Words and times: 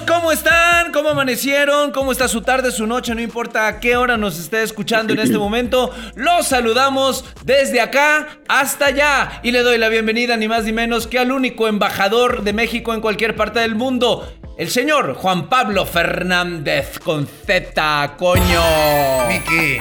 ¿Cómo 0.00 0.32
están? 0.32 0.90
¿Cómo 0.92 1.10
amanecieron? 1.10 1.90
¿Cómo 1.90 2.12
está 2.12 2.26
su 2.28 2.40
tarde, 2.40 2.70
su 2.70 2.86
noche? 2.86 3.14
No 3.14 3.20
importa 3.20 3.66
a 3.66 3.80
qué 3.80 3.96
hora 3.96 4.16
nos 4.16 4.38
esté 4.38 4.62
escuchando 4.62 5.12
en 5.12 5.18
este 5.18 5.36
momento. 5.38 5.90
Los 6.14 6.46
saludamos 6.46 7.24
desde 7.44 7.80
acá 7.80 8.38
hasta 8.48 8.86
allá. 8.86 9.40
Y 9.42 9.50
le 9.50 9.60
doy 9.60 9.76
la 9.76 9.90
bienvenida 9.90 10.36
ni 10.38 10.48
más 10.48 10.64
ni 10.64 10.72
menos 10.72 11.06
que 11.06 11.18
al 11.18 11.32
único 11.32 11.68
embajador 11.68 12.42
de 12.42 12.52
México 12.54 12.94
en 12.94 13.02
cualquier 13.02 13.36
parte 13.36 13.60
del 13.60 13.74
mundo. 13.74 14.32
El 14.56 14.70
señor 14.70 15.14
Juan 15.14 15.48
Pablo 15.48 15.84
Fernández 15.84 16.98
con 16.98 17.26
Z, 17.26 18.14
coño. 18.16 18.62
Miki. 19.28 19.78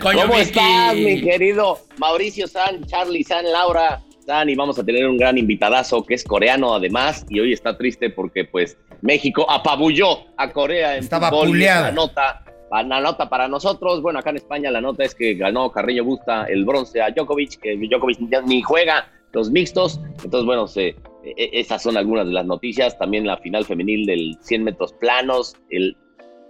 Coño, 0.00 0.22
¿Cómo 0.22 0.34
Miki. 0.34 0.42
estás, 0.42 0.94
mi 0.94 1.20
querido 1.22 1.80
Mauricio 1.96 2.46
San, 2.46 2.84
Charlie 2.84 3.24
San, 3.24 3.50
Laura 3.50 4.00
Y 4.46 4.54
vamos 4.54 4.78
a 4.78 4.84
tener 4.84 5.08
un 5.08 5.16
gran 5.16 5.36
invitadazo 5.38 6.04
que 6.04 6.14
es 6.14 6.22
coreano 6.22 6.72
además 6.72 7.26
y 7.28 7.40
hoy 7.40 7.52
está 7.52 7.76
triste 7.76 8.10
porque 8.10 8.44
pues 8.44 8.78
México 9.02 9.44
apabulló 9.50 10.20
a 10.36 10.52
Corea 10.52 10.96
en 10.96 11.02
Estaba 11.02 11.30
fútbol. 11.30 11.58
La 11.58 11.90
nota, 11.90 12.44
la 12.70 13.00
nota 13.00 13.28
para 13.28 13.48
nosotros, 13.48 14.00
bueno, 14.00 14.20
acá 14.20 14.30
en 14.30 14.36
España 14.36 14.70
la 14.70 14.80
nota 14.80 15.02
es 15.02 15.16
que 15.16 15.34
ganó 15.34 15.72
Carreño 15.72 16.04
Busta 16.04 16.44
el 16.44 16.64
bronce 16.64 17.02
a 17.02 17.10
Djokovic, 17.10 17.58
que 17.58 17.76
Djokovic 17.76 18.20
ni 18.46 18.62
juega 18.62 19.08
los 19.32 19.50
mixtos. 19.50 20.00
Entonces, 20.22 20.46
bueno, 20.46 20.68
se, 20.68 20.88
e- 20.88 20.94
e- 21.24 21.50
esas 21.54 21.82
son 21.82 21.96
algunas 21.96 22.26
de 22.26 22.32
las 22.32 22.46
noticias. 22.46 22.96
También 22.98 23.26
la 23.26 23.36
final 23.38 23.64
femenil 23.64 24.06
del 24.06 24.38
100 24.42 24.62
metros 24.62 24.92
planos, 24.92 25.56
el 25.70 25.96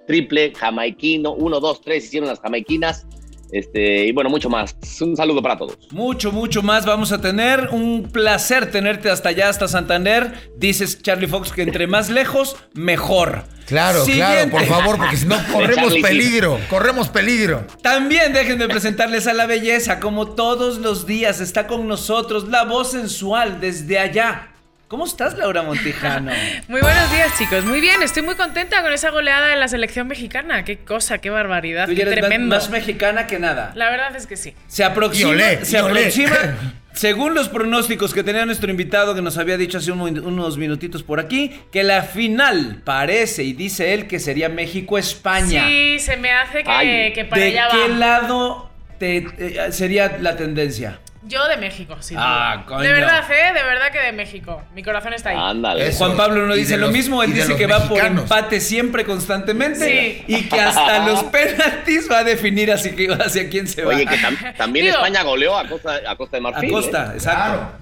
triple 0.07 0.53
jamaiquino, 0.55 1.33
1, 1.33 1.61
2, 1.61 1.81
3 1.81 2.05
hicieron 2.05 2.29
las 2.29 2.41
jamaiquinas. 2.41 3.07
Este, 3.53 4.07
y 4.07 4.13
bueno, 4.13 4.31
mucho 4.31 4.49
más. 4.49 4.77
Un 5.01 5.17
saludo 5.17 5.43
para 5.43 5.57
todos. 5.57 5.77
Mucho, 5.91 6.33
mucho 6.33 6.63
más 6.63 6.87
vamos 6.87 7.13
a 7.13 7.21
tener. 7.21 7.69
Un 7.73 8.09
placer 8.13 8.71
tenerte 8.71 9.11
hasta 9.11 9.31
allá, 9.31 9.49
hasta 9.49 9.69
Santander. 9.69 10.51
Dices 10.57 11.03
Charlie 11.03 11.27
Fox 11.27 11.53
que 11.53 11.63
entre 11.63 11.87
más 11.87 12.11
lejos, 12.11 12.57
mejor. 12.75 13.45
Claro, 13.67 14.05
Siguiente. 14.05 14.51
claro, 14.51 14.51
por 14.51 14.65
favor, 14.65 14.97
porque 14.97 15.17
si 15.17 15.27
no 15.27 15.37
corremos 15.53 15.95
peligro, 15.99 16.59
corremos 16.69 17.09
peligro. 17.09 17.65
También 17.83 18.33
dejen 18.33 18.59
de 18.59 18.69
presentarles 18.69 19.29
a 19.29 19.33
la 19.33 19.47
belleza, 19.47 20.01
como 20.01 20.29
todos 20.31 20.79
los 20.79 21.07
días 21.07 21.41
está 21.41 21.69
con 21.69 21.87
nosotros 21.87 22.49
la 22.49 22.65
voz 22.65 22.91
sensual 22.91 23.61
desde 23.61 24.01
allá. 24.01 24.50
¿Cómo 24.91 25.05
estás, 25.07 25.39
Laura 25.39 25.63
Montijano? 25.63 26.33
Muy 26.69 26.81
buenos 26.81 27.13
días, 27.13 27.39
chicos. 27.39 27.65
Muy 27.65 27.81
bien, 27.81 28.03
estoy 28.03 28.25
muy 28.25 28.35
contenta 28.35 28.83
con 28.83 28.93
esa 28.93 29.11
goleada 29.11 29.47
de 29.51 29.55
la 29.55 29.69
selección 29.69 30.09
mexicana. 30.09 30.65
Qué 30.65 30.79
cosa, 30.79 31.19
qué 31.19 31.31
barbaridad, 31.31 31.87
Tú 31.87 31.95
qué 31.95 32.03
eres 32.03 32.15
tremendo. 32.17 32.57
más 32.57 32.71
mexicana 32.71 33.29
que 33.29 33.39
nada. 33.39 33.71
La 33.77 33.89
verdad 33.89 34.17
es 34.17 34.27
que 34.27 34.37
sí. 34.37 34.53
Se 34.67 34.83
aproxima, 34.83 35.31
olé, 35.31 35.65
se 35.65 35.79
aproxima, 35.79 36.35
según 36.93 37.35
los 37.35 37.49
pronósticos 37.49 38.13
que 38.13 38.25
tenía 38.25 38.45
nuestro 38.47 38.69
invitado 38.69 39.15
que 39.15 39.23
nos 39.23 39.39
había 39.39 39.57
dicho 39.57 39.79
hace 39.79 39.93
un- 39.93 40.19
unos 40.27 40.59
minutitos 40.59 41.05
por 41.05 41.21
aquí, 41.21 41.53
que 41.71 41.85
la 41.85 42.03
final 42.03 42.83
parece 42.85 43.45
y 43.45 43.53
dice 43.53 43.95
él 43.95 44.09
que 44.09 44.19
sería 44.19 44.49
México-España. 44.49 45.69
Sí, 45.69 46.01
se 46.01 46.17
me 46.17 46.33
hace 46.33 46.65
que, 46.65 46.69
Ay, 46.71 47.13
que 47.13 47.25
para 47.27 47.41
¿De 47.41 47.49
allá 47.51 47.69
qué 47.71 47.79
va. 47.93 47.97
lado 47.97 48.71
te- 48.99 49.19
eh, 49.39 49.71
sería 49.71 50.19
la 50.21 50.35
tendencia? 50.37 50.99
Yo 51.23 51.47
de 51.49 51.59
México, 51.59 51.97
sí. 52.01 52.15
Ah, 52.17 52.65
coño. 52.67 52.81
De 52.81 52.93
verdad, 52.93 53.23
¿eh? 53.31 53.53
De 53.53 53.63
verdad 53.63 53.93
que 53.93 54.01
de 54.01 54.13
México. 54.13 54.63
Mi 54.75 54.83
corazón 54.83 55.13
está 55.13 55.31
ahí. 55.31 55.37
Ándale. 55.39 55.89
Eso. 55.89 56.07
Juan 56.07 56.17
Pablo 56.17 56.47
no 56.47 56.55
dice 56.55 56.79
lo 56.79 56.91
mismo, 56.91 57.23
él 57.23 57.35
dice 57.35 57.57
que 57.57 57.67
va 57.67 57.81
por 57.81 57.99
empate 58.03 58.59
siempre, 58.59 59.05
constantemente, 59.05 59.85
Sí. 59.85 60.25
y 60.27 60.49
que 60.49 60.59
hasta 60.61 60.99
los 61.07 61.25
penaltis 61.25 62.09
va 62.11 62.19
a 62.21 62.25
definir 62.25 62.73
así 62.73 62.97
que 62.97 63.07
hacia 63.13 63.51
quién 63.51 63.69
se 63.69 63.85
va. 63.85 63.95
Oye, 63.95 64.07
que 64.07 64.17
tam- 64.17 64.57
también 64.57 64.87
Digo- 64.87 64.97
España 64.97 65.23
goleó 65.23 65.59
a 65.59 65.69
Costa, 65.69 66.01
a 66.09 66.17
Costa 66.17 66.39
de 66.39 66.49
a 66.49 66.51
Marfil. 66.51 66.71
Costa, 66.71 67.11
¿eh? 67.13 67.17
exacto. 67.17 67.45
Claro, 67.45 67.73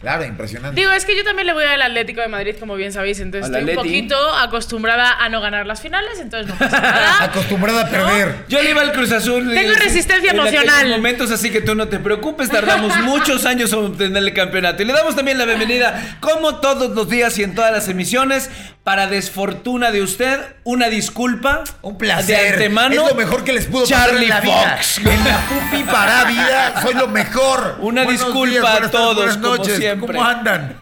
claro, 0.00 0.24
impresionante. 0.24 0.80
Digo, 0.80 0.92
es 0.92 1.04
que 1.04 1.16
yo 1.16 1.24
también 1.24 1.46
le 1.46 1.52
voy 1.52 1.64
al 1.64 1.82
Atlético 1.82 2.20
de 2.20 2.28
Madrid, 2.28 2.54
como 2.58 2.74
bien 2.76 2.92
sabéis, 2.92 3.20
entonces 3.20 3.46
estoy 3.46 3.62
un 3.64 3.70
Atleti. 3.70 3.76
poquito 3.88 4.16
acostumbrada 4.36 5.12
a 5.18 5.28
no 5.28 5.40
ganar 5.40 5.66
las 5.66 5.80
finales, 5.80 6.18
entonces 6.20 6.48
no 6.48 6.58
pasa 6.58 6.80
nada. 6.82 7.24
Acostumbrada 7.24 7.82
a 7.82 7.88
perder. 7.88 8.44
Yo 8.48 8.62
le 8.62 8.70
iba 8.70 8.80
al 8.80 8.92
Cruz 8.92 9.12
Azul. 9.12 9.52
Tengo 9.52 9.72
en- 9.72 9.78
resistencia 9.78 10.30
en 10.32 10.40
aquellos 10.40 10.62
emocional. 10.64 10.88
momentos, 10.90 11.30
así 11.30 11.50
que 11.50 11.60
tú 11.60 11.74
no 11.74 11.88
te 11.88 11.98
preocupes. 11.98 12.48
Tardamos 12.50 12.96
muchos 13.02 13.44
años 13.46 13.72
en 13.72 13.78
obtener 13.80 14.22
el 14.22 14.32
campeonato. 14.34 14.82
Y 14.82 14.86
le 14.86 14.92
damos 14.92 15.16
también 15.16 15.38
la 15.38 15.44
bienvenida, 15.44 16.18
como 16.20 16.56
todos 16.60 16.90
los 16.94 17.08
días 17.08 17.38
y 17.38 17.42
en 17.42 17.54
todas 17.54 17.72
las 17.72 17.88
emisiones, 17.88 18.50
para 18.88 19.06
desfortuna 19.06 19.90
de 19.90 20.00
usted, 20.00 20.40
una 20.64 20.88
disculpa. 20.88 21.62
Un 21.82 21.98
placer. 21.98 22.38
De 22.38 22.48
antemano. 22.54 22.94
Es 22.94 23.10
lo 23.10 23.14
mejor 23.16 23.44
que 23.44 23.52
les 23.52 23.66
pudo 23.66 23.82
pasar 23.82 24.08
Charlie 24.08 24.22
en 24.22 24.28
la 24.30 24.40
vida. 24.40 24.76
Fox. 24.78 24.98
En 25.04 25.24
la 25.24 25.40
pupi 25.46 25.82
para 25.82 26.24
vida, 26.24 26.80
soy 26.80 26.94
lo 26.94 27.06
mejor. 27.06 27.76
Una 27.80 28.04
Buenos 28.04 28.24
disculpa 28.24 28.48
días, 28.48 28.84
a 28.84 28.90
todos, 28.90 29.16
buenas 29.16 29.36
como 29.36 29.56
noches. 29.56 29.76
siempre. 29.76 30.16
¿Cómo 30.16 30.24
andan? 30.26 30.80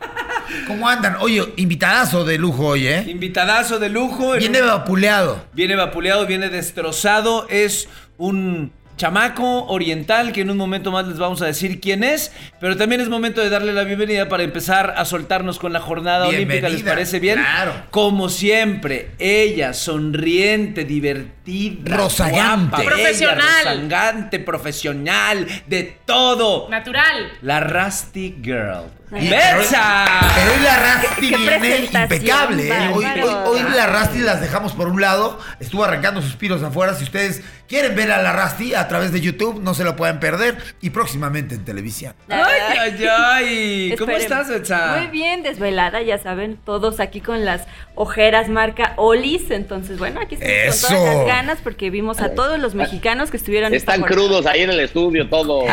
¿Cómo 0.68 0.88
andan? 0.88 1.16
Oye, 1.18 1.52
invitadazo 1.56 2.24
de 2.24 2.38
lujo 2.38 2.66
hoy, 2.66 2.86
¿eh? 2.86 3.04
Invitadazo 3.08 3.80
de 3.80 3.88
lujo. 3.88 4.34
en 4.34 4.38
Viene 4.38 4.60
vapuleado. 4.60 5.44
Viene 5.52 5.74
vapuleado, 5.74 6.26
viene 6.26 6.48
destrozado. 6.48 7.48
Es 7.50 7.88
un 8.18 8.70
chamaco 8.96 9.66
oriental 9.66 10.32
que 10.32 10.40
en 10.40 10.50
un 10.50 10.56
momento 10.56 10.90
más 10.90 11.06
les 11.06 11.18
vamos 11.18 11.42
a 11.42 11.46
decir 11.46 11.80
quién 11.80 12.02
es. 12.04 12.32
Pero 12.60 12.76
también 12.76 13.00
es 13.00 13.08
momento 13.08 13.40
de 13.40 13.50
darle 13.50 13.72
la 13.72 13.84
bienvenida 13.84 14.28
para 14.28 14.42
empezar 14.42 14.94
a 14.96 15.04
soltarnos 15.04 15.58
con 15.58 15.72
la 15.72 15.80
jornada 15.80 16.26
olímpica. 16.28 16.68
¿Les 16.68 16.82
parece 16.82 17.20
bien? 17.20 17.38
claro. 17.38 17.72
Como 17.90 18.28
siempre, 18.28 19.10
ella 19.18 19.72
sonriente, 19.74 20.84
divertida, 20.84 21.96
Rozagante. 21.96 22.82
Profesional. 22.84 23.38
rozagante, 23.64 24.38
profesional, 24.40 25.46
de 25.66 25.98
todo. 26.04 26.68
Natural. 26.70 27.32
La 27.42 27.60
Rusty 27.60 28.36
Girl. 28.42 28.84
¡Betsa! 29.10 30.04
Pero 30.34 30.52
hoy 30.52 30.62
la 30.64 30.76
Rasti 30.78 31.26
viene 31.36 31.76
impecable. 31.92 32.68
¿eh? 32.68 32.90
Hoy, 32.92 33.04
bárbaro. 33.04 33.44
hoy- 33.50 33.60
hoy 33.60 33.70
la 33.76 33.86
Rasti 33.86 34.18
las 34.18 34.40
dejamos 34.40 34.72
por 34.72 34.88
un 34.88 35.00
lado. 35.00 35.38
Estuvo 35.60 35.84
arrancando 35.84 36.20
suspiros 36.20 36.60
afuera. 36.64 36.92
Si 36.94 37.04
ustedes 37.04 37.42
quieren 37.68 37.94
ver 37.94 38.12
a 38.12 38.22
la 38.22 38.32
Rasti 38.32 38.74
a 38.74 38.88
través 38.88 39.12
de 39.12 39.20
YouTube, 39.20 39.60
no 39.62 39.74
se 39.74 39.84
lo 39.84 39.96
pueden 39.96 40.20
perder. 40.20 40.56
Y 40.80 40.90
próximamente 40.90 41.54
en 41.54 41.64
televisión. 41.64 42.14
¡Ay, 42.28 42.60
ay, 42.78 43.06
ay! 43.08 43.94
¿Cómo 43.98 44.12
estás, 44.12 44.48
Betsa? 44.48 44.98
Muy 44.98 45.06
bien, 45.08 45.42
desvelada, 45.42 46.02
ya 46.02 46.18
saben, 46.18 46.58
todos 46.64 47.00
aquí 47.00 47.20
con 47.20 47.44
las 47.44 47.62
ojeras 47.94 48.48
marca 48.48 48.94
Olis. 48.96 49.50
Entonces, 49.50 49.98
bueno, 49.98 50.20
aquí 50.20 50.36
estamos 50.36 50.54
¡Eso! 50.56 50.88
con 50.88 50.96
todas 50.96 51.16
las 51.16 51.26
ganas 51.26 51.58
porque 51.62 51.90
vimos 51.90 52.20
a 52.20 52.34
todos 52.34 52.58
los 52.58 52.74
mexicanos 52.74 53.30
que 53.30 53.36
estuvieron 53.36 53.74
Están 53.74 54.02
crudos 54.02 54.46
ahí 54.46 54.62
en 54.62 54.70
el 54.70 54.80
estudio, 54.80 55.28
todo. 55.28 55.64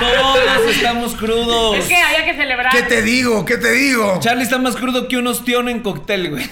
Todos, 0.00 0.34
todos 0.34 0.70
estamos 0.70 1.14
crudos. 1.14 1.76
Es 1.76 1.88
que 1.88 1.96
había 1.96 2.24
que 2.24 2.34
celebrar. 2.34 2.72
¿Qué 2.72 2.82
te 2.82 3.02
digo? 3.02 3.44
¿Qué 3.44 3.58
te 3.58 3.72
digo? 3.72 4.18
Charlie 4.20 4.44
está 4.44 4.58
más 4.58 4.76
crudo 4.76 5.08
que 5.08 5.16
un 5.18 5.26
ostión 5.26 5.68
en 5.68 5.80
cóctel, 5.80 6.30
güey. 6.30 6.44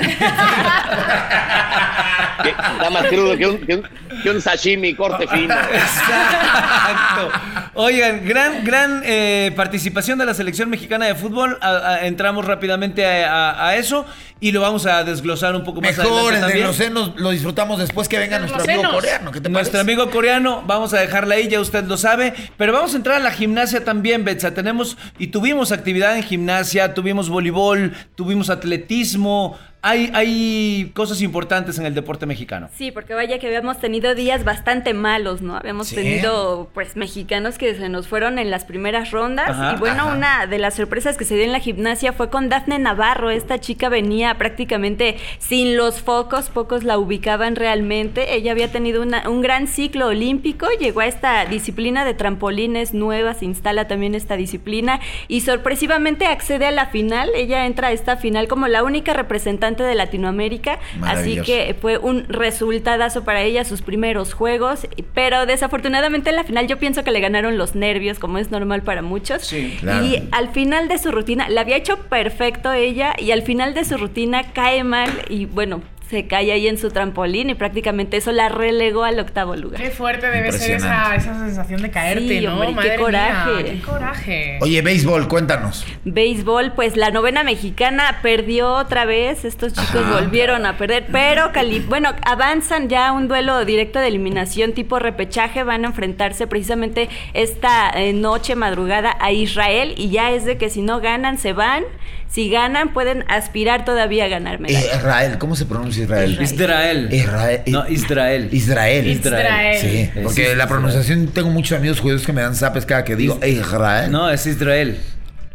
Está 2.38 2.90
más 2.90 3.06
crudo 3.06 3.36
que 3.36 3.46
un, 3.46 3.58
que 3.58 3.74
un, 3.74 3.88
que 4.22 4.30
un 4.30 4.40
sashimi 4.40 4.94
corte 4.94 5.26
fino. 5.32 5.54
Exacto. 5.54 7.30
Oigan, 7.74 8.24
gran, 8.26 8.64
gran 8.64 9.02
eh, 9.04 9.52
participación 9.54 10.18
de 10.18 10.26
la 10.26 10.34
selección 10.34 10.68
mexicana 10.70 11.06
de 11.06 11.14
fútbol. 11.14 11.58
A- 11.60 11.68
a- 11.94 12.06
entramos 12.06 12.44
rápidamente 12.44 13.04
a, 13.06 13.50
a- 13.50 13.68
a 13.68 13.76
eso 13.76 14.04
y 14.40 14.52
lo 14.52 14.60
vamos 14.60 14.86
a 14.86 15.04
desglosar 15.04 15.54
un 15.54 15.64
poco 15.64 15.80
más 15.80 15.96
Mejor, 15.96 16.06
el 16.06 16.18
adelante 16.18 16.34
de 16.36 16.40
también. 16.40 16.66
los 16.66 16.76
senos 16.76 17.12
lo 17.16 17.30
disfrutamos 17.30 17.78
después 17.78 18.08
que 18.08 18.18
venga 18.18 18.38
nuestro 18.38 18.62
amigo 18.62 18.90
coreano. 18.90 19.30
¿Qué 19.32 19.40
te 19.40 19.48
Nuestro 19.48 19.78
parece? 19.78 19.92
amigo 19.92 20.10
coreano, 20.10 20.62
vamos 20.66 20.92
a 20.94 20.98
dejarla 21.00 21.36
ahí, 21.36 21.48
ya 21.48 21.60
usted 21.60 21.84
lo 21.84 21.96
sabe. 21.96 22.34
Pero 22.56 22.72
vamos 22.72 22.94
a 22.94 22.96
entrar 22.96 23.16
a 23.16 23.20
la 23.20 23.30
gimnasia 23.32 23.84
también, 23.84 24.24
Betsa. 24.24 24.54
Tenemos 24.54 24.96
y 25.18 25.28
tuvimos 25.28 25.72
actividad 25.72 26.16
en 26.16 26.22
gimnasia, 26.22 26.94
tuvimos 26.94 27.28
voleibol, 27.28 27.94
tuvimos 28.16 28.50
atletismo, 28.50 29.58
hay, 29.80 30.10
hay 30.12 30.90
cosas 30.94 31.22
importantes 31.22 31.78
en 31.78 31.86
el 31.86 31.94
deporte 31.94 32.26
mexicano. 32.26 32.68
Sí, 32.76 32.90
porque 32.90 33.14
vaya 33.14 33.38
que 33.38 33.46
habíamos 33.46 33.78
tenido 33.78 34.14
días 34.16 34.42
bastante 34.44 34.92
malos, 34.92 35.40
¿no? 35.40 35.56
Habíamos 35.56 35.86
Sí. 35.88 35.94
tenido, 35.94 36.68
pues, 36.74 36.96
mexicanos 36.96 37.58
que 37.58 37.74
se 37.76 37.88
nos 37.88 38.08
fueron 38.08 38.40
en 38.40 38.50
las 38.50 38.64
primeras 38.64 39.12
rondas. 39.12 39.50
Ajá, 39.50 39.74
y 39.76 39.78
bueno, 39.78 40.04
ajá. 40.04 40.16
una 40.16 40.46
de 40.46 40.58
las 40.58 40.74
sorpresas 40.74 41.16
que 41.16 41.24
se 41.24 41.36
dio 41.36 41.44
en 41.44 41.52
la 41.52 41.60
gimnasia 41.60 42.12
fue 42.12 42.28
con 42.28 42.48
Dafne 42.48 42.78
Navarro. 42.80 43.30
Esta 43.30 43.60
chica 43.60 43.88
venía 43.88 44.34
prácticamente 44.36 45.16
sin 45.38 45.76
los 45.76 46.00
focos, 46.00 46.50
pocos 46.50 46.82
la 46.82 46.98
ubicaban 46.98 47.54
realmente. 47.54 48.34
Ella 48.34 48.50
había 48.52 48.72
tenido 48.72 49.00
una- 49.00 49.28
un 49.28 49.42
gran 49.42 49.68
ciclo 49.68 50.08
olímpico, 50.08 50.66
llegó 50.80 51.00
a 51.00 51.06
esta 51.06 51.44
disciplina 51.44 52.04
de 52.04 52.14
trampolines 52.14 52.94
nueva, 52.94 53.34
se 53.34 53.44
instala 53.44 53.86
también 53.86 54.16
esta 54.16 54.36
disciplina 54.36 54.98
y 55.28 55.42
sorpresivamente 55.42 56.26
accede 56.26 56.66
a 56.66 56.72
la 56.72 56.86
final. 56.86 57.30
Ella 57.36 57.64
entra 57.66 57.88
a 57.88 57.92
esta 57.92 58.16
final 58.16 58.48
como 58.48 58.66
la 58.66 58.82
única 58.82 59.12
representante 59.12 59.67
de 59.76 59.94
Latinoamérica, 59.94 60.78
así 61.02 61.40
que 61.42 61.76
fue 61.80 61.98
un 61.98 62.24
resultadazo 62.28 63.24
para 63.24 63.42
ella 63.42 63.64
sus 63.64 63.82
primeros 63.82 64.34
juegos, 64.34 64.86
pero 65.14 65.46
desafortunadamente 65.46 66.30
en 66.30 66.36
la 66.36 66.44
final 66.44 66.66
yo 66.66 66.78
pienso 66.78 67.04
que 67.04 67.10
le 67.10 67.20
ganaron 67.20 67.58
los 67.58 67.74
nervios, 67.74 68.18
como 68.18 68.38
es 68.38 68.50
normal 68.50 68.82
para 68.82 69.02
muchos. 69.02 69.42
Sí. 69.42 69.76
Claro. 69.80 70.04
Y 70.04 70.28
al 70.32 70.48
final 70.48 70.88
de 70.88 70.98
su 70.98 71.12
rutina, 71.12 71.48
la 71.48 71.62
había 71.62 71.76
hecho 71.76 71.98
perfecto 72.08 72.72
ella, 72.72 73.14
y 73.18 73.30
al 73.30 73.42
final 73.42 73.74
de 73.74 73.84
su 73.84 73.96
rutina 73.96 74.52
cae 74.52 74.84
mal 74.84 75.10
y 75.28 75.46
bueno, 75.46 75.82
se 76.08 76.26
cae 76.26 76.52
ahí 76.52 76.66
en 76.68 76.78
su 76.78 76.90
trampolín 76.90 77.50
y 77.50 77.54
prácticamente 77.54 78.16
eso 78.16 78.32
la 78.32 78.48
relegó 78.48 79.04
al 79.04 79.18
octavo 79.20 79.56
lugar. 79.56 79.80
Qué 79.80 79.90
fuerte 79.90 80.30
debe 80.30 80.50
ser 80.52 80.76
esa, 80.76 81.14
esa 81.14 81.38
sensación 81.38 81.82
de 81.82 81.90
caerte, 81.90 82.38
Sí, 82.40 82.46
¿no? 82.46 82.54
hombre, 82.54 82.74
qué 82.82 82.88
mía, 82.88 82.96
coraje. 82.98 83.64
qué 83.64 83.80
coraje. 83.82 84.58
Oye, 84.62 84.80
béisbol, 84.82 85.28
cuéntanos. 85.28 85.84
Béisbol, 86.04 86.72
pues 86.72 86.96
la 86.96 87.10
novena 87.10 87.44
mexicana 87.44 88.20
perdió 88.22 88.72
otra 88.72 89.04
vez, 89.04 89.44
estos 89.44 89.74
chicos 89.74 89.96
Ajá. 89.96 90.20
volvieron 90.20 90.64
a 90.64 90.78
perder, 90.78 91.06
pero 91.12 91.52
Cali 91.52 91.80
bueno, 91.80 92.14
avanzan 92.24 92.88
ya 92.88 93.08
a 93.08 93.12
un 93.12 93.28
duelo 93.28 93.64
directo 93.64 93.98
de 93.98 94.08
eliminación 94.08 94.72
tipo 94.72 94.98
repechaje, 94.98 95.62
van 95.62 95.84
a 95.84 95.88
enfrentarse 95.88 96.46
precisamente 96.46 97.08
esta 97.34 97.90
eh, 97.90 98.12
noche 98.14 98.54
madrugada 98.54 99.14
a 99.20 99.30
Israel 99.32 99.94
y 99.98 100.08
ya 100.08 100.30
es 100.32 100.44
de 100.46 100.56
que 100.56 100.70
si 100.70 100.80
no 100.80 101.00
ganan 101.00 101.36
se 101.38 101.52
van, 101.52 101.84
si 102.28 102.50
ganan 102.50 102.92
pueden 102.92 103.24
aspirar 103.28 103.84
todavía 103.84 104.26
a 104.26 104.28
ganar 104.28 104.60
medalla. 104.60 104.96
Israel, 104.96 105.38
¿cómo 105.38 105.56
se 105.56 105.66
pronuncia 105.66 106.04
Israel? 106.04 106.38
Israel. 106.40 107.08
Israel. 107.10 107.62
No, 107.66 107.88
Israel. 107.88 108.48
Israel. 108.52 109.06
Israel. 109.06 109.78
Sí, 109.80 110.10
porque 110.22 110.54
la 110.54 110.66
pronunciación, 110.66 111.28
tengo 111.28 111.50
muchos 111.50 111.78
amigos 111.78 112.00
judíos 112.00 112.24
que 112.24 112.32
me 112.32 112.42
dan 112.42 112.54
zapes 112.54 112.84
cada 112.86 113.04
que 113.04 113.16
digo 113.16 113.38
Israel. 113.44 114.10
No, 114.10 114.30
es 114.30 114.46
Israel. 114.46 114.98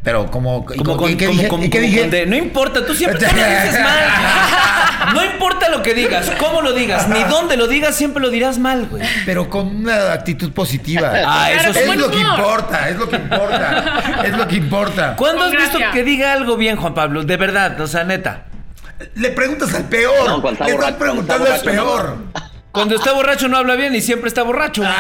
Pero 0.04 0.30
como... 0.30 0.66
¿y 0.74 0.78
Como 0.78 0.92
con- 0.92 0.98
con, 1.00 1.12
¿y 1.12 1.16
qué 1.16 1.26
como 1.28 1.42
qué 1.42 1.48
como 1.48 1.64
dije? 1.64 2.10
de- 2.10 2.26
no 2.26 2.36
importa, 2.36 2.86
tú 2.86 2.94
siempre 2.94 3.20
todo 3.26 3.30
lo 3.32 3.50
dices 3.50 3.80
mal. 3.82 5.14
No 5.14 5.24
importa 5.24 5.70
lo 5.70 5.82
que 5.82 5.94
digas, 5.94 6.32
cómo 6.40 6.62
lo 6.62 6.74
digas, 6.74 7.08
ni 7.08 7.24
dónde 7.24 7.56
lo 7.58 7.68
digas, 7.68 7.96
siempre 7.96 8.22
lo 8.22 8.30
dirás 8.30 8.58
mal, 8.60 8.88
güey. 8.90 9.04
Pero 9.26 9.50
con 9.50 9.68
una 9.78 10.12
actitud 10.14 10.52
positiva. 10.52 11.10
Ah, 11.26 11.48
Claro, 11.54 11.62
eso 11.72 11.74
sí. 11.74 11.80
es 11.90 11.96
lo 11.98 12.10
que 12.12 12.20
importa, 12.20 12.90
es 12.90 12.96
lo 12.98 13.10
que 13.10 13.16
importa. 13.16 14.02
es 14.26 14.38
lo 14.38 14.48
que 14.48 14.56
importa. 14.56 15.16
¿Cuándo 15.18 15.44
has 15.46 15.52
visto 15.52 15.78
que 15.94 16.04
diga 16.04 16.34
algo 16.34 16.58
bien, 16.58 16.76
Juan 16.78 16.94
Pablo? 16.94 17.24
De 17.24 17.38
verdad, 17.38 17.80
o 17.80 17.88
sea, 17.88 18.04
neta. 18.04 18.46
Le 19.16 19.30
preguntas 19.32 19.74
al 19.74 19.84
peor. 19.86 20.28
No, 20.28 20.42
Le 20.42 20.52
estás 20.54 20.72
borracho, 20.72 20.98
preguntando 20.98 21.52
al 21.54 21.62
peor. 21.62 22.18
Cuando 22.72 22.96
está 22.96 23.12
borracho 23.14 23.48
no 23.48 23.58
habla 23.58 23.76
bien 23.76 23.94
y 23.96 24.02
siempre 24.02 24.28
está 24.28 24.44
borracho. 24.44 24.84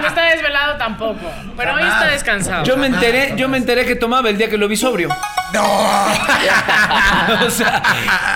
Cuando 0.00 0.08
está 0.20 0.30
desvelado 0.30 0.76
tampoco. 0.76 1.32
Pero 1.56 1.74
hoy 1.74 1.82
está 1.82 2.06
descansado. 2.06 2.64
Yo 2.64 2.76
me 2.76 2.86
enteré, 2.86 3.34
yo 3.36 3.48
me 3.48 3.56
enteré 3.56 3.84
que 3.84 3.96
tomaba 3.96 4.30
el 4.30 4.38
día 4.38 4.48
que 4.48 4.56
lo 4.56 4.68
vi 4.68 4.76
sobrio. 4.76 5.08
No. 5.52 5.68
O 7.46 7.50
sea, 7.50 7.82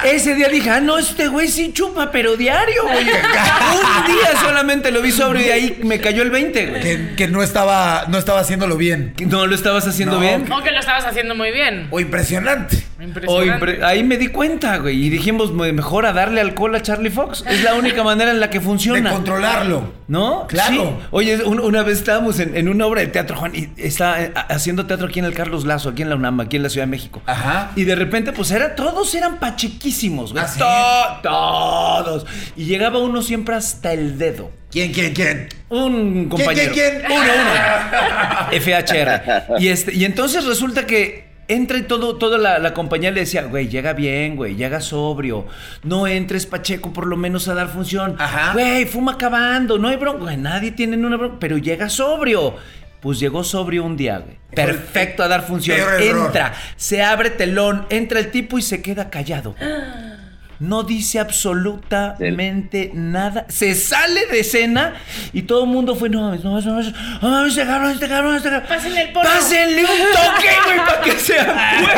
ese 0.05 0.35
día 0.35 0.49
dije, 0.49 0.69
ah, 0.70 0.81
no, 0.81 0.99
este 0.99 1.26
güey 1.29 1.49
sí 1.49 1.73
chupa, 1.73 2.11
pero 2.11 2.37
diario, 2.37 2.82
güey. 2.82 3.05
Un 3.09 4.06
día 4.06 4.38
solamente 4.41 4.91
lo 4.91 5.00
vi 5.03 5.11
sobrio 5.11 5.43
y 5.43 5.44
de 5.47 5.53
ahí 5.53 5.81
me 5.85 5.99
cayó 6.00 6.23
el 6.23 6.31
20, 6.31 6.67
güey. 6.67 6.81
que, 6.82 7.14
que 7.17 7.29
no 7.29 7.43
estaba 7.43 8.05
no 8.09 8.19
estaba 8.19 8.41
haciéndolo 8.41 8.76
bien. 8.76 9.14
¿No 9.26 9.47
lo 9.47 9.55
estabas 9.55 9.87
haciendo 9.87 10.17
No. 10.17 10.20
bien? 10.20 10.50
O 10.53 10.62
que 10.62 10.70
lo 10.73 10.79
estabas 10.81 11.05
haciendo 11.06 11.35
muy 11.35 11.50
bien. 11.53 11.88
O 11.91 12.00
impresionante. 12.00 12.85
O 12.99 13.03
Impresionante. 13.03 13.67
impre- 13.81 13.85
ahí 13.85 14.05
me 14.05 14.17
di 14.17 14.29
cuenta, 14.29 14.76
güey. 14.79 15.06
Y 15.06 15.11
dijimos, 15.11 15.53
"Me- 15.53 15.73
mejor 15.73 16.06
a 16.06 16.12
darle 16.12 16.41
alcohol 16.41 16.75
a 16.76 16.82
Charlie 16.82 17.11
Fox. 17.11 17.44
Es 17.49 17.62
la 17.65 17.75
única 17.75 18.05
manera 18.05 18.31
en 18.31 18.38
la 18.41 18.49
que 18.50 18.58
De 18.61 18.65
funciona. 18.65 19.11
controlarlo. 19.11 19.93
¿No? 20.06 20.47
Claro. 20.47 20.99
Sí. 21.00 21.06
Oye, 21.11 21.43
un- 21.44 21.61
una 21.61 21.82
vez 21.82 21.99
estábamos 21.99 22.38
en, 22.38 22.56
en 22.56 22.69
una 22.69 22.87
obra 22.87 23.00
de 23.00 23.06
teatro, 23.08 23.37
Juan, 23.37 23.53
y 23.56 23.70
estaba 23.76 24.20
eh, 24.23 24.32
haciendo 24.50 24.87
teatro 24.87 25.06
aquí 25.08 25.19
en 25.19 25.25
el 25.25 25.35
Carlos 25.35 25.65
Lazo, 25.65 25.88
aquí 25.91 26.03
en 26.03 26.11
la 26.11 26.17
UNAM, 26.17 26.38
aquí 26.41 26.56
en 26.56 26.62
la 26.62 26.69
Ciudad 26.69 26.87
de 26.87 26.91
México. 26.91 27.01
Ajá. 27.26 27.72
Y 27.76 27.84
de 27.84 27.94
repente, 27.94 28.32
pues 28.32 28.50
era, 28.50 28.75
todos 28.75 29.14
eran 29.14 29.38
pachequísimos, 29.38 30.32
güey. 30.32 30.44
¿Ah, 30.44 30.49
sí? 30.49 30.58
To- 30.58 31.20
todos. 31.22 32.26
Y 32.56 32.64
llegaba 32.64 32.99
uno 32.99 33.22
siempre 33.22 33.54
hasta 33.54 33.93
el 33.93 34.19
dedo. 34.19 34.50
¿Quién, 34.70 34.93
quién, 34.93 35.12
quién? 35.14 35.49
Un 35.69 36.28
compañero. 36.28 36.72
quién, 36.72 37.00
quién? 37.00 37.12
Uno, 37.12 37.22
uno. 37.22 38.60
FHR. 38.60 39.60
Y, 39.60 39.69
este, 39.69 39.94
y 39.94 40.04
entonces 40.04 40.44
resulta 40.44 40.87
que 40.87 41.31
entra 41.49 41.76
y 41.76 41.82
todo, 41.82 42.16
toda 42.16 42.38
la, 42.38 42.58
la 42.58 42.72
compañía 42.72 43.10
le 43.10 43.20
decía, 43.20 43.43
güey, 43.43 43.69
llega 43.69 43.93
bien, 43.93 44.37
güey, 44.37 44.55
llega 44.56 44.81
sobrio. 44.81 45.46
No 45.82 46.06
entres, 46.06 46.46
Pacheco, 46.46 46.93
por 46.93 47.06
lo 47.06 47.16
menos 47.16 47.48
a 47.48 47.55
dar 47.55 47.69
función. 47.69 48.16
Ajá. 48.19 48.52
Güey, 48.55 48.87
fuma 48.87 49.12
acabando, 49.12 49.76
no 49.78 49.88
hay 49.88 49.96
bronca. 49.96 50.22
Güey, 50.22 50.37
nadie 50.38 50.70
tiene 50.70 50.96
una 50.96 51.16
bronca, 51.16 51.37
pero 51.38 51.58
llega 51.58 51.90
sobrio. 51.90 52.56
Pues 53.02 53.19
llegó 53.19 53.43
sobrio 53.43 53.84
un 53.84 53.96
día, 53.96 54.19
güey. 54.19 54.38
Perfecto 54.54 55.25
a 55.25 55.28
dar 55.28 55.44
función. 55.44 55.76
Entra, 56.00 56.54
se 56.76 57.02
abre 57.02 57.31
telón, 57.31 57.84
entra 57.90 58.20
el 58.20 58.31
tipo 58.31 58.58
y 58.58 58.62
se 58.62 58.81
queda 58.81 59.10
callado. 59.10 59.56
No 60.62 60.85
dice 60.85 61.19
absolutamente 61.19 62.93
nada. 62.94 63.47
Se 63.49 63.75
sale 63.75 64.26
de 64.26 64.41
escena 64.41 64.94
y 65.32 65.43
todo 65.43 65.64
el 65.64 65.70
mundo 65.70 65.97
fue, 65.97 66.09
no 66.09 66.23
mames, 66.23 66.44
no 66.44 66.50
mames, 66.53 66.67
no 66.67 66.75
mames, 66.75 66.93
no 67.20 67.29
mames, 67.31 67.50
este 67.56 67.67
cabrón, 67.67 67.91
este 67.91 68.09
cabrón, 68.09 68.37
este 68.37 68.49
cabrón. 68.49 68.69
Pásenle 68.69 69.03
el 69.03 69.12
porro. 69.12 69.29
Pásenle 69.29 69.82
un 69.82 69.88
toque, 69.88 70.50
güey, 70.64 70.79
para 70.79 71.00
que 71.00 71.12
se 71.19 71.41
acuerde. 71.41 71.91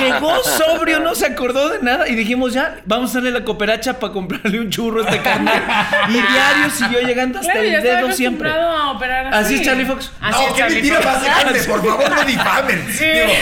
Llegó 0.00 0.42
sobrio, 0.42 1.00
no 1.00 1.14
se 1.14 1.26
acordó 1.26 1.68
de 1.68 1.80
nada 1.82 2.08
y 2.08 2.14
dijimos, 2.14 2.54
ya, 2.54 2.76
vamos 2.86 3.10
a 3.10 3.14
darle 3.14 3.30
la 3.32 3.44
cooperacha 3.44 3.98
para 3.98 4.10
comprarle 4.12 4.60
un 4.60 4.70
churro 4.70 5.02
a 5.02 5.04
este 5.04 5.20
carnal. 5.22 5.62
Y 6.08 6.12
diario 6.12 6.70
siguió 6.74 7.00
llegando 7.02 7.40
hasta 7.40 7.52
Claro, 7.52 7.66
el 7.66 7.82
dedo 7.82 8.12
siempre. 8.12 8.48
acostumbrado 8.48 8.78
a 8.78 8.90
operar 8.92 9.26
así. 9.26 9.36
Así 9.44 9.54
es 9.56 9.62
Charlie 9.62 9.84
Fox. 9.84 10.10
Así 10.18 10.40
no, 10.40 10.46
es 10.46 10.52
qué 10.54 10.58
Charlie 10.60 10.74
mentira 10.76 10.96
Fox. 11.02 11.14
más 11.14 11.24
grande, 11.24 11.62
por 11.64 11.86
favor, 11.86 12.10
no 12.10 12.24
difamen. 12.24 12.86
Sí. 12.90 13.04
Digo, 13.04 13.32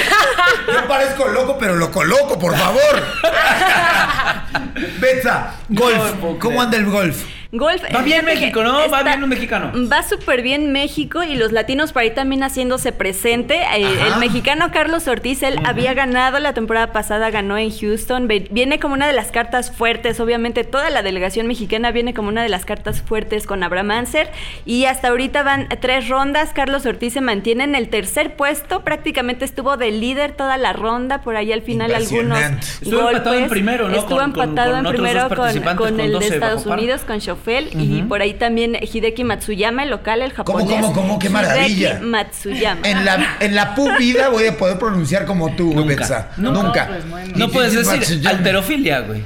yo 0.74 0.88
parezco 0.88 1.28
loco, 1.28 1.56
pero 1.56 1.76
lo 1.76 1.92
coloco, 1.92 2.36
por 2.36 2.56
favor. 2.56 3.04
Betsa, 5.00 5.54
golf. 5.68 6.14
¿Cómo 6.40 6.60
anda 6.62 6.76
el 6.76 6.86
golf? 6.86 7.24
Golf. 7.52 7.82
Va 7.94 8.02
bien 8.02 8.24
México, 8.26 8.62
¿no? 8.62 8.88
Va 8.90 9.02
bien 9.02 9.22
un 9.22 9.28
mexicano. 9.28 9.72
Va 9.90 10.02
súper 10.02 10.42
bien 10.42 10.70
México 10.72 11.22
y 11.24 11.34
los 11.34 11.50
latinos 11.52 11.92
por 11.92 12.02
ahí 12.02 12.10
también 12.12 12.42
haciéndose 12.42 12.92
presente. 12.92 13.56
Eh, 13.76 13.86
el 14.06 14.16
mexicano 14.20 14.70
Carlos 14.72 15.08
Ortiz, 15.08 15.42
él 15.42 15.56
había 15.64 15.92
ganado 15.94 16.38
la 16.38 16.52
temporada 16.54 16.92
pasada, 16.92 17.30
ganó 17.30 17.58
en 17.58 17.70
Houston. 17.76 18.28
Viene 18.28 18.78
como 18.78 18.94
una 18.94 19.06
de 19.06 19.12
las 19.12 19.32
cartas 19.32 19.70
fuertes, 19.72 20.20
obviamente 20.20 20.62
toda 20.64 20.90
la 20.90 21.02
delegación 21.02 21.46
mexicana 21.48 21.90
viene 21.90 22.14
como 22.14 22.28
una 22.28 22.42
de 22.42 22.48
las 22.48 22.64
cartas 22.64 23.02
fuertes 23.02 23.46
con 23.46 23.62
Abraham 23.64 23.90
Anser. 23.90 24.30
Y 24.64 24.84
hasta 24.84 25.08
ahorita 25.08 25.42
van 25.42 25.68
tres 25.80 26.08
rondas. 26.08 26.50
Carlos 26.52 26.86
Ortiz 26.86 27.14
se 27.14 27.20
mantiene 27.20 27.64
en 27.64 27.74
el 27.74 27.88
tercer 27.88 28.36
puesto, 28.36 28.82
prácticamente 28.84 29.44
estuvo 29.44 29.76
de 29.76 29.90
líder 29.90 30.32
toda 30.32 30.56
la 30.56 30.72
ronda. 30.72 31.20
Por 31.22 31.36
ahí 31.36 31.52
al 31.52 31.62
final 31.62 31.94
algunos. 31.94 32.38
Estuvo 32.80 33.08
empatado 33.10 33.34
en 33.36 33.48
primero, 33.48 33.88
¿no? 33.88 33.96
Estuvo 33.96 34.18
Con- 34.18 34.32
con- 34.32 34.42
empatado 34.50 34.70
con 34.76 34.86
en 34.86 34.92
primero 34.92 35.28
con, 35.28 35.36
con 35.64 35.76
con 35.76 36.00
el 36.00 36.06
de 36.06 36.12
12 36.12 36.34
Estados 36.34 36.64
bajo 36.64 36.68
par. 36.68 36.78
Con 37.44 37.54
Schoffel. 37.54 37.70
Y 37.80 38.02
por 38.02 38.22
ahí 38.22 38.34
también 38.34 38.76
Hideki 38.80 39.24
Matsuyama, 39.24 39.82
el 39.84 39.90
local, 39.90 40.22
el 40.22 40.32
¿Cómo, 40.32 40.58
japonés. 40.58 40.80
cómo, 40.82 40.92
cómo? 40.92 41.18
¡Qué 41.18 41.26
Hideki 41.28 41.32
maravilla! 41.32 42.00
Matsuyama. 42.02 42.80
En 42.88 43.04
la, 43.04 43.36
en 43.40 43.54
la 43.54 43.74
pu 43.74 43.88
vida 43.98 44.28
voy 44.28 44.46
a 44.46 44.56
poder 44.56 44.78
pronunciar 44.78 45.24
como 45.26 45.54
tú, 45.54 45.72
Nunca. 45.74 45.88
Betsa. 45.94 46.28
No, 46.36 46.52
Nunca. 46.52 46.86
pues, 46.88 47.08
bueno. 47.08 47.32
No 47.36 47.48
puedes 47.50 47.72
decir 47.72 47.98
Matsuyama. 47.98 48.30
alterofilia, 48.38 49.00
güey. 49.00 49.22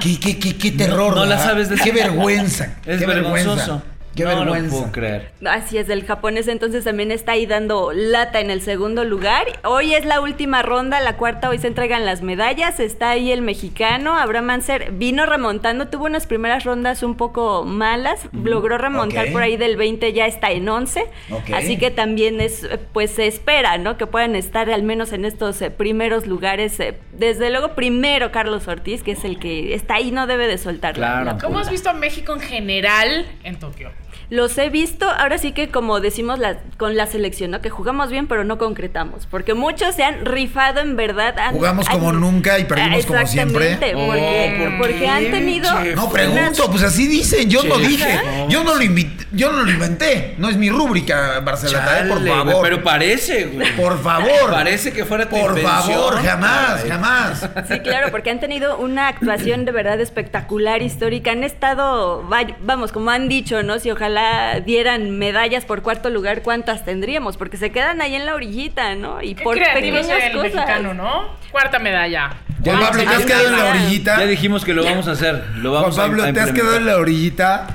¿Qué, 0.00 0.18
qué, 0.20 0.38
qué, 0.38 0.56
qué 0.56 0.70
terror. 0.72 1.14
No 1.14 1.24
la 1.24 1.30
¿verdad? 1.36 1.44
sabes 1.44 1.68
decir. 1.68 1.84
Qué 1.84 1.92
vergüenza. 1.92 2.64
Es 2.86 2.98
qué 2.98 3.06
vergonzoso. 3.06 3.56
vergüenza. 3.56 3.82
Qué 4.28 4.34
no 4.34 4.40
vergüenza. 4.40 4.74
lo 4.74 4.80
puedo 4.80 4.92
creer. 4.92 5.30
Así 5.46 5.78
es, 5.78 5.88
el 5.88 6.04
japonés 6.04 6.48
entonces 6.48 6.84
también 6.84 7.10
está 7.10 7.32
ahí 7.32 7.46
dando 7.46 7.92
lata 7.92 8.40
en 8.40 8.50
el 8.50 8.60
segundo 8.62 9.04
lugar. 9.04 9.46
Hoy 9.64 9.94
es 9.94 10.04
la 10.04 10.20
última 10.20 10.62
ronda, 10.62 11.00
la 11.00 11.16
cuarta, 11.16 11.48
hoy 11.48 11.58
se 11.58 11.66
entregan 11.66 12.04
las 12.06 12.22
medallas. 12.22 12.80
Está 12.80 13.10
ahí 13.10 13.30
el 13.32 13.42
mexicano, 13.42 14.16
Abraham 14.18 14.46
Manser, 14.46 14.92
vino 14.92 15.26
remontando, 15.26 15.88
tuvo 15.88 16.06
unas 16.06 16.26
primeras 16.26 16.64
rondas 16.64 17.02
un 17.02 17.16
poco 17.16 17.64
malas, 17.64 18.28
logró 18.32 18.78
remontar 18.78 19.30
por 19.32 19.42
ahí 19.42 19.56
del 19.56 19.76
20, 19.76 20.12
ya 20.12 20.26
está 20.26 20.50
en 20.50 20.68
11. 20.68 21.04
Ok. 21.30 21.50
Así 21.54 21.78
que 21.78 21.90
también 21.90 22.40
es, 22.40 22.68
pues 22.92 23.10
se 23.10 23.26
espera, 23.26 23.78
¿no? 23.78 23.96
Que 23.96 24.06
puedan 24.06 24.36
estar 24.36 24.70
al 24.70 24.82
menos 24.82 25.12
en 25.12 25.24
estos 25.24 25.60
eh, 25.62 25.70
primeros 25.70 26.26
lugares. 26.26 26.78
eh, 26.80 26.94
Desde 27.12 27.50
luego, 27.50 27.74
primero 27.74 28.32
Carlos 28.32 28.66
Ortiz, 28.68 29.02
que 29.02 29.12
es 29.12 29.24
el 29.24 29.38
que 29.38 29.74
está 29.74 29.94
ahí, 29.96 30.10
no 30.10 30.26
debe 30.26 30.46
de 30.46 30.58
soltar. 30.58 30.96
la- 30.96 31.06
Claro. 31.10 31.24
la 31.26 31.38
¿Cómo 31.38 31.58
has 31.58 31.70
visto 31.70 31.90
a 31.90 31.92
México 31.92 32.32
en 32.34 32.40
general 32.40 33.26
en 33.44 33.58
Tokio? 33.58 33.90
Los 34.30 34.56
he 34.58 34.70
visto, 34.70 35.10
ahora 35.10 35.38
sí 35.38 35.52
que 35.52 35.68
como 35.70 36.00
decimos 36.00 36.38
la- 36.38 36.58
con 36.76 36.96
la 36.96 37.06
selección, 37.06 37.50
¿no? 37.50 37.60
Que 37.60 37.68
jugamos 37.68 38.10
bien, 38.10 38.26
pero 38.28 38.44
no 38.44 38.58
concretamos. 38.58 39.26
Porque 39.26 39.54
muchos 39.54 39.96
se 39.96 40.04
han 40.04 40.24
rifado 40.24 40.80
en 40.80 40.96
verdad. 40.96 41.36
han- 41.38 41.54
Jugamos 41.56 41.88
han- 41.88 41.98
como 41.98 42.12
nunca 42.12 42.58
y 42.58 42.64
perdimos 42.64 43.04
como 43.06 43.26
siempre. 43.26 43.72
Exactamente, 43.72 44.02
Oh, 44.02 44.06
porque, 44.06 44.56
¿por 44.78 44.78
porque 44.88 45.08
han 45.08 45.30
tenido. 45.30 45.68
chef? 45.82 45.96
No 45.96 46.08
pregunto, 46.10 46.70
pues 46.70 46.82
así 46.84 47.06
dicen, 47.08 47.50
yo 47.50 47.62
no 47.64 47.74
Sí. 47.76 47.86
dije, 47.88 48.20
yo 48.48 48.62
no 48.64 48.74
lo 48.76 48.82
invité, 48.82 49.26
yo 49.32 49.50
no 49.52 49.62
lo 49.62 49.70
inventé, 49.70 50.34
no 50.38 50.48
es 50.48 50.56
mi 50.56 50.70
rúbrica, 50.70 51.40
Barcelona, 51.40 51.98
eh, 52.00 52.04
por 52.08 52.18
Chale, 52.18 52.30
güey, 52.30 52.44
favor. 52.46 52.62
pero 52.62 52.82
parece, 52.84 53.46
güey. 53.46 53.76
Por 53.76 54.00
favor. 54.02 54.50
Parece 54.50 54.92
que 54.92 55.04
fuera 55.04 55.24
tu 55.28 55.30
Por 55.36 55.50
invención. 55.58 55.72
favor, 55.74 56.22
jamás, 56.22 56.84
jamás. 56.86 57.50
Sí, 57.68 57.80
claro, 57.80 58.10
porque 58.10 58.30
han 58.30 58.38
tenido 58.40 58.78
una 58.78 59.08
actuación 59.08 59.64
de 59.64 59.72
verdad 59.72 60.00
espectacular, 60.00 60.82
histórica. 60.82 61.32
Han 61.32 61.42
estado, 61.44 62.24
vamos, 62.62 62.92
como 62.92 63.10
han 63.10 63.28
dicho, 63.28 63.62
¿no? 63.64 63.78
Si 63.80 63.90
ojalá 63.90 64.19
dieran 64.64 65.18
medallas 65.18 65.64
por 65.64 65.82
cuarto 65.82 66.10
lugar, 66.10 66.42
¿cuántas 66.42 66.84
tendríamos? 66.84 67.36
Porque 67.36 67.56
se 67.56 67.70
quedan 67.70 68.00
ahí 68.02 68.14
en 68.14 68.26
la 68.26 68.34
orillita, 68.34 68.94
¿no? 68.94 69.22
Y 69.22 69.34
Qué 69.34 69.42
por 69.44 69.58
pequeñas 69.58 70.08
el 70.08 70.32
cosas. 70.32 70.54
mexicano, 70.54 70.94
¿no? 70.94 71.28
Cuarta 71.50 71.78
medalla. 71.78 72.30
Juan 72.64 72.76
Ay, 72.76 72.84
Pablo, 72.84 73.00
sí, 73.00 73.06
¿te 73.06 73.14
has 73.14 73.20
sí, 73.22 73.26
quedado 73.26 73.46
en 73.46 73.52
la 73.52 73.58
sí. 73.58 73.64
orillita? 73.78 74.18
Ya 74.18 74.26
dijimos 74.26 74.64
que 74.64 74.74
lo 74.74 74.84
vamos 74.84 75.08
a 75.08 75.12
hacer. 75.12 75.44
Lo 75.56 75.70
Juan 75.70 75.82
vamos 75.82 75.98
a- 75.98 76.02
Pablo, 76.02 76.24
a 76.24 76.32
¿te 76.32 76.40
has 76.40 76.52
quedado 76.52 76.76
en 76.76 76.86
la 76.86 76.96
orillita? 76.96 77.66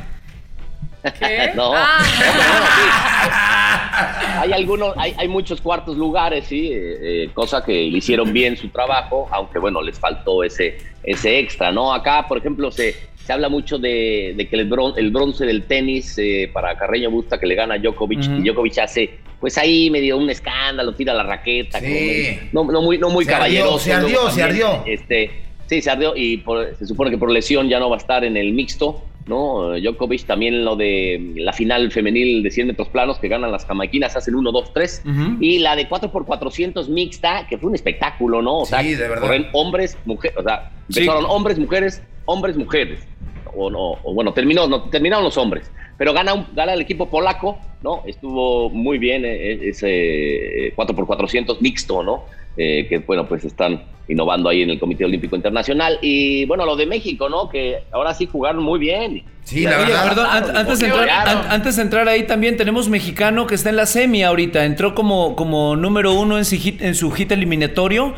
¿Qué? 1.19 1.51
No. 1.55 1.71
Ah, 1.75 1.99
Hay 4.41 4.51
algunos, 4.53 4.93
hay, 4.97 5.13
hay 5.17 5.27
muchos 5.27 5.61
cuartos 5.61 5.97
lugares, 5.97 6.45
sí, 6.47 6.69
eh, 6.71 7.23
eh, 7.23 7.29
cosa 7.33 7.63
que 7.63 7.71
le 7.71 7.97
hicieron 7.97 8.31
bien 8.33 8.57
su 8.57 8.69
trabajo, 8.69 9.27
aunque 9.31 9.59
bueno, 9.59 9.81
les 9.81 9.99
faltó 9.99 10.43
ese, 10.43 10.77
ese 11.03 11.39
extra, 11.39 11.71
¿no? 11.71 11.93
Acá, 11.93 12.25
por 12.27 12.37
ejemplo, 12.37 12.71
se, 12.71 12.95
se 13.25 13.33
habla 13.33 13.49
mucho 13.49 13.77
de, 13.79 14.33
de 14.37 14.47
que 14.47 14.55
el, 14.55 14.69
bron- 14.69 14.93
el 14.97 15.09
bronce 15.11 15.45
del 15.45 15.63
tenis 15.63 16.15
eh, 16.19 16.49
para 16.53 16.77
Carreño 16.77 17.09
Busta 17.09 17.39
que 17.39 17.47
le 17.47 17.55
gana 17.55 17.75
a 17.75 17.77
Djokovic, 17.79 18.23
y 18.23 18.41
Djokovic 18.43 18.77
hace, 18.77 19.09
pues 19.39 19.57
ahí 19.57 19.89
medio 19.89 20.17
un 20.17 20.29
escándalo, 20.29 20.93
tira 20.93 21.13
la 21.13 21.23
raqueta, 21.23 21.79
Sí. 21.79 22.37
como 22.53 22.65
no, 22.65 22.71
no 22.73 22.81
muy, 22.83 22.97
no 22.99 23.09
muy 23.09 23.25
Se 23.25 23.33
ardió, 23.33 23.61
caballeroso. 23.63 23.79
se 23.79 23.93
ardió, 23.93 24.29
se 24.29 24.43
ardió. 24.43 24.83
Este, 24.85 25.31
sí, 25.65 25.81
se 25.81 25.89
ardió 25.89 26.13
y 26.15 26.37
por- 26.37 26.75
se 26.77 26.85
supone 26.85 27.09
que 27.09 27.17
por 27.17 27.31
lesión 27.31 27.67
ya 27.67 27.79
no 27.79 27.89
va 27.89 27.95
a 27.95 27.99
estar 27.99 28.23
en 28.23 28.37
el 28.37 28.53
mixto, 28.53 29.01
¿no? 29.25 29.71
Djokovic 29.79 30.25
también 30.27 30.63
lo 30.63 30.75
de 30.75 31.31
la 31.37 31.51
final 31.51 31.91
femenil 31.91 32.43
de 32.43 32.51
100 32.51 32.67
metros 32.67 32.89
planos 32.89 33.17
que 33.17 33.27
ganan 33.27 33.51
las 33.51 33.65
jamaiquinas, 33.65 34.15
hacen 34.15 34.35
1, 34.35 34.51
2, 34.51 34.71
3. 34.71 35.01
Ujú. 35.03 35.37
Y 35.39 35.57
la 35.57 35.75
de 35.75 35.89
4x400 35.89 36.89
mixta, 36.89 37.47
que 37.49 37.57
fue 37.57 37.69
un 37.69 37.75
espectáculo, 37.75 38.43
¿no? 38.43 38.59
O 38.59 38.65
sea, 38.67 38.83
Sí, 38.83 38.89
de 38.93 39.07
verdad. 39.07 39.21
corren 39.21 39.47
hombres, 39.53 39.97
mujeres, 40.05 40.37
o 40.37 40.43
sea, 40.43 40.69
Sí. 40.89 40.99
empezaron 40.99 41.25
hombres, 41.27 41.57
mujeres, 41.57 42.03
hombres, 42.25 42.55
mujeres. 42.57 42.99
O, 43.57 43.69
no, 43.69 43.91
o 44.03 44.13
bueno, 44.13 44.33
terminó, 44.33 44.67
no, 44.67 44.83
terminaron 44.89 45.23
los 45.23 45.37
hombres. 45.37 45.71
Pero 45.97 46.11
gana, 46.13 46.33
un- 46.33 46.47
gana 46.53 46.73
el 46.73 46.81
equipo 46.81 47.09
polaco, 47.09 47.57
¿no? 47.81 48.01
Estuvo 48.05 48.69
muy 48.69 48.97
bien 48.97 49.23
eh, 49.23 49.69
ese 49.69 50.67
eh, 50.67 50.75
4x400 50.75 51.61
mixto, 51.61 52.03
¿no? 52.03 52.25
Eh, 52.57 52.85
que 52.89 52.99
bueno, 52.99 53.27
pues 53.27 53.43
están 53.45 53.83
innovando 54.07 54.49
ahí 54.49 54.61
en 54.61 54.69
el 54.69 54.79
Comité 54.79 55.05
Olímpico 55.05 55.35
Internacional. 55.37 55.97
Y 56.01 56.45
bueno, 56.45 56.65
lo 56.65 56.75
de 56.75 56.85
México, 56.85 57.29
¿no? 57.29 57.49
Que 57.49 57.79
ahora 57.91 58.13
sí 58.13 58.27
jugaron 58.29 58.61
muy 58.63 58.77
bien. 58.79 59.23
Sí, 59.43 59.61
la 59.63 59.77
Oye, 59.77 59.85
verdad. 59.87 60.03
perdón, 60.09 60.25
an- 60.29 60.57
antes, 60.57 60.79
de 60.79 60.87
entrar, 60.87 61.09
an- 61.09 61.45
antes 61.49 61.75
de 61.77 61.81
entrar 61.81 62.09
ahí 62.09 62.23
también 62.23 62.57
tenemos 62.57 62.89
mexicano 62.89 63.47
que 63.47 63.55
está 63.55 63.69
en 63.69 63.75
la 63.77 63.85
semi 63.85 64.21
ahorita. 64.23 64.65
Entró 64.65 64.95
como, 64.95 65.35
como 65.35 65.75
número 65.77 66.13
uno 66.13 66.37
en 66.37 66.45
su 66.45 66.57
hit, 66.57 66.81
en 66.81 66.95
su 66.95 67.09
hit 67.11 67.31
eliminatorio. 67.31 68.13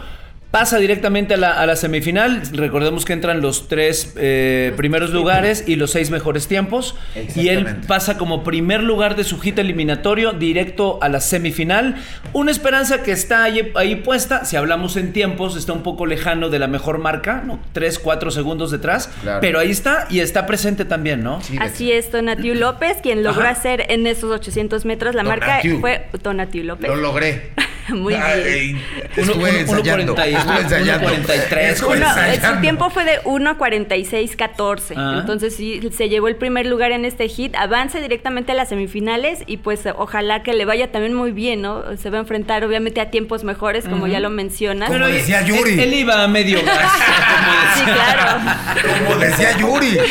Pasa 0.58 0.80
directamente 0.80 1.36
a 1.36 1.38
la, 1.38 1.54
a 1.54 1.68
la 1.68 1.76
semifinal. 1.76 2.42
Recordemos 2.52 3.06
que 3.06 3.14
entran 3.14 3.42
los 3.42 3.68
tres 3.68 4.16
eh, 4.18 4.74
primeros 4.76 5.12
lugares 5.12 5.64
y 5.68 5.76
los 5.76 5.92
seis 5.92 6.10
mejores 6.10 6.48
tiempos. 6.48 6.96
Y 7.36 7.50
él 7.50 7.82
pasa 7.88 8.18
como 8.18 8.44
primer 8.44 8.82
lugar 8.82 9.16
de 9.16 9.24
su 9.24 9.38
hit 9.38 9.60
eliminatorio 9.60 10.32
directo 10.32 10.98
a 11.04 11.10
la 11.10 11.22
semifinal. 11.22 11.98
Una 12.34 12.50
esperanza 12.50 13.04
que 13.04 13.12
está 13.12 13.44
ahí, 13.44 13.72
ahí 13.76 13.98
puesta. 13.98 14.46
Si 14.46 14.56
hablamos 14.56 14.98
en 14.98 15.14
tiempos, 15.14 15.56
está 15.56 15.74
un 15.74 15.84
poco 15.84 16.08
lejano 16.08 16.50
de 16.50 16.58
la 16.58 16.66
mejor 16.66 16.98
marca, 16.98 17.44
¿no? 17.46 17.60
Tres, 17.72 18.00
cuatro 18.00 18.32
segundos 18.32 18.72
detrás. 18.72 19.12
Claro. 19.22 19.42
Pero 19.42 19.60
ahí 19.60 19.70
está 19.70 20.08
y 20.10 20.22
está 20.22 20.48
presente 20.48 20.86
también, 20.86 21.24
¿no? 21.24 21.40
Sí, 21.40 21.56
Así 21.62 21.92
es, 21.92 22.10
Tonatiu 22.10 22.56
López, 22.56 22.98
quien 23.04 23.22
logró 23.22 23.44
Ajá. 23.44 23.52
hacer 23.52 23.86
en 23.90 24.08
esos 24.08 24.32
800 24.32 24.86
metros 24.86 25.14
la 25.14 25.22
marca 25.22 25.60
fue 25.80 26.08
Tonatiu 26.20 26.64
López. 26.64 26.90
Lo 26.90 26.96
logré. 26.96 27.52
Muy 27.94 28.14
bien. 28.16 28.82
Estuve 29.16 29.24
uno- 29.24 29.34
uno 29.36 29.48
ensayando. 29.48 30.14
cuarenta 30.16 30.28
y- 30.28 30.34
Estuve 30.36 30.60
ensayando. 30.62 31.08
1.43. 31.10 31.58
Estuve 31.72 31.98
Uno, 31.98 32.08
ensayando. 32.08 32.56
su 32.56 32.62
tiempo 32.62 32.90
fue 32.90 33.06
de 33.06 33.20
1.46.14. 33.24 34.94
Ah. 34.98 35.18
Entonces 35.20 35.56
sí, 35.56 35.82
se 35.96 36.10
llevó 36.10 36.28
el 36.28 36.36
primer 36.36 36.66
lugar 36.66 36.92
en 36.92 37.06
este 37.06 37.28
hit. 37.30 37.56
Avanza 37.56 38.00
directamente 38.00 38.52
a 38.52 38.56
las 38.56 38.70
semifinales 38.70 39.40
y 39.48 39.58
pues 39.58 39.82
ojalá 39.96 40.44
que 40.44 40.54
le 40.54 40.66
vaya 40.66 40.92
también 40.92 41.14
muy 41.14 41.32
bien, 41.32 41.62
¿no? 41.62 41.84
Se 41.98 42.10
va 42.10 42.18
a 42.18 42.22
enfrentar 42.22 42.64
obviamente 42.64 43.02
a 43.02 43.10
tiempos 43.10 43.44
mejores, 43.44 43.86
como 43.86 44.08
ya 44.08 44.20
lo 44.20 44.30
mencionas. 44.30 44.90
Como 44.90 45.00
Pero 45.00 45.12
decía 45.14 45.40
él- 45.42 45.46
Yuri. 45.48 45.74
Él, 45.74 45.80
él 45.80 45.94
iba 45.94 46.24
a 46.24 46.28
medio 46.28 46.60
gas. 46.66 46.92
como 46.92 47.52
Sí, 47.74 47.80
decía. 47.80 47.94
claro. 47.94 49.06
Como 49.08 49.20
decía 49.20 49.58
Yuri. 49.58 49.98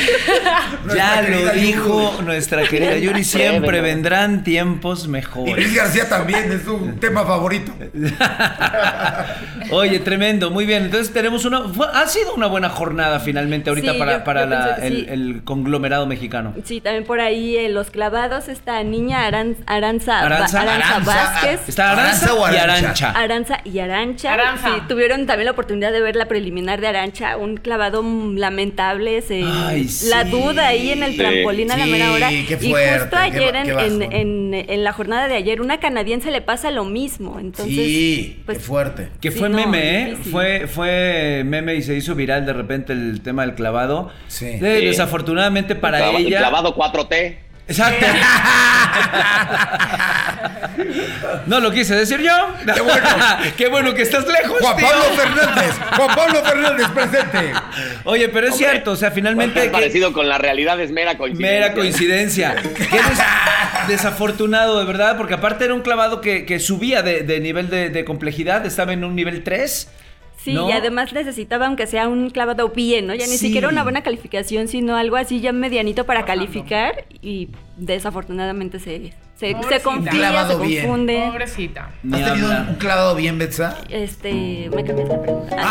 Ya 0.94 1.20
lo 1.22 1.50
dijo 1.52 2.12
Yuri. 2.12 2.24
nuestra 2.26 2.62
querida 2.66 2.96
Yuri. 2.96 3.24
Siempre 3.24 3.80
vendrán 3.80 4.44
tiempos 4.44 5.00
Y 5.04 5.08
Luis 5.08 5.12
mejores. 5.26 5.74
García 5.74 6.08
también 6.08 6.50
es 6.52 6.62
su 6.62 6.78
tema 7.00 7.24
favorito. 7.24 7.65
Oye, 9.70 9.98
tremendo, 10.00 10.50
muy 10.50 10.66
bien. 10.66 10.84
Entonces 10.84 11.12
tenemos 11.12 11.44
una. 11.44 11.68
fue- 11.68 11.86
ha 11.92 12.06
sido 12.06 12.34
una 12.34 12.46
buena 12.46 12.68
jornada 12.68 13.20
finalmente 13.20 13.70
ahorita 13.70 13.92
Sí, 13.92 13.98
para, 13.98 14.18
yo- 14.18 14.24
para 14.24 14.44
yo 14.44 14.50
la- 14.50 14.74
el, 14.76 14.96
sí. 14.98 15.06
el 15.08 15.40
conglomerado 15.44 16.06
mexicano. 16.06 16.54
Sí, 16.64 16.80
también 16.80 17.04
por 17.04 17.20
ahí 17.20 17.56
eh, 17.56 17.68
los 17.68 17.90
clavados, 17.90 18.48
esta 18.48 18.82
niña 18.82 19.26
Aran- 19.26 19.56
Aranza, 19.66 20.20
Aranza, 20.20 20.60
Aranza 20.62 20.96
Aranza, 20.96 21.12
Vázquez. 21.12 21.68
Está 21.68 21.90
Aranza, 21.92 22.26
¿Aranza 22.26 22.34
o 22.34 22.52
y 22.52 22.56
Arancha? 22.56 23.10
Aranza 23.10 23.58
y 23.64 23.78
Arancha. 23.80 24.32
Aranza. 24.34 24.74
Sí, 24.74 24.82
tuvieron 24.88 25.26
también 25.26 25.46
la 25.46 25.52
oportunidad 25.52 25.92
de 25.92 26.00
ver 26.00 26.16
la 26.16 26.26
preliminar 26.26 26.80
de 26.80 26.88
Arancha, 26.88 27.36
un 27.36 27.56
clavado 27.56 28.02
lamentable, 28.34 29.20
se- 29.22 29.42
Ay, 29.44 29.88
la 30.08 30.24
sí. 30.24 30.30
duda 30.30 30.68
ahí 30.68 30.90
en 30.90 31.02
el 31.02 31.12
Sí. 31.12 31.18
trampolín 31.18 31.70
a 31.72 31.76
la 31.76 31.84
Sí, 31.84 31.90
mera 31.90 32.12
hora. 32.12 32.28
qué 32.28 32.58
y 32.60 32.70
fuerte, 32.70 32.98
justo 33.00 33.16
qué 33.16 33.22
ayer 33.22 33.52
ba- 33.52 33.60
en, 33.60 33.66
qué 33.98 34.04
en- 34.06 34.12
en- 34.12 34.54
en 34.70 34.84
la 34.84 34.92
jornada 34.92 35.28
de 35.28 35.34
ayer, 35.34 35.60
una 35.60 35.78
canadiense 35.80 36.30
le 36.30 36.40
pasa 36.40 36.70
lo 36.70 36.84
mismo. 36.84 37.38
Entonces, 37.40 37.55
sí, 37.64 38.42
pues, 38.46 38.58
qué 38.58 38.64
fuerte. 38.64 39.08
Que 39.20 39.30
Sí, 39.30 39.38
fue 39.38 39.48
no, 39.48 39.56
meme, 39.56 40.10
¿eh? 40.12 40.16
Fue, 40.30 40.66
fue 40.66 41.42
meme 41.46 41.74
y 41.76 41.82
se 41.82 41.94
hizo 41.96 42.14
viral 42.14 42.44
de 42.46 42.52
repente 42.52 42.92
el 42.92 43.20
tema 43.22 43.42
del 43.46 43.54
clavado. 43.54 44.10
Sí. 44.28 44.52
Sí. 44.52 44.58
Desafortunadamente 44.60 45.74
para 45.74 45.98
el 45.98 46.04
clava- 46.04 46.18
el 46.20 46.26
ella. 46.26 46.38
clavado 46.38 46.74
4T. 46.74 47.36
Exacto. 47.68 48.06
no 51.46 51.60
lo 51.60 51.70
quise 51.72 51.94
decir 51.94 52.20
yo. 52.20 52.54
Qué 52.74 52.80
bueno. 52.80 53.08
Qué 53.56 53.68
bueno 53.68 53.94
que 53.94 54.02
estás 54.02 54.26
lejos. 54.26 54.58
Juan 54.60 54.76
tío. 54.76 54.86
Pablo 54.86 55.04
Fernández. 55.16 55.74
Juan 55.96 56.14
Pablo 56.16 56.44
Fernández 56.44 56.88
presente. 56.90 57.52
Oye, 58.04 58.28
pero 58.28 58.46
es 58.48 58.52
Hombre, 58.54 58.68
cierto, 58.70 58.92
o 58.92 58.96
sea, 58.96 59.10
finalmente. 59.10 59.58
Es 59.60 59.66
que- 59.66 59.70
parecido 59.72 60.12
con 60.12 60.28
la 60.28 60.38
realidad 60.38 60.78
es 60.80 60.90
mera 60.92 61.16
coincidencia. 61.16 61.60
Mera 61.60 61.74
coincidencia. 61.74 62.56
Qué 62.56 62.96
des- 62.96 63.18
desafortunado, 63.88 64.78
de 64.78 64.84
verdad, 64.84 65.16
porque 65.16 65.34
aparte 65.34 65.64
era 65.64 65.74
un 65.74 65.82
clavado 65.82 66.20
que, 66.20 66.44
que 66.46 66.58
subía 66.60 67.02
de, 67.02 67.22
de 67.22 67.40
nivel 67.40 67.70
de, 67.70 67.90
de 67.90 68.04
complejidad, 68.04 68.64
estaba 68.66 68.92
en 68.92 69.04
un 69.04 69.14
nivel 69.14 69.42
3. 69.42 69.88
Sí, 70.46 70.54
¿no? 70.54 70.68
y 70.68 70.72
además 70.72 71.12
necesitaba 71.12 71.66
aunque 71.66 71.86
sea 71.88 72.06
un 72.08 72.30
clavado 72.30 72.68
bien, 72.68 73.06
¿no? 73.08 73.14
Ya 73.14 73.26
ni 73.26 73.32
Sí. 73.32 73.46
siquiera 73.48 73.68
una 73.68 73.82
buena 73.82 74.02
calificación, 74.02 74.68
sino 74.68 74.96
algo 74.96 75.16
así 75.16 75.40
ya 75.40 75.52
medianito 75.52 76.06
para 76.06 76.24
calificar 76.24 77.04
y 77.20 77.48
desafortunadamente 77.76 78.78
se, 78.78 79.12
se, 79.36 79.56
se 79.68 79.80
confía, 79.82 80.12
Clavado 80.12 80.60
se 80.60 80.66
bien. 80.66 80.82
confunde. 80.86 81.24
Pobrecita. 81.26 81.90
¿Has 82.12 82.24
tenido 82.24 82.48
un, 82.50 82.68
un 82.68 82.74
clavado 82.76 83.14
bien, 83.16 83.38
Betsa? 83.38 83.76
Este, 83.88 84.70
me 84.74 84.84
cambiaste 84.84 85.14
la 85.16 85.20
pregunta. 85.22 85.56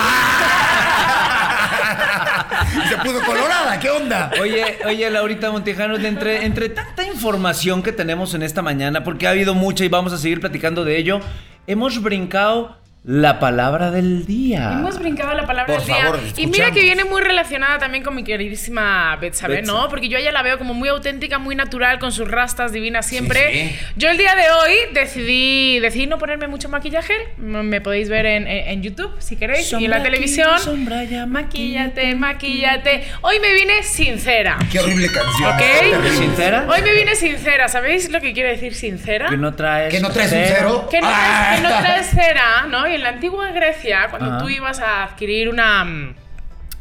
Se 2.89 2.97
puso 2.97 3.21
colorada, 3.25 3.79
¿qué 3.79 3.89
onda? 3.89 4.31
Oye, 4.41 4.77
oye, 4.85 5.09
Laurita 5.09 5.51
Montejano, 5.51 5.95
entre, 5.95 6.45
entre 6.45 6.69
tanta 6.69 7.03
información 7.05 7.81
que 7.83 7.91
tenemos 7.91 8.33
en 8.33 8.43
esta 8.43 8.61
mañana, 8.61 9.03
porque 9.03 9.27
ha 9.27 9.31
habido 9.31 9.53
mucha 9.55 9.85
y 9.85 9.87
vamos 9.87 10.13
a 10.13 10.17
seguir 10.17 10.39
platicando 10.39 10.83
de 10.83 10.97
ello, 10.97 11.19
hemos 11.67 12.01
brincado 12.01 12.77
la 13.07 13.39
palabra 13.39 13.91
del 13.91 14.25
día. 14.25 14.71
Hemos 14.73 14.97
brincado 14.97 15.33
la 15.35 15.45
palabra 15.45 15.75
Por 15.75 15.85
del 15.85 15.93
día. 15.93 16.03
favor, 16.05 16.19
y 16.19 16.47
mira 16.47 16.65
escuchamos. 16.65 16.73
que 16.73 16.81
viene 16.81 17.03
muy 17.03 17.21
relacionada 17.21 17.77
también 17.77 18.03
con 18.03 18.15
mi 18.15 18.23
queridísima 18.23 19.15
Betsabe, 19.21 19.57
Betsa. 19.57 19.71
¿no? 19.71 19.89
Porque 19.89 20.09
yo 20.09 20.17
a 20.17 20.21
ella 20.21 20.31
la 20.31 20.41
veo 20.41 20.57
como 20.57 20.73
muy 20.73 20.89
auténtica, 20.89 21.37
muy 21.37 21.55
natural, 21.55 21.99
con 21.99 22.11
sus 22.11 22.27
rastas 22.29 22.71
divinas 22.71 23.05
siempre. 23.05 23.53
sí. 23.69 23.75
Yo 23.95 24.09
el 24.09 24.17
día 24.17 24.33
de 24.35 24.49
hoy 24.49 24.73
decidí, 24.93 25.77
decidí 25.81 26.07
no 26.07 26.17
ponerme 26.17 26.47
mucho 26.47 26.67
maquillaje. 26.67 27.13
Me 27.37 27.79
podéis 27.79 28.09
ver 28.09 28.25
en, 28.25 28.47
en- 28.47 28.67
en 28.69 28.81
YouTube 28.81 29.11
si 29.19 29.35
queréis. 29.35 29.71
y 29.73 29.85
en 29.85 29.91
la 29.91 29.97
aquí, 29.97 30.05
televisión. 30.05 30.57
sombra 30.59 30.99
allá, 30.99 31.27
maquíllate, 31.27 32.15
maquíllate. 32.15 33.03
Hoy 33.21 33.35
me 33.39 33.53
vine 33.53 33.83
sincera. 33.83 34.57
Qué 34.71 34.79
horrible 34.79 35.07
canción. 35.11 35.51
¿Ok? 35.53 35.57
Terrible. 35.79 36.09
¿Sincera? 36.09 36.65
Hoy 36.67 36.81
me 36.81 36.91
vine 36.93 37.13
sincera. 37.15 37.67
¿Sabéis 37.67 38.09
lo 38.09 38.19
que 38.19 38.33
quiere 38.33 38.49
decir 38.49 38.73
sincera? 38.73 39.29
Que 39.29 39.37
no 39.37 39.53
traes. 39.53 39.93
¿Que 39.93 39.99
no 39.99 40.09
traes 40.09 40.31
un 40.31 40.39
cero? 40.43 40.87
Que 40.89 41.01
no, 41.01 41.07
Ah, 41.07 41.53
traes, 41.55 41.61
que 41.61 41.67
no 41.67 41.79
traes 41.81 42.07
cera, 42.09 42.65
¿no? 42.67 42.94
En 42.95 43.03
la 43.03 43.09
antigua 43.09 43.51
Grecia, 43.51 44.07
cuando 44.09 44.29
Ajá. 44.31 44.37
tú 44.39 44.49
ibas 44.49 44.79
a 44.79 45.03
adquirir 45.03 45.49
una. 45.49 45.83
mm, 45.85 46.15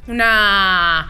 Una. 0.08 1.08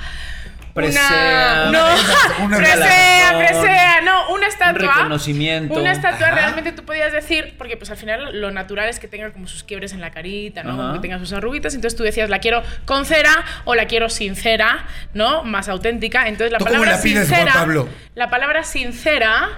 Presea. 0.74 1.66
una 1.68 1.70
no, 1.70 2.44
una 2.46 2.56
presea, 2.58 3.38
presea, 3.38 4.00
no, 4.00 4.30
una 4.34 4.48
estatua. 4.48 4.92
reconocimiento. 4.94 5.72
Una 5.74 5.92
estatua 5.92 6.26
Ajá. 6.26 6.34
realmente 6.34 6.72
tú 6.72 6.84
podías 6.84 7.12
decir, 7.12 7.54
porque 7.56 7.76
pues 7.76 7.90
al 7.92 7.96
final 7.96 8.40
lo 8.40 8.50
natural 8.50 8.88
es 8.88 8.98
que 8.98 9.06
tenga 9.06 9.30
como 9.32 9.46
sus 9.46 9.62
quiebres 9.62 9.92
en 9.92 10.00
la 10.00 10.10
carita, 10.10 10.64
¿no? 10.64 10.70
Ajá. 10.70 10.78
Como 10.82 10.92
que 10.94 10.98
tenga 10.98 11.20
sus 11.20 11.32
arruguitas, 11.32 11.74
entonces 11.76 11.96
tú 11.96 12.02
decías, 12.02 12.28
la 12.28 12.40
quiero 12.40 12.64
con 12.86 13.04
cera 13.06 13.44
o 13.66 13.76
la 13.76 13.86
quiero 13.86 14.08
sincera, 14.08 14.84
¿no? 15.12 15.44
Más 15.44 15.68
auténtica. 15.68 16.26
Entonces 16.26 16.50
la 16.50 16.58
¿Tú 16.58 16.64
cómo 16.64 16.78
palabra 16.78 16.96
la 16.96 17.02
pides, 17.02 17.28
sincera, 17.28 17.52
Juan 17.52 17.64
Pablo? 17.64 17.88
la 18.16 18.30
palabra 18.30 18.64
sincera 18.64 19.50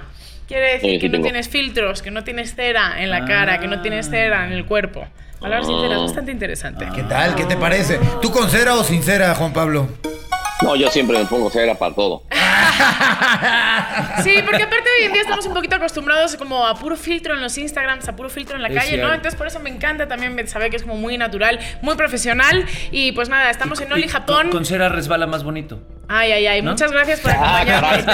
quiere 0.47 0.73
decir 0.75 0.91
Sí, 0.91 0.99
que 0.99 1.09
no 1.09 1.13
tengo. 1.13 1.25
tienes 1.25 1.49
filtros, 1.49 2.03
que 2.03 2.11
no 2.11 2.25
tienes 2.25 2.55
cera 2.55 2.97
en 3.03 3.09
la 3.09 3.25
cara, 3.25 3.59
que 3.59 3.69
no 3.69 3.81
tienes 3.81 4.11
cera 4.11 4.45
en 4.47 4.53
el 4.53 4.67
cuerpo. 4.67 5.09
La 5.37 5.41
palabra 5.41 5.67
sincera 5.67 5.95
es 5.97 6.01
bastante 6.01 6.33
interesante. 6.33 6.89
¿Qué 6.95 7.03
tal? 7.03 7.35
¿Qué 7.35 7.45
te 7.45 7.57
parece? 7.57 8.01
¿Tú 8.23 8.31
con 8.31 8.49
cera 8.49 8.75
o 8.75 8.83
sin 8.83 9.03
cera, 9.03 9.35
Juan 9.35 9.53
Pablo? 9.53 9.87
No, 10.63 10.75
yo 10.75 10.89
siempre 10.91 11.19
me 11.19 11.27
pongo 11.27 11.51
cera 11.51 11.75
para 11.75 11.95
todo. 11.95 12.23
Sí, 14.23 14.35
porque 14.45 14.63
aparte 14.63 14.85
hoy 14.99 15.07
en 15.07 15.13
día 15.13 15.23
estamos 15.23 15.47
un 15.47 15.55
poquito 15.55 15.77
acostumbrados 15.77 16.37
como 16.37 16.67
a 16.67 16.75
puro 16.75 16.97
filtro 16.97 17.35
en 17.35 17.41
los 17.41 17.57
Instagrams, 17.59 18.09
a 18.09 18.17
puro 18.17 18.29
filtro 18.29 18.57
en 18.57 18.63
la 18.63 18.69
Es 18.69 18.75
calle, 18.75 18.89
cierto. 18.89 19.07
¿no? 19.09 19.15
Entonces 19.15 19.37
por 19.39 19.47
eso 19.47 19.61
me 19.61 19.71
encanta 19.71 20.09
también 20.09 20.47
saber 20.49 20.71
que 20.71 20.77
es 20.77 20.83
como 20.83 20.97
muy 20.97 21.17
natural, 21.19 21.59
muy 21.83 21.95
profesional. 21.97 22.67
Y 22.91 23.13
pues 23.13 23.29
nada, 23.29 23.51
estamos 23.51 23.81
en 23.81 23.93
Oli 23.93 24.09
Japón. 24.09 24.51
Con, 24.51 24.65
cera 24.65 24.89
resbala 24.89 25.27
más 25.27 25.45
bonito. 25.45 25.81
Ay, 26.09 26.33
ay, 26.33 26.47
ay. 26.47 26.63
¿No? 26.63 26.73
Muchas 26.73 26.93
gracias 26.93 27.21
por 27.21 27.31
Ah, 27.33 27.61
acompañarnos. 27.61 28.05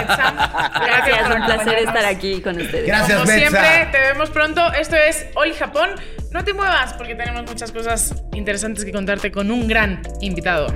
Gracias, 0.86 1.36
un 1.36 1.44
placer 1.46 1.78
estar 1.78 2.04
aquí 2.04 2.40
con 2.40 2.60
ustedes. 2.60 2.86
Gracias, 2.86 3.18
Como 3.20 3.30
Betsa. 3.32 3.50
siempre, 3.50 3.88
te 3.92 3.98
vemos 3.98 4.30
pronto. 4.30 4.72
Esto 4.72 4.96
es 4.96 5.26
Oli 5.34 5.54
Japón. 5.54 5.90
No 6.32 6.44
te 6.44 6.52
muevas 6.52 6.92
porque 6.94 7.14
tenemos 7.14 7.42
muchas 7.48 7.72
cosas 7.72 8.14
interesantes 8.34 8.84
que 8.84 8.92
contarte 8.92 9.30
con 9.32 9.50
un 9.50 9.66
gran 9.68 10.02
invitado. 10.20 10.66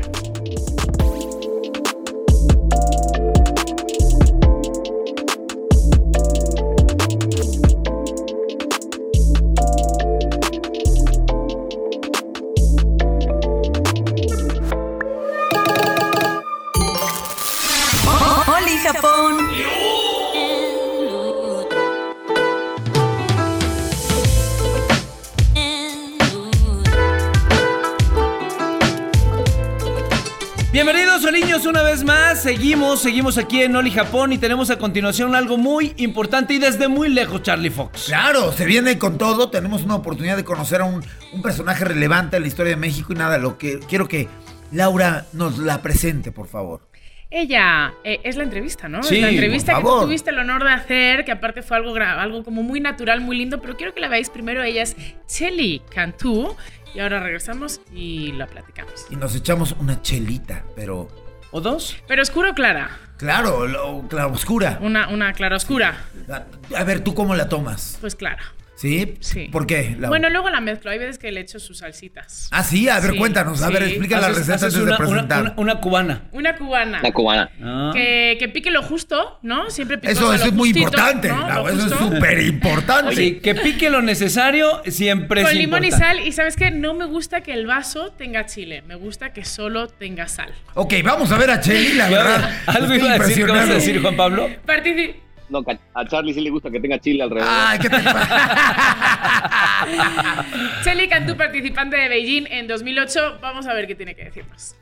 Bienvenidos, 30.86 31.22
Soliños, 31.22 31.66
una 31.66 31.82
vez 31.82 32.04
más. 32.04 32.40
Seguimos, 32.40 33.02
seguimos 33.02 33.38
aquí 33.38 33.60
en 33.60 33.74
Oli 33.74 33.90
Japón 33.90 34.32
y 34.32 34.38
tenemos 34.38 34.70
a 34.70 34.78
continuación 34.78 35.34
algo 35.34 35.58
muy 35.58 35.92
importante 35.96 36.54
y 36.54 36.60
desde 36.60 36.86
muy 36.86 37.08
lejos, 37.08 37.42
Charlie 37.42 37.70
Fox. 37.70 38.04
Claro, 38.04 38.52
se 38.52 38.64
viene 38.66 38.96
con 38.96 39.18
todo. 39.18 39.50
Tenemos 39.50 39.82
una 39.82 39.96
oportunidad 39.96 40.36
de 40.36 40.44
conocer 40.44 40.82
a 40.82 40.84
un, 40.84 41.04
un 41.32 41.42
personaje 41.42 41.84
relevante 41.84 42.36
en 42.36 42.42
la 42.42 42.46
historia 42.46 42.70
de 42.70 42.76
México 42.76 43.12
y 43.12 43.16
nada, 43.16 43.36
lo 43.38 43.58
que 43.58 43.80
quiero 43.80 44.06
que 44.06 44.28
Laura 44.70 45.26
nos 45.32 45.58
la 45.58 45.82
presente, 45.82 46.30
por 46.30 46.46
favor. 46.46 46.82
Ella 47.30 47.92
eh, 48.04 48.20
es 48.22 48.36
la 48.36 48.44
entrevista, 48.44 48.88
¿no? 48.88 49.02
Sí, 49.02 49.16
es 49.16 49.22
la 49.22 49.30
entrevista 49.30 49.72
por 49.72 49.82
que 49.82 49.88
tú 49.88 50.00
tuviste 50.02 50.30
el 50.30 50.38
honor 50.38 50.62
de 50.62 50.70
hacer, 50.70 51.24
que 51.24 51.32
aparte 51.32 51.62
fue 51.62 51.78
algo, 51.78 51.96
algo 51.96 52.44
como 52.44 52.62
muy 52.62 52.78
natural, 52.78 53.20
muy 53.20 53.36
lindo, 53.36 53.60
pero 53.60 53.76
quiero 53.76 53.92
que 53.92 54.00
la 54.00 54.08
veáis 54.08 54.30
primero. 54.30 54.62
Ella 54.62 54.82
es 54.82 54.96
Chelly 55.26 55.82
Cantú 55.92 56.54
y 56.94 57.00
ahora 57.00 57.20
regresamos 57.20 57.80
y 57.92 58.32
la 58.32 58.46
platicamos. 58.46 59.06
Y 59.10 59.16
nos 59.16 59.34
echamos 59.34 59.72
una 59.78 60.00
chelita, 60.02 60.64
pero 60.74 61.08
¿O 61.52 61.60
dos? 61.60 61.96
Pero 62.08 62.22
oscuro 62.22 62.50
o 62.50 62.54
clara, 62.54 62.90
claro, 63.16 63.66
lo, 63.66 64.06
claro, 64.08 64.32
oscura. 64.32 64.78
una, 64.82 65.08
una 65.08 65.32
clara 65.32 65.56
oscura, 65.56 66.04
A, 66.30 66.44
a 66.76 66.84
ver, 66.84 67.00
¿tú 67.00 67.14
cómo 67.14 67.34
la 67.34 67.48
tomas? 67.48 67.98
pues 68.00 68.14
clara. 68.16 68.42
¿Sí? 68.76 69.14
Sí. 69.20 69.48
¿Por 69.50 69.66
qué? 69.66 69.96
Bueno, 69.98 70.28
luego 70.28 70.50
la 70.50 70.60
mezclo. 70.60 70.90
Hay 70.90 70.98
veces 70.98 71.18
que 71.18 71.32
le 71.32 71.40
echo 71.40 71.58
sus 71.58 71.78
salsitas. 71.78 72.48
Ah, 72.52 72.62
sí, 72.62 72.88
a 72.90 73.00
ver, 73.00 73.12
Sí, 73.12 73.16
cuéntanos. 73.18 73.62
A 73.62 73.70
ver, 73.70 73.84
sí. 73.84 73.88
explica 73.90 74.20
la 74.20 74.26
Haces- 74.28 74.36
receta 74.36 74.54
haces 74.56 74.64
antes 74.74 74.80
una, 74.82 74.84
de 74.84 74.88
una- 74.88 74.96
presentar. 74.98 75.40
una- 75.42 75.54
una 75.56 75.80
cubana. 75.80 76.22
Una 76.32 76.56
cubana. 76.56 77.00
La 77.02 77.12
cubana. 77.12 77.50
Ah. 77.62 77.90
Que, 77.94 78.36
que 78.38 78.48
pique 78.50 78.70
lo 78.70 78.82
justo, 78.82 79.38
¿no? 79.42 79.70
Siempre 79.70 79.96
picosa, 79.96 80.12
Eso, 80.20 80.34
eso 80.34 80.44
lo 80.44 80.50
es 80.50 80.54
muy 80.56 80.68
justito, 80.68 80.88
importante. 80.88 81.28
¿no? 81.28 81.68
Eso 81.70 81.86
es 81.86 81.92
súper 81.94 82.40
importante. 82.40 83.16
Sí, 83.16 83.40
que 83.42 83.54
pique 83.54 83.88
lo 83.88 84.02
necesario 84.02 84.82
siempre 84.86 85.40
es 85.40 85.48
Con 85.48 85.56
limón 85.56 85.84
y 85.84 85.90
sal. 85.90 86.20
Y 86.20 86.32
sabes 86.32 86.54
qué? 86.56 86.70
No 86.70 86.92
me 86.92 87.06
gusta 87.06 87.40
que 87.40 87.54
el 87.54 87.66
vaso 87.66 88.12
tenga 88.12 88.44
chile. 88.44 88.82
Me 88.86 88.94
gusta 88.96 89.32
que 89.32 89.44
solo 89.46 89.88
tenga 89.88 90.28
sal. 90.28 90.52
Ok, 90.74 90.92
vamos 91.02 91.32
a 91.32 91.38
ver 91.38 91.50
a 91.50 91.60
Cheli, 91.60 91.94
la 91.94 92.08
verdad. 92.10 92.50
Algo 92.66 92.94
iba 92.94 93.12
a 93.12 93.18
decir, 93.18 93.46
¿qué 93.46 93.52
vas 93.52 93.70
a 93.70 93.74
decir, 93.74 94.02
Juan 94.02 94.16
Pablo? 94.16 94.50
Partici- 94.66 95.14
No, 95.48 95.64
a 95.94 96.04
Charlie 96.06 96.34
sí 96.34 96.40
le 96.40 96.50
gusta 96.50 96.70
que 96.70 96.80
tenga 96.80 96.98
chile 96.98 97.22
alrededor. 97.22 97.48
Ay, 97.50 97.78
¿qué 97.78 97.88
te 97.88 97.96
Chelly 100.84 101.08
Cantú, 101.08 101.36
participante 101.36 101.96
de 101.96 102.08
Beijing 102.08 102.46
en 102.50 102.66
2008. 102.66 103.38
Vamos 103.40 103.66
a 103.66 103.74
ver 103.74 103.86
qué 103.86 103.94
tiene 103.94 104.16
que 104.16 104.24
decirnos. 104.24 104.74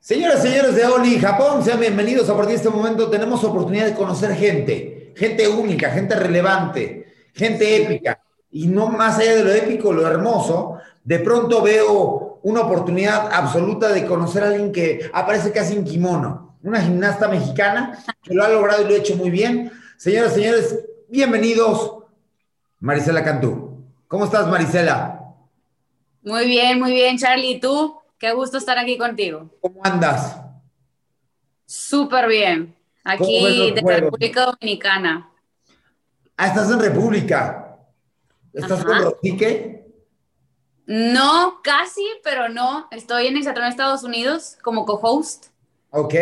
Señoras 0.00 0.44
y 0.44 0.48
señores 0.48 0.74
de 0.74 0.86
Oli 0.86 1.18
Japón, 1.18 1.62
sean 1.62 1.80
bienvenidos. 1.80 2.28
A 2.28 2.34
partir 2.34 2.50
de 2.52 2.56
este 2.56 2.70
momento 2.70 3.08
tenemos 3.10 3.42
oportunidad 3.44 3.86
de 3.86 3.94
conocer 3.94 4.34
gente, 4.34 5.12
gente 5.16 5.48
única, 5.48 5.90
gente 5.90 6.14
relevante, 6.14 7.06
gente 7.34 7.82
épica. 7.82 8.20
Y 8.50 8.66
no 8.66 8.88
más 8.88 9.18
allá 9.18 9.36
de 9.36 9.44
lo 9.44 9.52
épico, 9.52 9.92
lo 9.92 10.06
hermoso, 10.06 10.78
de 11.04 11.18
pronto 11.18 11.62
veo 11.62 12.40
una 12.42 12.62
oportunidad 12.62 13.30
absoluta 13.32 13.88
de 13.88 14.06
conocer 14.06 14.44
a 14.44 14.48
alguien 14.48 14.72
que 14.72 15.10
aparece 15.12 15.52
casi 15.52 15.74
en 15.74 15.84
kimono, 15.84 16.47
una 16.62 16.80
gimnasta 16.80 17.28
mexicana 17.28 17.98
que 18.22 18.34
lo 18.34 18.44
ha 18.44 18.48
logrado 18.48 18.82
y 18.82 18.88
lo 18.88 18.94
ha 18.94 18.98
hecho 18.98 19.16
muy 19.16 19.30
bien. 19.30 19.72
Señoras 19.96 20.32
y 20.32 20.40
señores, 20.40 20.78
bienvenidos, 21.08 22.04
Marisela 22.80 23.24
Cantú. 23.24 23.84
¿Cómo 24.06 24.24
estás, 24.24 24.46
Marisela? 24.48 25.34
Muy 26.22 26.46
bien, 26.46 26.78
muy 26.80 26.92
bien, 26.92 27.18
Charlie. 27.18 27.52
¿Y 27.52 27.60
tú? 27.60 27.96
Qué 28.18 28.32
gusto 28.32 28.58
estar 28.58 28.78
aquí 28.78 28.98
contigo. 28.98 29.50
¿Cómo 29.60 29.80
andas? 29.84 30.36
Súper 31.66 32.28
bien. 32.28 32.74
¿Cómo 33.04 33.18
ves 33.18 33.20
Aquí 33.20 33.72
de 33.72 33.80
juegos? 33.80 34.00
República 34.02 34.46
Dominicana. 34.46 35.30
Ah, 36.36 36.48
estás 36.48 36.70
en 36.70 36.80
República. 36.80 37.76
¿Estás 38.52 38.80
Ajá. 38.80 38.84
con 38.84 39.02
Rosique? 39.02 39.86
No, 40.86 41.60
casi, 41.62 42.04
pero 42.24 42.48
no. 42.48 42.88
Estoy 42.90 43.26
en 43.26 43.36
Estados 43.36 44.02
Unidos, 44.02 44.56
como 44.62 44.86
co-host. 44.86 45.46
Ok. 45.90 46.14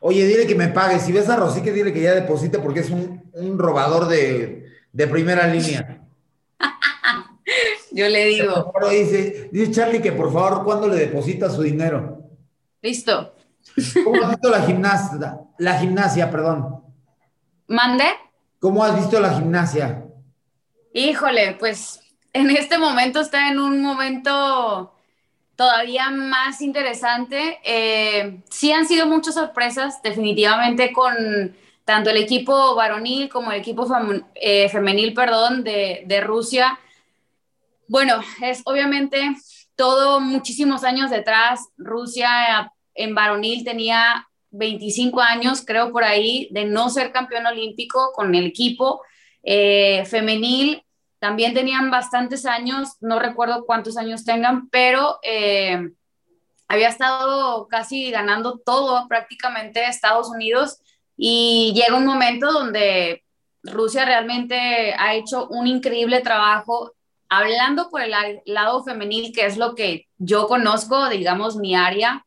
Oye, 0.00 0.26
dile 0.26 0.46
que 0.46 0.54
me 0.54 0.68
pague. 0.68 0.98
Si 0.98 1.12
ves 1.12 1.28
a 1.28 1.36
Rosique, 1.36 1.72
dile 1.72 1.92
que 1.92 2.02
ya 2.02 2.14
deposite 2.14 2.58
porque 2.58 2.80
es 2.80 2.90
un, 2.90 3.22
un 3.32 3.58
robador 3.58 4.06
de, 4.06 4.66
de 4.92 5.06
primera 5.06 5.46
línea. 5.46 6.00
Yo 7.92 8.08
le 8.08 8.26
digo, 8.26 8.72
Ahora 8.74 8.88
dice, 8.90 9.48
dice 9.52 9.70
Charlie 9.70 10.02
que 10.02 10.12
por 10.12 10.32
favor, 10.32 10.64
¿cuándo 10.64 10.88
le 10.88 10.96
deposita 10.96 11.48
su 11.50 11.62
dinero? 11.62 12.20
listo. 12.82 13.34
¿Cómo 14.04 14.22
has 14.22 14.30
visto 14.30 14.50
la 14.50 14.62
gimnasia? 14.62 15.38
La 15.58 15.78
gimnasia, 15.78 16.30
perdón. 16.30 16.82
¿Mande? 17.66 18.04
¿Cómo 18.60 18.84
has 18.84 18.94
visto 18.94 19.18
la 19.20 19.32
gimnasia? 19.32 20.04
Híjole, 20.92 21.56
pues 21.58 22.00
en 22.34 22.50
este 22.50 22.76
momento 22.78 23.20
está 23.20 23.48
en 23.50 23.58
un 23.58 23.80
momento 23.80 24.93
todavía 25.56 26.10
más 26.10 26.60
interesante. 26.60 27.58
Eh, 27.64 28.40
sí 28.50 28.72
han 28.72 28.86
sido 28.86 29.06
muchas 29.06 29.34
sorpresas, 29.34 30.02
definitivamente 30.02 30.92
con 30.92 31.56
tanto 31.84 32.10
el 32.10 32.16
equipo 32.16 32.74
varonil 32.74 33.28
como 33.28 33.52
el 33.52 33.60
equipo 33.60 33.86
eh, 34.34 34.68
femenil, 34.68 35.12
perdón, 35.14 35.64
de, 35.64 36.04
de 36.06 36.20
Rusia. 36.20 36.78
Bueno, 37.88 38.20
es 38.42 38.62
obviamente 38.64 39.36
todo 39.76 40.20
muchísimos 40.20 40.84
años 40.84 41.10
detrás. 41.10 41.68
Rusia 41.76 42.72
en 42.94 43.14
varonil 43.14 43.64
tenía 43.64 44.26
25 44.50 45.20
años, 45.20 45.62
creo 45.66 45.90
por 45.90 46.04
ahí, 46.04 46.48
de 46.52 46.64
no 46.64 46.88
ser 46.88 47.12
campeón 47.12 47.46
olímpico 47.46 48.12
con 48.14 48.34
el 48.34 48.46
equipo. 48.46 49.02
Eh, 49.42 50.04
femenil 50.06 50.82
también 51.24 51.54
tenían 51.54 51.90
bastantes 51.90 52.44
años, 52.44 52.98
no 53.00 53.18
recuerdo 53.18 53.64
cuántos 53.64 53.96
años 53.96 54.26
tengan, 54.26 54.68
pero 54.68 55.20
eh, 55.22 55.88
había 56.68 56.88
estado 56.88 57.66
casi 57.66 58.10
ganando 58.10 58.58
todo 58.58 59.08
prácticamente 59.08 59.86
Estados 59.86 60.28
Unidos 60.28 60.82
y 61.16 61.72
llega 61.74 61.96
un 61.96 62.04
momento 62.04 62.52
donde 62.52 63.24
Rusia 63.62 64.04
realmente 64.04 64.94
ha 64.98 65.14
hecho 65.14 65.48
un 65.48 65.66
increíble 65.66 66.20
trabajo 66.20 66.92
hablando 67.30 67.88
por 67.88 68.02
el 68.02 68.10
la- 68.10 68.42
lado 68.44 68.84
femenil, 68.84 69.32
que 69.32 69.46
es 69.46 69.56
lo 69.56 69.74
que 69.74 70.08
yo 70.18 70.46
conozco, 70.46 71.08
digamos, 71.08 71.56
mi 71.56 71.74
área. 71.74 72.26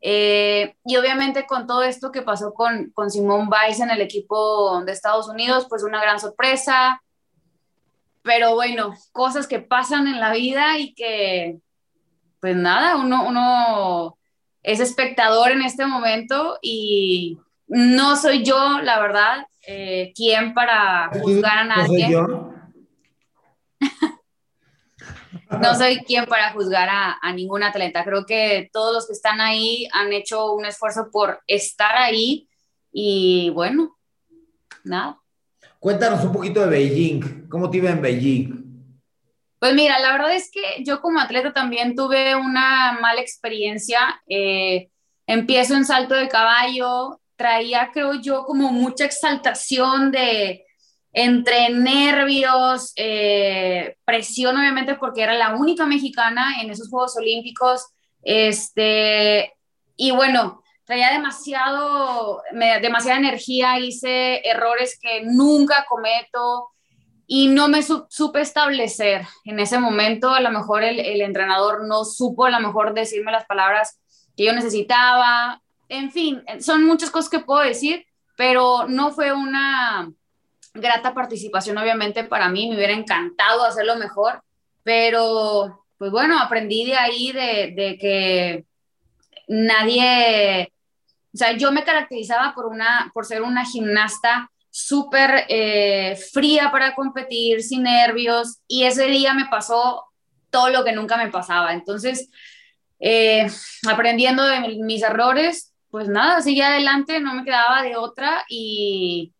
Eh, 0.00 0.74
y 0.86 0.96
obviamente 0.96 1.44
con 1.46 1.66
todo 1.66 1.82
esto 1.82 2.10
que 2.12 2.22
pasó 2.22 2.54
con, 2.54 2.92
con 2.94 3.10
Simone 3.10 3.50
Biles 3.50 3.80
en 3.80 3.90
el 3.90 4.00
equipo 4.00 4.82
de 4.86 4.92
Estados 4.92 5.28
Unidos, 5.28 5.66
pues 5.68 5.82
una 5.82 6.00
gran 6.00 6.18
sorpresa. 6.18 7.02
Pero 8.22 8.54
bueno, 8.54 8.94
cosas 9.12 9.46
que 9.46 9.60
pasan 9.60 10.06
en 10.06 10.20
la 10.20 10.32
vida 10.32 10.78
y 10.78 10.94
que 10.94 11.58
pues 12.40 12.56
nada, 12.56 12.96
uno, 12.96 13.26
uno 13.26 14.18
es 14.62 14.80
espectador 14.80 15.50
en 15.50 15.62
este 15.62 15.86
momento 15.86 16.58
y 16.62 17.38
no 17.66 18.16
soy 18.16 18.44
yo, 18.44 18.80
la 18.80 19.00
verdad, 19.00 19.46
eh, 19.66 20.12
quien 20.14 20.54
para 20.54 21.10
juzgar 21.20 21.58
a 21.58 21.64
nadie. 21.64 22.08
no 25.50 25.74
soy 25.74 25.98
quien 25.98 26.26
para 26.26 26.52
juzgar 26.52 26.88
a, 26.88 27.18
a 27.20 27.32
ningún 27.32 27.62
atleta. 27.62 28.04
Creo 28.04 28.24
que 28.24 28.70
todos 28.72 28.94
los 28.94 29.06
que 29.06 29.12
están 29.14 29.40
ahí 29.40 29.88
han 29.92 30.12
hecho 30.12 30.52
un 30.52 30.64
esfuerzo 30.64 31.08
por 31.10 31.42
estar 31.46 31.96
ahí 31.96 32.48
y 32.92 33.50
bueno, 33.50 33.98
nada. 34.84 35.17
Cuéntanos 35.78 36.24
un 36.24 36.32
poquito 36.32 36.60
de 36.60 36.70
Beijing. 36.70 37.48
¿Cómo 37.48 37.70
te 37.70 37.76
iba 37.76 37.90
en 37.90 38.02
Beijing? 38.02 38.68
Pues 39.58 39.74
mira, 39.74 39.98
la 39.98 40.12
verdad 40.12 40.34
es 40.34 40.50
que 40.50 40.82
yo 40.84 41.00
como 41.00 41.20
atleta 41.20 41.52
también 41.52 41.94
tuve 41.94 42.34
una 42.34 42.98
mala 43.00 43.20
experiencia. 43.20 43.98
Eh, 44.28 44.88
empiezo 45.26 45.74
en 45.74 45.84
salto 45.84 46.14
de 46.14 46.28
caballo, 46.28 47.20
traía, 47.36 47.90
creo 47.92 48.14
yo, 48.14 48.44
como 48.44 48.72
mucha 48.72 49.04
exaltación 49.04 50.10
de 50.10 50.64
entre 51.12 51.70
nervios, 51.70 52.92
eh, 52.96 53.96
presión 54.04 54.56
obviamente 54.56 54.94
porque 54.96 55.22
era 55.22 55.34
la 55.34 55.56
única 55.56 55.86
mexicana 55.86 56.60
en 56.60 56.70
esos 56.70 56.90
Juegos 56.90 57.16
Olímpicos, 57.16 57.86
este, 58.22 59.54
y 59.96 60.10
bueno, 60.10 60.62
traía 60.88 61.12
demasiado, 61.12 62.42
demasiada 62.50 63.18
energía, 63.18 63.78
hice 63.78 64.40
errores 64.48 64.98
que 65.00 65.22
nunca 65.22 65.86
cometo 65.88 66.70
y 67.26 67.48
no 67.48 67.68
me 67.68 67.82
supe 67.82 68.40
establecer 68.40 69.24
en 69.44 69.60
ese 69.60 69.78
momento, 69.78 70.30
a 70.30 70.40
lo 70.40 70.50
mejor 70.50 70.82
el, 70.82 70.98
el 70.98 71.20
entrenador 71.20 71.86
no 71.86 72.04
supo 72.04 72.46
a 72.46 72.50
lo 72.50 72.58
mejor 72.58 72.94
decirme 72.94 73.30
las 73.30 73.44
palabras 73.44 74.00
que 74.34 74.46
yo 74.46 74.52
necesitaba, 74.52 75.62
en 75.88 76.10
fin, 76.10 76.42
son 76.60 76.84
muchas 76.84 77.10
cosas 77.10 77.30
que 77.30 77.40
puedo 77.40 77.60
decir, 77.60 78.06
pero 78.36 78.86
no 78.88 79.10
fue 79.10 79.32
una 79.32 80.10
grata 80.74 81.14
participación, 81.14 81.76
obviamente, 81.78 82.24
para 82.24 82.48
mí, 82.48 82.68
me 82.68 82.76
hubiera 82.76 82.92
encantado 82.92 83.64
hacerlo 83.64 83.96
mejor, 83.96 84.42
pero 84.82 85.84
pues 85.98 86.10
bueno, 86.12 86.38
aprendí 86.40 86.86
de 86.86 86.94
ahí 86.94 87.32
de, 87.32 87.98
que 88.00 88.64
nadie, 89.48 90.72
sea, 91.38 91.52
yo 91.52 91.72
me 91.72 91.84
caracterizaba 91.84 92.54
por, 92.54 92.66
una, 92.66 93.10
por 93.14 93.24
ser 93.24 93.42
una 93.42 93.64
gimnasta 93.64 94.50
súper 94.70 95.44
eh, 95.48 96.16
fría 96.32 96.70
para 96.70 96.94
competir, 96.94 97.62
sin 97.62 97.84
nervios, 97.84 98.58
y 98.66 98.84
ese 98.84 99.06
día 99.06 99.34
me 99.34 99.46
pasó 99.46 100.04
todo 100.50 100.70
lo 100.70 100.84
que 100.84 100.92
nunca 100.92 101.16
me 101.16 101.30
pasaba. 101.30 101.72
Entonces, 101.72 102.30
eh, 103.00 103.46
aprendiendo 103.88 104.44
de 104.44 104.60
mis 104.78 105.02
errores, 105.02 105.74
pues 105.90 106.08
nada, 106.08 106.40
seguí 106.42 106.60
adelante, 106.60 107.20
no 107.20 107.34
me 107.34 107.44
quedaba 107.44 107.82
de 107.82 107.96
otra 107.96 108.44
y, 108.48 109.32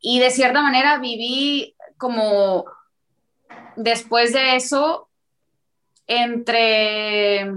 y 0.00 0.20
de 0.20 0.30
cierta 0.30 0.62
manera 0.62 0.98
viví 0.98 1.74
como 1.96 2.64
después 3.76 4.32
de 4.32 4.56
eso 4.56 5.08
entre 6.06 7.50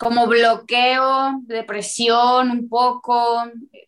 como 0.00 0.26
bloqueo, 0.26 1.42
depresión 1.42 2.50
un 2.50 2.68
poco, 2.70 3.44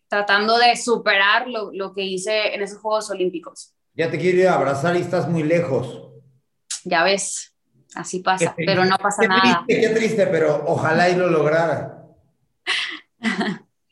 tratando 0.07 0.59
de 0.59 0.75
superar 0.75 1.47
lo, 1.47 1.71
lo, 1.73 1.91
que 1.91 2.03
hice 2.03 2.53
en 2.53 2.61
esos 2.61 2.77
Juegos 2.77 3.09
Olímpicos. 3.09 3.73
Ya 3.95 4.11
te 4.11 4.19
quiero 4.19 4.37
ir 4.37 4.47
a 4.47 4.53
abrazar 4.53 4.95
y 4.95 4.99
estás 4.99 5.27
muy 5.27 5.41
lejos. 5.41 6.03
Ya 6.83 7.03
ves, 7.03 7.55
así 7.95 8.19
pasa, 8.19 8.53
pero 8.55 8.85
no 8.85 8.95
pasa 8.97 9.23
nada. 9.23 9.65
qué 9.67 9.89
triste, 9.89 10.27
pero 10.27 10.63
ojalá 10.67 11.09
y 11.09 11.15
lo 11.15 11.31
lograra. 11.31 12.05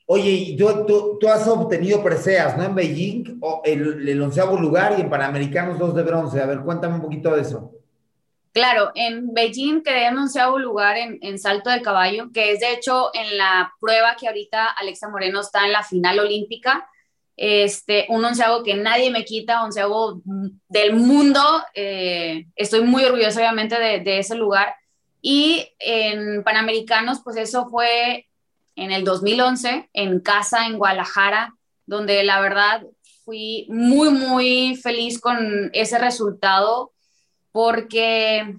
Oye, 0.06 0.30
y 0.30 0.58
tú, 0.58 1.18
tú, 1.20 1.28
has 1.28 1.48
obtenido 1.48 2.04
preseas, 2.04 2.56
¿no? 2.56 2.66
En 2.66 2.76
Beijing, 2.76 3.40
o 3.42 3.62
el, 3.66 4.08
el, 4.08 4.22
onceavo 4.22 4.58
lugar 4.58 4.96
y 4.98 5.02
en 5.02 5.10
Panamericanos 5.10 5.80
dos 5.80 5.96
de 5.96 6.04
bronce. 6.04 6.40
A 6.40 6.46
ver, 6.46 6.60
cuéntame 6.60 6.96
un 6.96 7.02
poquito 7.02 7.34
de 7.34 7.42
eso. 7.42 7.81
Claro, 8.54 8.92
en 8.96 9.34
Beijing 9.34 9.82
quedé 9.82 10.08
en 10.08 10.18
onceavo 10.18 10.60
lugar 10.60 10.98
en, 10.98 11.40
salto 11.40 11.70
de 11.70 11.82
caballo, 11.82 12.32
que 12.34 12.52
es 12.52 12.60
de 12.60 12.74
hecho 12.74 13.10
en 13.14 13.38
la 13.38 13.74
prueba 13.80 14.18
que 14.18 14.28
ahorita 14.28 14.66
Alexa 14.66 15.10
Moreno 15.10 15.40
está 15.40 15.66
en 15.66 15.72
la 15.72 15.84
final 15.84 16.20
olímpica. 16.20 16.88
Este, 17.38 18.06
un 18.10 18.24
onceavo 18.26 18.62
que 18.64 18.76
nadie 18.76 19.10
me 19.10 19.24
quita, 19.24 19.64
onceavo 19.64 20.22
del 20.68 20.94
mundo. 20.96 21.42
Eh, 21.74 22.46
estoy 22.56 22.82
muy 22.82 23.06
orgullosa 23.06 23.40
obviamente 23.40 23.80
de 23.80 24.20
ese 24.20 24.36
lugar. 24.36 24.76
Y 25.22 25.70
en 25.80 26.44
Panamericanos, 26.44 27.22
pues 27.24 27.38
eso 27.38 27.68
fue 27.70 28.28
en 28.76 28.92
el 28.92 29.04
2011 29.04 29.90
en 29.94 30.20
casa 30.20 30.66
en 30.66 30.78
Guadalajara, 30.78 31.56
donde 31.86 32.24
la 32.24 32.42
verdad 32.42 32.84
fui 33.24 33.68
muy, 33.70 34.10
muy 34.10 34.76
feliz 34.76 35.20
con 35.20 35.70
ese 35.74 36.00
resultado 36.00 36.92
porque 37.52 38.56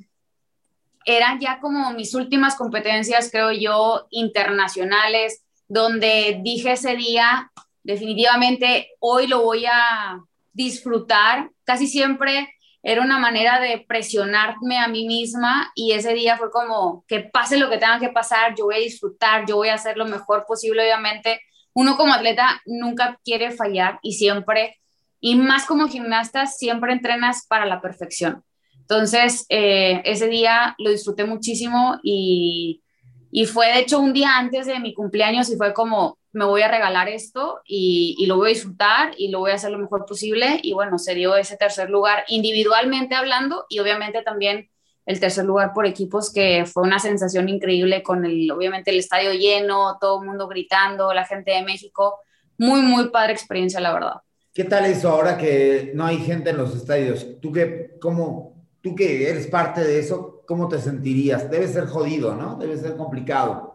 eran 1.04 1.40
ya 1.40 1.60
como 1.60 1.92
mis 1.92 2.14
últimas 2.14 2.54
competencias, 2.54 3.30
creo 3.30 3.52
yo, 3.52 4.06
internacionales, 4.10 5.42
donde 5.68 6.40
dije 6.42 6.72
ese 6.72 6.96
día, 6.96 7.50
definitivamente 7.82 8.90
hoy 9.00 9.26
lo 9.26 9.42
voy 9.42 9.66
a 9.66 10.20
disfrutar. 10.52 11.50
Casi 11.64 11.86
siempre 11.86 12.54
era 12.82 13.02
una 13.02 13.18
manera 13.18 13.60
de 13.60 13.84
presionarme 13.86 14.78
a 14.78 14.88
mí 14.88 15.06
misma 15.06 15.70
y 15.74 15.92
ese 15.92 16.14
día 16.14 16.36
fue 16.36 16.50
como 16.50 17.04
que 17.06 17.20
pase 17.20 17.56
lo 17.56 17.70
que 17.70 17.78
tenga 17.78 18.00
que 18.00 18.08
pasar, 18.08 18.54
yo 18.56 18.64
voy 18.64 18.74
a 18.74 18.78
disfrutar, 18.78 19.46
yo 19.46 19.56
voy 19.56 19.68
a 19.68 19.74
hacer 19.74 19.96
lo 19.96 20.04
mejor 20.04 20.44
posible, 20.46 20.82
obviamente. 20.82 21.40
Uno 21.74 21.96
como 21.96 22.12
atleta 22.12 22.60
nunca 22.66 23.18
quiere 23.24 23.50
fallar 23.50 23.98
y 24.02 24.12
siempre, 24.12 24.78
y 25.20 25.36
más 25.36 25.64
como 25.64 25.88
gimnasta, 25.88 26.46
siempre 26.46 26.92
entrenas 26.92 27.46
para 27.46 27.66
la 27.66 27.80
perfección. 27.80 28.44
Entonces, 28.92 29.46
eh, 29.48 30.02
ese 30.04 30.28
día 30.28 30.74
lo 30.76 30.90
disfruté 30.90 31.24
muchísimo 31.24 31.98
y, 32.02 32.82
y 33.30 33.46
fue 33.46 33.68
de 33.68 33.78
hecho 33.78 33.98
un 33.98 34.12
día 34.12 34.36
antes 34.36 34.66
de 34.66 34.78
mi 34.80 34.92
cumpleaños 34.92 35.48
y 35.48 35.56
fue 35.56 35.72
como, 35.72 36.18
me 36.32 36.44
voy 36.44 36.60
a 36.60 36.68
regalar 36.68 37.08
esto 37.08 37.62
y, 37.64 38.16
y, 38.18 38.26
lo 38.26 38.36
voy 38.36 38.50
a 38.50 38.54
disfrutar 38.54 39.14
y 39.16 39.28
lo 39.28 39.38
voy 39.38 39.52
a 39.52 39.54
hacer 39.54 39.70
lo 39.70 39.78
mejor 39.78 40.04
posible. 40.04 40.60
Y 40.62 40.74
bueno, 40.74 40.98
se 40.98 41.14
dio 41.14 41.36
ese 41.36 41.56
tercer 41.56 41.88
lugar 41.88 42.24
individualmente 42.28 43.14
hablando 43.14 43.64
y 43.70 43.78
obviamente 43.78 44.20
también 44.20 44.68
el 45.06 45.18
tercer 45.18 45.46
lugar 45.46 45.72
por 45.72 45.86
equipos, 45.86 46.30
que 46.30 46.66
fue 46.66 46.82
una 46.82 46.98
sensación 46.98 47.48
increíble 47.48 48.02
con 48.02 48.26
el, 48.26 48.50
obviamente 48.50 48.90
el 48.90 48.98
estadio 48.98 49.32
lleno, 49.32 49.96
todo 50.02 50.20
el 50.20 50.28
mundo 50.28 50.48
gritando, 50.48 51.14
la 51.14 51.24
gente 51.24 51.52
de 51.52 51.62
México. 51.62 52.18
Muy, 52.58 52.82
muy 52.82 53.08
padre 53.08 53.32
experiencia, 53.32 53.80
la 53.80 53.94
verdad. 53.94 54.16
¿Qué 54.52 54.64
tal 54.64 54.84
eso 54.84 55.08
ahora 55.08 55.38
que 55.38 55.92
no 55.94 56.04
hay 56.04 56.18
gente 56.18 56.50
en 56.50 56.58
los 56.58 56.76
estadios? 56.76 57.40
¿Tú 57.40 57.50
que, 57.52 57.92
cómo, 57.98 58.51
tú 58.82 58.94
que 58.94 59.28
eres 59.28 59.46
parte 59.46 59.82
de 59.82 59.98
eso, 59.98 60.42
cómo 60.46 60.68
te 60.68 60.78
sentirías? 60.78 61.50
Debe 61.50 61.68
ser 61.68 61.86
jodido, 61.86 62.34
¿no? 62.34 62.56
Debe 62.56 62.76
ser 62.76 62.96
complicado. 62.96 63.74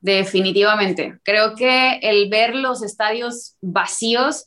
Definitivamente. 0.00 1.18
Creo 1.24 1.54
que 1.54 1.98
el 2.02 2.28
ver 2.28 2.54
los 2.54 2.82
estadios 2.82 3.56
vacíos 3.60 4.46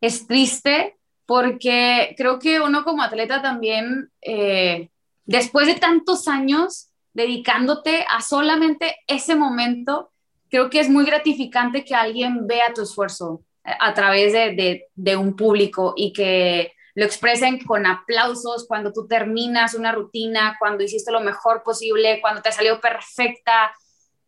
es 0.00 0.26
triste 0.26 0.96
porque 1.26 2.14
creo 2.16 2.38
que 2.38 2.60
uno 2.60 2.84
como 2.84 3.02
atleta 3.02 3.40
también, 3.40 4.10
eh, 4.20 4.90
después 5.24 5.66
de 5.66 5.74
tantos 5.74 6.28
años 6.28 6.88
dedicándote 7.12 8.04
a 8.08 8.20
solamente 8.20 8.96
ese 9.06 9.34
momento, 9.34 10.10
creo 10.48 10.70
que 10.70 10.80
es 10.80 10.88
muy 10.88 11.04
gratificante 11.04 11.84
que 11.84 11.94
alguien 11.94 12.46
vea 12.46 12.72
tu 12.74 12.82
esfuerzo 12.82 13.42
a 13.62 13.94
través 13.94 14.32
de, 14.32 15.16
un 15.16 15.36
público 15.36 15.94
y 15.96 16.12
que 16.12 16.72
lo 16.94 17.04
expresen 17.04 17.64
con 17.64 17.86
aplausos 17.86 18.66
cuando 18.66 18.92
tú 18.92 19.06
terminas 19.06 19.74
una 19.74 19.92
rutina, 19.92 20.56
cuando 20.58 20.84
hiciste 20.84 21.12
lo 21.12 21.20
mejor 21.20 21.62
posible, 21.62 22.20
cuando 22.20 22.42
te 22.42 22.52
salió 22.52 22.80
perfecta, 22.80 23.72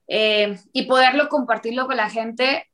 eh, 0.08 0.58
y 0.72 0.82
poderlo 0.86 1.28
compartirlo 1.28 1.86
con 1.86 1.96
la 1.96 2.10
gente 2.10 2.68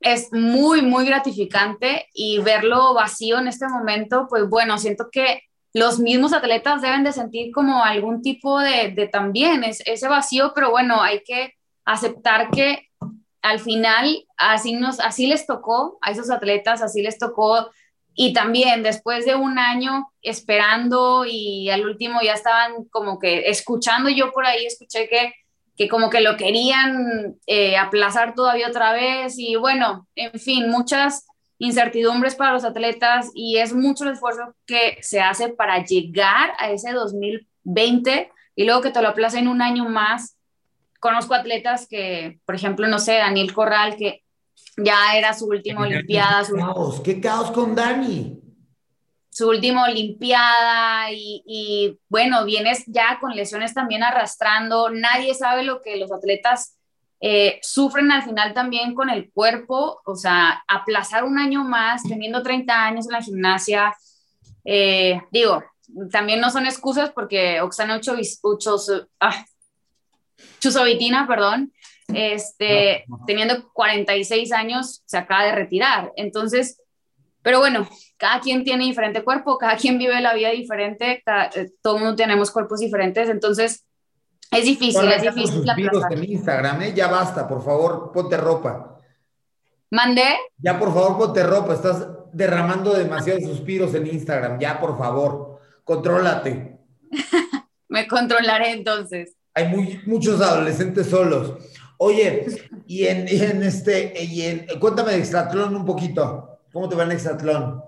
es 0.00 0.32
muy, 0.32 0.82
muy 0.82 1.06
gratificante 1.06 2.08
y 2.12 2.40
verlo 2.40 2.92
vacío 2.94 3.38
en 3.38 3.48
este 3.48 3.68
momento, 3.68 4.26
pues 4.28 4.48
bueno, 4.48 4.76
siento 4.78 5.08
que 5.10 5.42
los 5.72 6.00
mismos 6.00 6.32
atletas 6.32 6.82
deben 6.82 7.04
de 7.04 7.12
sentir 7.12 7.52
como 7.52 7.84
algún 7.84 8.20
tipo 8.20 8.58
de, 8.58 8.92
de 8.94 9.06
también 9.06 9.64
es, 9.64 9.80
ese 9.86 10.08
vacío, 10.08 10.52
pero 10.54 10.70
bueno, 10.70 11.00
hay 11.00 11.22
que 11.24 11.54
aceptar 11.84 12.50
que 12.50 12.88
al 13.40 13.58
final 13.58 14.24
así, 14.36 14.74
nos, 14.74 15.00
así 15.00 15.26
les 15.26 15.46
tocó 15.46 15.98
a 16.00 16.10
esos 16.10 16.30
atletas, 16.30 16.82
así 16.82 17.02
les 17.02 17.18
tocó 17.18 17.70
y 18.14 18.32
también 18.32 18.82
después 18.82 19.24
de 19.24 19.34
un 19.34 19.58
año 19.58 20.12
esperando 20.22 21.24
y 21.26 21.70
al 21.70 21.86
último 21.86 22.20
ya 22.22 22.34
estaban 22.34 22.84
como 22.90 23.18
que 23.18 23.48
escuchando, 23.48 24.10
yo 24.10 24.32
por 24.32 24.46
ahí 24.46 24.66
escuché 24.66 25.08
que 25.08 25.32
que 25.76 25.88
como 25.88 26.10
que 26.10 26.20
lo 26.20 26.36
querían 26.36 27.36
eh, 27.46 27.76
aplazar 27.76 28.34
todavía 28.34 28.68
otra 28.68 28.92
vez 28.92 29.38
y 29.38 29.56
bueno, 29.56 30.06
en 30.14 30.38
fin, 30.38 30.68
muchas 30.70 31.26
incertidumbres 31.58 32.34
para 32.34 32.52
los 32.52 32.64
atletas 32.64 33.30
y 33.34 33.58
es 33.58 33.72
mucho 33.72 34.04
el 34.04 34.12
esfuerzo 34.12 34.54
que 34.66 34.98
se 35.00 35.20
hace 35.20 35.48
para 35.48 35.84
llegar 35.84 36.52
a 36.58 36.70
ese 36.70 36.92
2020 36.92 38.30
y 38.56 38.64
luego 38.64 38.82
que 38.82 38.90
te 38.90 39.00
lo 39.00 39.08
aplacen 39.08 39.48
un 39.48 39.62
año 39.62 39.88
más. 39.88 40.36
Conozco 41.00 41.34
atletas 41.34 41.86
que, 41.88 42.38
por 42.44 42.54
ejemplo, 42.54 42.86
no 42.88 42.98
sé, 42.98 43.14
Daniel 43.14 43.52
Corral, 43.54 43.96
que 43.96 44.22
ya 44.76 45.16
era 45.16 45.34
su 45.34 45.46
última 45.46 45.82
Olimpiada. 45.82 46.44
Qué 46.46 46.54
caos, 46.54 47.00
qué 47.00 47.20
caos 47.20 47.50
con 47.50 47.74
Dani. 47.74 48.38
Su 49.30 49.48
última 49.48 49.84
Olimpiada 49.84 51.10
y, 51.10 51.42
y, 51.46 51.98
bueno, 52.08 52.44
vienes 52.44 52.84
ya 52.86 53.18
con 53.20 53.34
lesiones 53.34 53.74
también 53.74 54.02
arrastrando. 54.02 54.90
Nadie 54.90 55.34
sabe 55.34 55.62
lo 55.62 55.80
que 55.80 55.96
los 55.96 56.12
atletas 56.12 56.76
eh, 57.24 57.60
sufren 57.62 58.10
al 58.10 58.24
final 58.24 58.52
también 58.52 58.94
con 58.96 59.08
el 59.08 59.30
cuerpo, 59.30 60.00
o 60.04 60.16
sea, 60.16 60.64
aplazar 60.66 61.22
un 61.22 61.38
año 61.38 61.62
más, 61.62 62.02
teniendo 62.02 62.42
30 62.42 62.84
años 62.84 63.06
en 63.06 63.12
la 63.12 63.22
gimnasia, 63.22 63.94
eh, 64.64 65.22
digo, 65.30 65.62
también 66.10 66.40
no 66.40 66.50
son 66.50 66.66
excusas 66.66 67.10
porque 67.10 67.60
Oxana 67.60 68.00
ah, 69.20 69.44
Chusovitina, 70.58 71.28
perdón, 71.28 71.72
este, 72.14 73.04
teniendo 73.26 73.70
46 73.72 74.52
años, 74.52 75.02
se 75.04 75.18
acaba 75.18 75.44
de 75.44 75.52
retirar. 75.52 76.12
Entonces, 76.16 76.80
pero 77.42 77.58
bueno, 77.58 77.88
cada 78.16 78.40
quien 78.40 78.64
tiene 78.64 78.84
diferente 78.84 79.24
cuerpo, 79.24 79.58
cada 79.58 79.76
quien 79.76 79.98
vive 79.98 80.20
la 80.20 80.34
vida 80.34 80.50
diferente, 80.50 81.22
eh, 81.26 81.70
todo 81.82 81.98
mundo 81.98 82.16
tenemos 82.16 82.50
cuerpos 82.50 82.80
diferentes, 82.80 83.28
entonces 83.28 83.84
es 84.50 84.64
difícil, 84.64 85.10
es 85.10 85.22
difícil. 85.22 85.64
en 86.10 86.24
Instagram, 86.24 86.82
¿eh? 86.82 86.92
Ya 86.94 87.08
basta, 87.08 87.48
por 87.48 87.64
favor, 87.64 88.12
ponte 88.12 88.36
ropa. 88.36 88.98
¿Mandé? 89.90 90.36
Ya, 90.58 90.78
por 90.78 90.92
favor, 90.92 91.18
ponte 91.18 91.42
ropa. 91.42 91.74
Estás 91.74 92.06
derramando 92.32 92.94
demasiados 92.94 93.44
suspiros 93.44 93.94
en 93.94 94.06
Instagram. 94.06 94.58
Ya, 94.58 94.78
por 94.78 94.96
favor, 94.98 95.60
contrólate. 95.84 96.78
Me 97.88 98.06
controlaré 98.06 98.72
entonces. 98.72 99.36
Hay 99.54 99.68
muy, 99.68 100.00
muchos 100.06 100.40
adolescentes 100.40 101.08
solos. 101.08 101.54
Oye, 102.04 102.46
y 102.88 103.06
en, 103.06 103.28
este, 103.62 104.24
y 104.24 104.42
en, 104.42 104.66
cuéntame 104.80 105.12
de 105.12 105.18
Exatlón 105.18 105.76
un 105.76 105.84
poquito. 105.84 106.58
¿Cómo 106.72 106.88
te 106.88 106.96
va 106.96 107.04
en 107.04 107.12
Exatlón? 107.12 107.80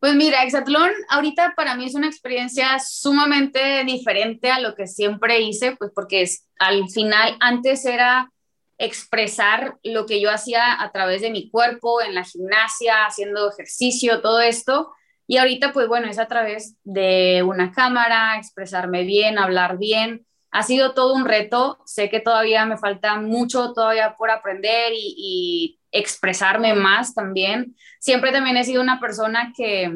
Pues 0.00 0.14
mira, 0.14 0.42
Exatlón 0.42 0.90
ahorita 1.10 1.52
para 1.54 1.76
mí 1.76 1.84
es 1.84 1.94
una 1.94 2.06
experiencia 2.06 2.78
sumamente 2.78 3.84
diferente 3.84 4.50
a 4.50 4.58
lo 4.58 4.74
que 4.74 4.86
siempre 4.86 5.42
hice, 5.42 5.76
pues 5.76 5.90
porque 5.94 6.22
es, 6.22 6.48
al 6.58 6.88
final 6.88 7.36
antes 7.40 7.84
era 7.84 8.32
expresar 8.78 9.76
lo 9.82 10.06
que 10.06 10.18
yo 10.18 10.30
hacía 10.30 10.80
a 10.80 10.90
través 10.90 11.20
de 11.20 11.30
mi 11.30 11.50
cuerpo, 11.50 12.00
en 12.00 12.14
la 12.14 12.24
gimnasia, 12.24 13.04
haciendo 13.04 13.50
ejercicio, 13.50 14.22
todo 14.22 14.40
esto. 14.40 14.94
Y 15.26 15.36
ahorita, 15.36 15.74
pues 15.74 15.88
bueno, 15.88 16.08
es 16.08 16.18
a 16.18 16.26
través 16.26 16.76
de 16.84 17.42
una 17.46 17.70
cámara, 17.70 18.38
expresarme 18.38 19.02
bien, 19.02 19.38
hablar 19.38 19.76
bien. 19.76 20.24
Ha 20.52 20.62
sido 20.62 20.92
todo 20.92 21.14
un 21.14 21.24
reto. 21.24 21.78
Sé 21.86 22.10
que 22.10 22.20
todavía 22.20 22.64
me 22.66 22.76
falta 22.76 23.16
mucho 23.16 23.72
todavía 23.72 24.14
por 24.16 24.30
aprender 24.30 24.92
y, 24.94 25.78
expresarme 25.94 26.72
más 26.72 27.12
también. 27.12 27.76
Siempre 28.00 28.32
también 28.32 28.56
he 28.56 28.64
sido 28.64 28.80
una 28.80 28.98
persona 28.98 29.52
que 29.54 29.92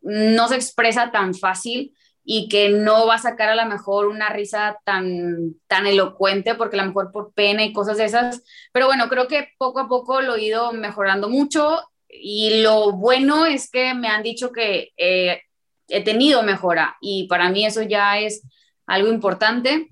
no 0.00 0.48
se 0.48 0.54
expresa 0.54 1.10
tan 1.10 1.34
fácil 1.34 1.94
y 2.24 2.48
que 2.48 2.70
no 2.70 3.06
va 3.06 3.16
a 3.16 3.18
sacar 3.18 3.50
a 3.50 3.54
lo 3.54 3.66
mejor 3.66 4.06
una 4.06 4.30
risa 4.30 4.80
tan, 4.82 5.56
tan 5.66 5.86
elocuente, 5.86 6.54
porque 6.54 6.78
a 6.78 6.80
lo 6.80 6.86
mejor 6.86 7.12
por 7.12 7.34
pena 7.34 7.64
y 7.64 7.74
cosas 7.74 7.98
de 7.98 8.06
esas. 8.06 8.42
Pero 8.72 8.86
bueno, 8.86 9.10
creo 9.10 9.28
que 9.28 9.48
poco 9.58 9.80
a 9.80 9.88
poco 9.88 10.22
lo 10.22 10.36
he 10.36 10.44
ido 10.44 10.72
mejorando 10.72 11.28
mucho 11.28 11.82
y 12.08 12.62
lo 12.62 12.92
bueno 12.92 13.44
es 13.44 13.70
que 13.70 13.92
me 13.92 14.08
han 14.08 14.22
dicho 14.22 14.52
que 14.52 14.92
eh, 14.96 15.42
he 15.88 16.02
tenido 16.02 16.42
mejora 16.42 16.96
y 17.00 17.26
para 17.28 17.50
mí 17.50 17.66
eso 17.66 17.82
ya 17.82 18.18
es 18.18 18.42
algo 18.86 19.08
importante. 19.08 19.90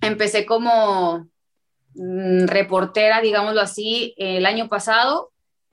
Empecé 0.00 0.46
como 0.46 1.32
Mm, 1.94 2.46
reportera, 2.46 3.20
digámoslo 3.20 3.60
así, 3.60 4.14
el 4.16 4.46
año 4.46 4.68
pasado, 4.68 5.30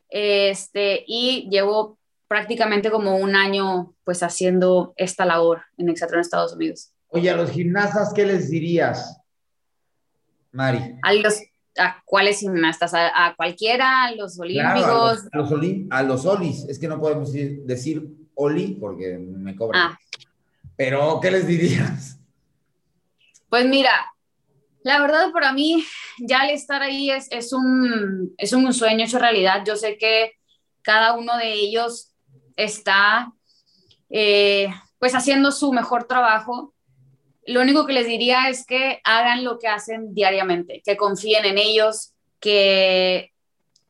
este, 0.09 1.03
y 1.07 1.47
llevo 1.49 1.97
prácticamente 2.27 2.91
como 2.91 3.15
un 3.17 3.35
año 3.35 3.93
pues 4.03 4.21
haciendo 4.21 4.93
esta 4.97 5.25
labor 5.25 5.61
en 5.77 5.89
Exatron 5.89 6.19
Estados 6.19 6.53
Unidos. 6.53 6.91
Oye, 7.07 7.29
a 7.29 7.35
los 7.35 7.51
gimnastas, 7.51 8.13
¿qué 8.13 8.25
les 8.25 8.49
dirías, 8.49 9.21
Mari? 10.51 10.95
A 11.01 11.13
los, 11.13 11.41
¿A 11.77 12.01
cuáles 12.05 12.39
gimnastas? 12.39 12.93
¿A, 12.93 13.33
cualquiera? 13.37 14.03
¿A 14.03 14.15
los 14.15 14.37
olímpicos? 14.39 15.27
a, 15.31 15.37
los, 15.37 15.51
a, 15.89 16.03
los 16.03 16.25
olis. 16.25 16.65
Es 16.67 16.77
que 16.77 16.87
no 16.87 16.99
podemos 16.99 17.31
decir, 17.31 18.09
oli 18.35 18.75
porque 18.75 19.17
me 19.17 19.55
cobran. 19.55 19.91
Ah. 19.91 19.99
Pero, 20.75 21.19
¿qué 21.21 21.31
les 21.31 21.47
dirías? 21.47 22.18
Pues 23.49 23.65
mira, 23.65 24.13
la 24.83 25.01
verdad, 25.01 25.31
para 25.31 25.51
mí, 25.53 25.83
ya 26.19 26.41
al 26.41 26.51
estar 26.51 26.81
ahí 26.81 27.11
es, 27.11 27.27
es, 27.31 27.51
un, 27.51 28.33
es 28.37 28.53
un 28.53 28.71
sueño 28.73 29.05
hecho 29.05 29.19
realidad. 29.19 29.63
Yo 29.65 29.75
sé 29.75 29.97
que 29.97 30.33
cada 30.81 31.15
uno 31.15 31.35
de 31.37 31.53
ellos 31.53 32.13
está 32.55 33.33
eh, 34.09 34.69
pues 34.99 35.15
haciendo 35.15 35.51
su 35.51 35.73
mejor 35.73 36.05
trabajo. 36.05 36.73
Lo 37.45 37.61
único 37.61 37.85
que 37.85 37.93
les 37.93 38.07
diría 38.07 38.49
es 38.49 38.65
que 38.65 39.01
hagan 39.03 39.43
lo 39.43 39.57
que 39.57 39.67
hacen 39.67 40.13
diariamente, 40.13 40.81
que 40.85 40.97
confíen 40.97 41.45
en 41.45 41.57
ellos, 41.57 42.13
que 42.39 43.33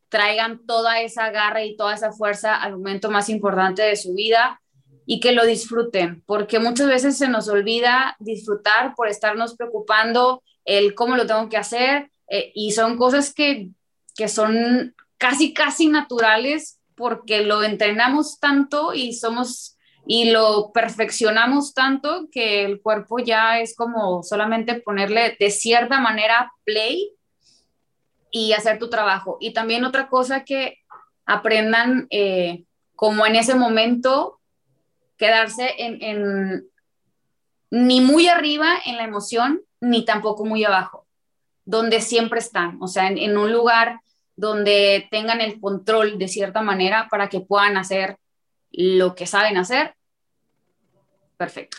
traigan 0.08 0.66
toda 0.66 1.02
esa 1.02 1.30
garra 1.30 1.64
y 1.64 1.76
toda 1.76 1.94
esa 1.94 2.12
fuerza 2.12 2.56
al 2.56 2.74
momento 2.74 3.12
más 3.12 3.30
importante 3.30 3.82
de 3.82 3.96
su 3.96 4.14
vida 4.16 4.59
y 5.12 5.20
que 5.20 5.32
lo 5.32 5.44
disfruten, 5.44 6.22
porque 6.28 6.60
muchas 6.60 6.86
veces 6.86 7.18
se 7.18 7.28
nos 7.28 7.50
olvida 7.50 8.16
disfrutar 8.20 8.94
por 8.94 9.08
estarnos 9.08 9.56
preocupando 9.56 10.44
el 10.66 10.94
cómo 10.94 11.16
lo 11.16 11.26
tengo 11.26 11.50
que 11.50 11.58
hacer, 11.58 12.12
eh, 12.28 12.52
y 12.54 12.74
son 12.74 12.96
cosas 12.96 13.34
que, 13.34 13.70
que 14.16 14.28
son 14.28 14.94
casi, 15.18 15.52
casi 15.52 15.88
naturales 15.88 16.80
porque 16.94 17.42
lo 17.42 17.64
entrenamos 17.64 18.40
tanto 18.40 18.94
y 18.94 19.14
somos 19.14 19.80
y 20.06 20.30
lo 20.30 20.72
perfeccionamos 20.74 21.74
tanto 21.74 22.28
que 22.32 22.64
el 22.64 22.80
cuerpo 22.80 23.18
ya 23.18 23.60
es 23.60 23.76
como 23.76 24.22
solamente 24.22 24.76
ponerle 24.76 25.36
de 25.40 25.50
cierta 25.50 26.00
manera 26.00 26.54
play 26.66 27.14
y 28.30 28.54
hacer 28.54 28.78
tu 28.78 28.92
trabajo. 28.92 29.38
Y 29.40 29.54
también 29.54 29.86
otra 29.86 30.08
cosa 30.08 30.44
que 30.44 30.78
aprendan 31.26 32.06
eh, 32.12 32.66
como 32.96 33.26
en 33.26 33.36
ese 33.36 33.56
momento 33.56 34.39
quedarse 35.20 35.76
en, 35.78 36.02
en, 36.02 36.68
ni 37.70 38.02
muy 38.02 38.28
arriba 38.28 38.74
en 38.86 38.98
la 38.98 39.04
emoción 39.04 39.62
ni 39.82 40.04
tampoco 40.06 40.46
muy 40.46 40.64
abajo, 40.64 41.06
donde 41.66 42.02
siempre 42.02 42.40
están, 42.40 42.82
o 42.82 42.88
sea, 42.88 43.08
en, 43.08 43.38
un 43.38 43.52
lugar 43.54 44.00
donde 44.36 45.08
tengan 45.12 45.42
el 45.42 45.60
control 45.60 46.18
de 46.18 46.28
cierta 46.28 46.62
manera 46.62 47.08
para 47.12 47.28
que 47.30 47.42
puedan 47.42 47.78
hacer 47.78 48.18
lo 48.72 49.14
que 49.14 49.28
saben 49.28 49.58
hacer. 49.58 49.94
Perfecto. 51.38 51.78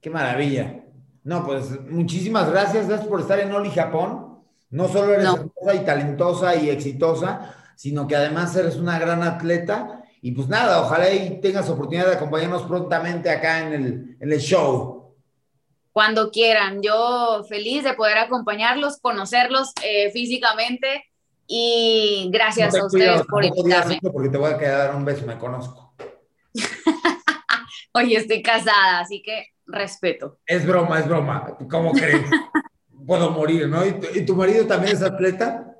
Qué 0.00 0.10
maravilla. 0.10 0.80
No, 1.24 1.44
pues 1.44 1.80
muchísimas 1.88 2.50
gracias, 2.50 2.88
gracias 2.88 3.08
por 3.08 3.20
estar 3.20 3.38
en 3.38 3.52
Oli 3.52 3.70
Japón. 3.70 4.42
No 4.70 4.88
solo 4.88 5.12
eres 5.12 5.26
hermosa 5.26 5.74
y 5.74 5.84
talentosa 5.84 6.56
y 6.56 6.70
exitosa, 6.70 7.54
sino 7.76 8.06
que 8.06 8.16
además 8.16 8.56
eres 8.56 8.76
una 8.76 8.98
gran 8.98 9.22
atleta. 9.22 10.01
Y 10.22 10.32
pues 10.32 10.48
nada, 10.48 10.80
ojalá 10.80 11.12
y 11.12 11.40
tengas 11.40 11.68
oportunidad 11.68 12.06
de 12.06 12.14
acompañarnos 12.14 12.62
prontamente 12.62 13.28
acá 13.28 13.66
en 13.66 13.72
el, 13.72 14.16
en 14.18 14.32
el 14.32 14.40
show 14.40 15.02
cuando 15.92 16.30
quieran. 16.30 16.82
Yo 16.82 17.44
feliz 17.48 17.84
de 17.84 17.94
poder 17.94 18.18
acompañarlos, 18.18 18.98
conocerlos 18.98 19.72
eh, 19.84 20.10
físicamente 20.10 21.04
y 21.46 22.28
gracias 22.32 22.74
a 22.74 22.86
ustedes 22.86 23.22
por 23.26 23.44
invitarme. 23.44 24.00
Porque 24.12 24.30
te 24.30 24.38
voy 24.38 24.52
a 24.52 24.58
quedar 24.58 24.96
un 24.96 25.04
beso, 25.04 25.26
me 25.26 25.38
conozco. 25.38 25.94
Oye, 27.94 28.16
estoy 28.16 28.42
casada, 28.42 29.00
así 29.00 29.22
que 29.22 29.48
respeto. 29.66 30.38
Es 30.46 30.66
broma, 30.66 30.98
es 30.98 31.06
broma. 31.06 31.56
¿Cómo 31.70 31.92
crees? 31.92 32.22
Puedo 33.06 33.30
morir, 33.30 33.68
¿no? 33.68 33.84
¿Y 33.84 34.24
tu, 34.24 34.34
marido 34.34 34.66
también 34.66 34.94
es 34.94 35.02
atleta? 35.02 35.76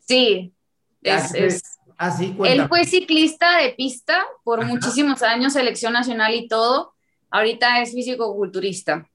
Sí, 0.00 0.54
es, 1.02 1.34
es, 1.34 1.73
ah, 2.06 2.10
sí, 2.10 2.36
él 2.44 2.68
fue 2.68 2.84
ciclista 2.84 3.58
de 3.58 3.70
pista 3.70 4.24
por 4.42 4.64
muchísimos 4.64 5.22
años, 5.22 5.52
selección 5.52 5.92
nacional 5.92 6.34
y 6.34 6.48
todo. 6.48 6.92
Ahorita 7.30 7.82
es 7.82 7.92
físico-culturista. 7.92 9.08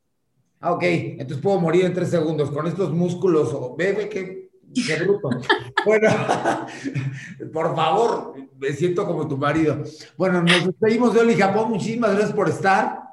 Ah, 0.60 0.74
ok, 0.74 0.84
entonces 0.84 1.38
puedo 1.42 1.60
morir 1.60 1.86
en 1.86 1.94
tres 1.94 2.10
segundos 2.10 2.52
con 2.52 2.68
estos 2.68 2.92
músculos. 2.92 3.54
O, 3.54 3.76
bebe, 3.78 4.10
qué, 4.10 4.50
qué 4.74 4.96
bruto. 4.98 5.30
bueno, 5.86 6.10
por 7.54 7.76
favor, 7.76 8.36
me 8.58 8.74
siento 8.74 9.06
como 9.06 9.28
tu 9.28 9.38
marido. 9.38 9.84
Bueno, 10.18 10.42
nos 10.42 10.66
despedimos 10.66 11.14
de 11.14 11.22
Oli 11.22 11.36
Japón. 11.36 11.70
Muchísimas 11.70 12.12
gracias 12.12 12.34
por 12.34 12.50
estar. 12.50 13.04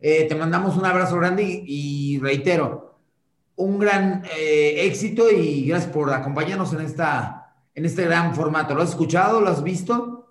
Eh, 0.00 0.26
te 0.28 0.34
mandamos 0.34 0.76
un 0.76 0.84
abrazo 0.84 1.16
grande 1.16 1.44
y, 1.44 2.18
reitero, 2.18 2.98
un 3.56 3.78
gran 3.78 4.24
eh, 4.36 4.84
éxito 4.86 5.30
y 5.30 5.66
gracias 5.66 5.92
por 5.92 6.12
acompañarnos 6.12 6.72
en, 6.72 6.80
esta, 6.80 7.41
en 7.74 7.84
este 7.84 8.04
gran 8.04 8.34
formato. 8.34 8.74
¿Lo 8.74 8.82
has 8.82 8.90
escuchado? 8.90 9.40
¿Lo 9.40 9.48
has 9.50 9.62
visto? 9.62 10.28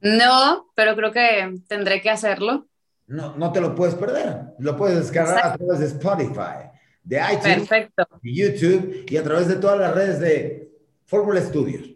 No, 0.00 0.70
pero 0.74 0.94
creo 0.96 1.12
que 1.12 1.60
tendré 1.68 2.00
que 2.02 2.10
hacerlo. 2.10 2.66
no, 3.06 3.36
no 3.36 3.52
te 3.52 3.60
lo 3.60 3.74
puedes 3.74 3.94
perder. 3.94 4.42
Lo 4.58 4.76
puedes 4.76 4.96
descargar 4.98 5.46
a 5.46 5.56
través 5.56 5.78
de 5.80 5.86
Spotify, 5.86 6.70
de 7.02 7.16
iTunes, 7.32 7.68
Perfecto. 7.68 8.06
de 8.22 8.34
YouTube 8.34 9.06
y 9.08 9.16
a 9.16 9.22
través 9.22 9.48
de 9.48 9.56
todas 9.56 9.78
las 9.78 9.94
redes 9.94 10.20
de 10.20 10.70
Fórmula 11.06 11.40
Studios. 11.40 11.90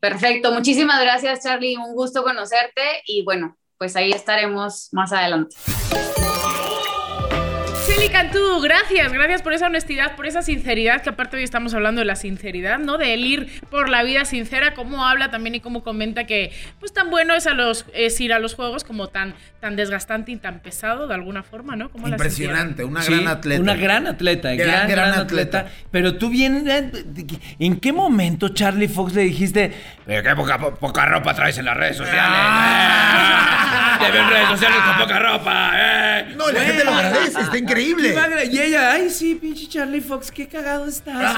Perfecto. 0.00 0.52
Muchísimas 0.52 1.00
gracias, 1.00 1.42
Charlie. 1.42 1.76
Un 1.76 1.94
gusto 1.94 2.22
conocerte 2.22 2.82
y 3.06 3.24
bueno, 3.24 3.56
pues 3.78 3.96
ahí 3.96 4.10
estaremos 4.10 4.88
más 4.92 5.12
adelante. 5.12 5.56
Celi 7.96 8.10
Cantú, 8.10 8.60
gracias, 8.60 9.10
gracias 9.10 9.40
por 9.40 9.54
esa 9.54 9.66
honestidad, 9.66 10.16
por 10.16 10.26
esa 10.26 10.42
sinceridad, 10.42 11.00
que 11.00 11.08
aparte 11.08 11.38
hoy 11.38 11.42
estamos 11.42 11.72
hablando 11.72 12.00
de 12.00 12.04
la 12.04 12.14
sinceridad, 12.14 12.78
¿no? 12.78 12.98
De 12.98 13.14
él 13.14 13.24
ir 13.24 13.62
por 13.70 13.88
la 13.88 14.02
vida 14.02 14.26
sincera, 14.26 14.74
cómo 14.74 15.06
habla 15.06 15.30
también 15.30 15.54
y 15.54 15.60
cómo 15.60 15.82
comenta 15.82 16.24
que 16.24 16.52
pues 16.78 16.92
tan 16.92 17.08
bueno 17.08 17.34
es, 17.34 17.46
a 17.46 17.54
los, 17.54 17.86
es 17.94 18.20
ir 18.20 18.34
a 18.34 18.38
los 18.38 18.54
juegos 18.54 18.84
como 18.84 19.08
tan, 19.08 19.34
tan 19.60 19.76
desgastante 19.76 20.30
y 20.30 20.36
tan 20.36 20.60
pesado 20.60 21.06
de 21.06 21.14
alguna 21.14 21.42
forma, 21.42 21.74
¿no? 21.74 21.88
¿Cómo 21.88 22.06
la 22.08 22.16
Impresionante, 22.16 22.84
una 22.84 23.00
Sí, 23.00 23.14
gran 23.14 23.28
atleta. 23.28 23.62
Una 23.62 23.74
gran 23.74 24.06
atleta, 24.06 24.54
Gran, 24.54 24.58
gran, 24.58 24.88
gran, 24.88 25.08
gran 25.08 25.20
atleta. 25.20 25.58
atleta. 25.60 25.76
Pero 25.90 26.16
tú 26.18 26.28
bien, 26.28 26.68
¿en 27.58 27.80
qué 27.80 27.92
momento 27.94 28.50
Charlie 28.50 28.88
Fox 28.88 29.14
le 29.14 29.22
dijiste, 29.22 29.72
pero 30.04 30.22
qué 30.22 30.36
poca, 30.36 30.58
poca 30.58 31.06
ropa 31.06 31.34
traes 31.34 31.56
en 31.56 31.64
las 31.64 31.76
redes 31.76 31.96
sociales? 31.96 32.22
Ah. 32.24 33.52
eh? 34.02 34.04
Te 34.04 34.10
veo 34.10 34.22
en 34.22 34.28
redes 34.28 34.48
sociales 34.48 34.78
con 34.84 34.98
poca 34.98 35.18
ropa, 35.18 35.70
eh. 35.74 36.34
No, 36.36 36.50
la 36.50 36.60
gente 36.60 36.84
lo 36.84 36.92
agradece, 36.92 37.40
está 37.40 37.56
increíble. 37.56 37.85
Y 38.50 38.58
ella, 38.60 38.92
ay, 38.92 39.10
sí, 39.10 39.34
pinche 39.34 39.66
Charlie 39.68 40.00
Fox, 40.00 40.30
qué 40.30 40.46
cagado 40.46 40.86
estás. 40.86 41.16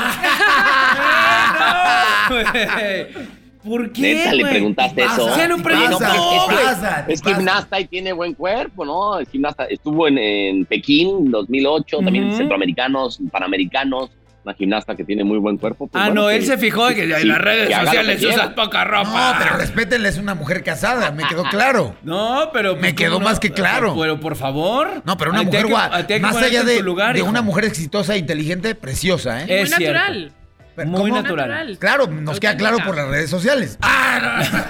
Güey, 2.28 2.44
no. 2.44 3.28
¿Por 3.64 3.92
qué? 3.92 4.14
Neta, 4.14 4.32
le 4.34 4.46
preguntaste 4.46 5.02
eso. 5.02 5.34
Se 5.34 5.48
lo 5.48 5.56
¿Qué 5.56 5.62
preguntó, 5.62 5.98
pasa? 5.98 6.12
¿Qué 6.12 6.18
güey. 6.54 6.64
pasa? 6.64 7.04
¿Qué 7.06 7.12
Es 7.12 7.22
gimnasta 7.22 7.80
y 7.80 7.86
tiene 7.86 8.12
buen 8.12 8.34
cuerpo, 8.34 8.84
¿no? 8.84 9.18
Es 9.18 9.28
gimnasta. 9.30 9.64
Estuvo 9.64 10.06
en, 10.08 10.18
en 10.18 10.64
Pekín 10.64 11.30
2008, 11.30 11.98
también 11.98 12.24
en 12.24 12.28
Ujú. 12.30 12.38
centroamericanos, 12.38 13.18
panamericanos. 13.30 14.10
Una 14.48 14.54
gimnasta 14.56 14.96
que 14.96 15.04
tiene 15.04 15.24
muy 15.24 15.36
buen 15.36 15.58
cuerpo. 15.58 15.88
pues 15.88 16.02
Ah, 16.02 16.06
bueno, 16.06 16.22
no, 16.22 16.28
que- 16.28 16.36
él 16.36 16.46
se 16.46 16.56
fijó 16.56 16.88
en 16.88 16.94
que 16.94 17.02
en 17.04 17.28
las 17.28 17.38
redes 17.38 17.68
sociales 17.74 18.24
usas 18.24 18.48
poca 18.54 18.82
ropa. 18.82 19.32
No, 19.34 19.38
pero 19.38 19.56
respétenle, 19.58 20.08
es 20.08 20.16
una 20.16 20.34
mujer 20.34 20.62
casada, 20.64 21.10
me 21.10 21.24
quedó 21.28 21.42
claro. 21.50 21.94
No, 22.02 22.48
pero. 22.50 22.72
Me 22.76 22.80
pues, 22.80 22.94
quedó 22.94 23.14
¿cómo 23.14 23.26
más 23.28 23.38
que 23.40 23.50
claro. 23.52 23.94
Pero 24.00 24.18
por 24.20 24.36
favor. 24.36 25.02
No, 25.04 25.18
pero 25.18 25.32
una 25.32 25.42
mujer 25.42 25.66
que- 25.66 25.70
guapa. 25.70 26.02
Más 26.22 26.36
allá 26.36 26.64
de, 26.64 26.80
lugar, 26.80 27.14
de 27.14 27.20
una 27.20 27.42
mujer 27.42 27.66
exitosa 27.66 28.16
inteligente, 28.16 28.74
preciosa, 28.74 29.42
¿eh? 29.42 29.46
Muy 29.48 29.54
Es 29.56 29.74
cierto. 29.76 29.92
natural. 29.98 30.32
Pero 30.84 30.98
Muy 30.98 31.10
natural. 31.12 31.76
Claro, 31.78 32.06
nos 32.06 32.40
queda 32.40 32.56
claro 32.56 32.78
por 32.84 32.96
las 32.96 33.08
redes 33.08 33.30
sociales. 33.30 33.78
Ah, 33.82 34.06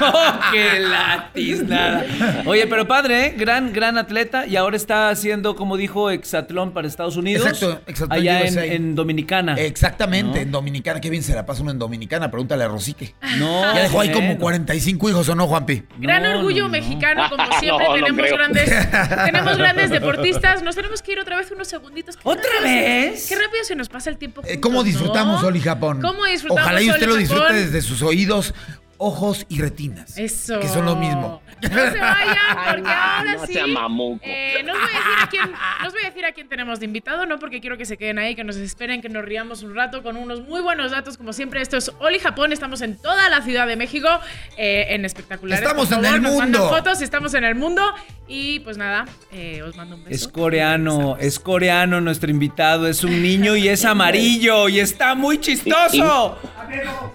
Oh, 0.00 0.40
qué 0.52 0.80
latiznada. 0.80 2.04
Oye, 2.44 2.66
pero 2.66 2.86
padre, 2.86 3.26
¿eh? 3.26 3.34
Gran, 3.36 3.72
gran 3.72 3.98
atleta 3.98 4.46
y 4.46 4.56
ahora 4.56 4.76
está 4.76 5.10
haciendo, 5.10 5.56
como 5.56 5.76
dijo, 5.76 6.10
exatlón 6.10 6.72
para 6.72 6.86
Estados 6.86 7.16
Unidos. 7.16 7.46
Exacto, 7.46 7.80
exatlón 7.86 8.18
Allá 8.18 8.42
en, 8.42 8.58
en 8.58 8.94
Dominicana. 8.94 9.54
Exactamente, 9.54 10.38
¿No? 10.38 10.42
en 10.42 10.50
Dominicana. 10.52 11.00
Qué 11.00 11.10
bien 11.10 11.22
se 11.22 11.34
la 11.34 11.46
pasa 11.46 11.62
uno 11.62 11.70
en 11.70 11.78
Dominicana. 11.78 12.30
Pregúntale 12.30 12.64
a 12.64 12.68
Rosique. 12.68 13.14
No. 13.38 13.62
Ya 13.74 13.82
dejó 13.82 14.00
ahí 14.00 14.12
como 14.12 14.26
bueno. 14.26 14.40
45 14.40 15.10
hijos, 15.10 15.28
¿o 15.28 15.34
no, 15.34 15.46
Juanpi? 15.46 15.84
Gran 15.98 16.22
No, 16.22 16.38
orgullo 16.38 16.62
no, 16.64 16.68
no. 16.68 16.72
mexicano, 16.72 17.28
como 17.30 17.44
siempre 17.60 17.86
tenemos 17.94 18.30
grandes, 18.30 18.70
tenemos 19.24 19.56
grandes 19.58 19.90
deportistas. 19.90 20.62
Nos 20.62 20.74
tenemos 20.76 21.02
que 21.02 21.12
ir 21.12 21.20
otra 21.20 21.36
vez 21.36 21.50
unos 21.50 21.68
segunditos. 21.68 22.18
¿Otra 22.22 22.60
vez? 22.62 23.26
Qué 23.28 23.34
rápido 23.36 23.64
se 23.64 23.74
nos 23.76 23.88
pasa 23.88 24.10
el 24.10 24.18
tiempo. 24.18 24.42
Eh, 24.42 24.54
juntos, 24.54 24.60
¿Cómo 24.60 24.84
disfrutamos 24.84 25.42
¿no? 25.42 25.48
Oli 25.48 25.60
Japón? 25.60 25.97
¿Cómo 26.00 26.24
disfrutamos 26.24 26.62
Ojalá 26.62 26.82
y 26.82 26.90
usted 26.90 27.06
lo 27.06 27.16
disfrute 27.16 27.52
desde 27.52 27.82
sus 27.82 28.02
oídos, 28.02 28.54
ojos 28.98 29.46
y 29.48 29.60
retinas. 29.60 30.18
Eso. 30.18 30.60
Que 30.60 30.68
son 30.68 30.84
lo 30.84 30.96
mismo. 30.96 31.40
No 31.62 31.68
se 31.68 31.74
vayan, 31.76 32.00
Ay, 32.00 32.28
porque 32.76 32.90
ahora 32.90 33.24
no 33.36 33.46
sí. 33.46 33.52
sea 33.52 33.66
mamuco. 33.66 34.20
eh, 34.24 34.62
no 34.64 34.72
os 34.74 34.78
voy 34.78 34.88
a 34.88 34.98
decir 34.98 35.12
a 35.22 35.28
quién, 35.28 35.52
no 35.82 35.86
os 35.88 35.92
voy 35.92 36.02
a 36.02 36.06
decir 36.06 36.24
a 36.26 36.32
quién 36.32 36.48
tenemos 36.48 36.78
de 36.78 36.84
invitado, 36.84 37.26
no 37.26 37.38
porque 37.40 37.60
quiero 37.60 37.76
que 37.76 37.84
se 37.84 37.96
queden 37.96 38.18
ahí, 38.18 38.34
que 38.36 38.44
nos 38.44 38.56
esperen, 38.56 39.00
que 39.00 39.08
nos 39.08 39.24
riamos 39.24 39.62
un 39.64 39.74
rato 39.74 40.02
con 40.04 40.16
unos 40.16 40.42
muy 40.46 40.60
buenos 40.60 40.90
datos, 40.92 41.16
como 41.16 41.32
siempre. 41.32 41.60
Esto 41.60 41.76
es 41.76 41.90
Oli 41.98 42.18
Japón, 42.20 42.52
estamos 42.52 42.80
en 42.82 42.96
toda 42.96 43.28
la 43.28 43.42
Ciudad 43.42 43.66
de 43.66 43.74
México, 43.76 44.08
eh, 44.56 44.86
en 44.90 45.04
espectaculares. 45.04 45.62
Estamos 45.64 45.88
por 45.88 45.98
en 46.04 46.14
el 46.14 46.22
nos 46.22 46.32
mundo. 46.34 46.68
fotos, 46.68 47.00
estamos 47.02 47.34
en 47.34 47.44
el 47.44 47.54
mundo. 47.56 47.82
Y 48.30 48.60
pues 48.60 48.76
nada, 48.76 49.06
eh, 49.32 49.62
os 49.62 49.74
mando 49.74 49.96
un 49.96 50.04
beso. 50.04 50.14
Es 50.14 50.28
coreano, 50.28 51.16
es 51.18 51.38
coreano 51.40 52.00
nuestro 52.00 52.30
invitado, 52.30 52.86
es 52.86 53.02
un 53.02 53.22
niño 53.22 53.56
y 53.56 53.68
es 53.68 53.84
amarillo 53.86 54.68
y 54.68 54.80
está 54.80 55.14
muy 55.14 55.40
chistoso. 55.40 56.38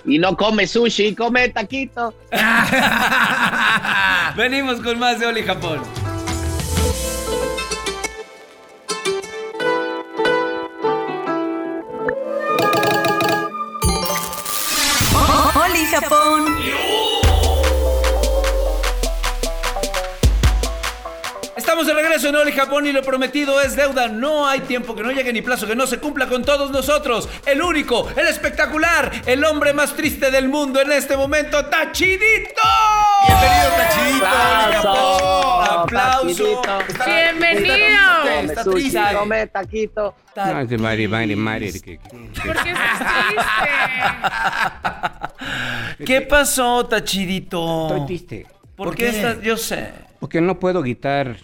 Y 0.06 0.18
no 0.18 0.36
come 0.36 0.66
sushi, 0.68 1.14
come 1.16 1.50
taquito. 1.50 1.73
Venimos 4.36 4.80
con 4.82 5.00
más 5.00 5.20
de 5.20 5.26
Oli 5.26 5.42
Japón. 5.42 5.82
Oli 15.56 15.86
Japón. 15.88 16.63
Regreso 22.14 22.30
en 22.30 22.36
Oli 22.36 22.52
Japón 22.52 22.86
y 22.86 22.92
lo 22.92 23.02
prometido 23.02 23.60
es 23.60 23.76
deuda. 23.76 24.08
No 24.08 24.48
hay 24.48 24.60
tiempo 24.60 24.94
que 24.94 25.02
no 25.02 25.12
llegue 25.12 25.34
ni 25.34 25.42
plazo 25.42 25.66
que 25.66 25.76
no 25.76 25.88
se 25.88 25.98
cumpla 25.98 26.28
con 26.28 26.46
todos 26.46 26.70
nosotros. 26.70 27.28
El 27.44 27.60
único, 27.64 28.08
el 28.16 28.28
espectacular, 28.28 29.12
el 29.26 29.44
hombre 29.44 29.74
más 29.74 29.96
triste 29.96 30.30
del 30.30 30.48
mundo 30.48 30.80
en 30.80 30.92
este 30.92 31.18
momento, 31.18 31.66
Tachidito. 31.66 32.62
Bienvenido, 33.28 33.70
Tachidito, 33.78 34.26
a 34.28 34.66
Oli 34.68 34.74
Japón. 34.76 35.80
Aplauso. 35.80 36.62
Tachidito. 36.62 37.04
¡Bienvenido! 37.04 38.30
Está 38.44 38.64
triste. 38.64 39.00
come 39.18 39.48
taquito. 39.48 40.16
No, 40.36 40.60
es 40.60 40.70
de 40.70 40.78
Mari, 40.78 41.08
Mari, 41.08 41.36
Mari. 41.36 41.72
que- 41.74 41.98
que- 41.98 42.00
¿Por 42.46 42.64
qué 42.64 42.72
estás 42.74 43.00
triste? 45.98 46.06
¿Qué 46.06 46.22
pasó, 46.22 46.86
Tachidito? 46.86 47.88
Estoy 47.88 48.06
triste. 48.06 48.46
¿Por, 48.76 48.90
¿Por 48.90 48.96
qué, 48.96 49.10
qué? 49.10 49.18
estás? 49.18 49.42
Yo 49.42 49.58
sé. 49.58 49.90
Porque 50.20 50.42
no 50.42 50.60
puedo 50.60 50.80
gritar. 50.84 51.38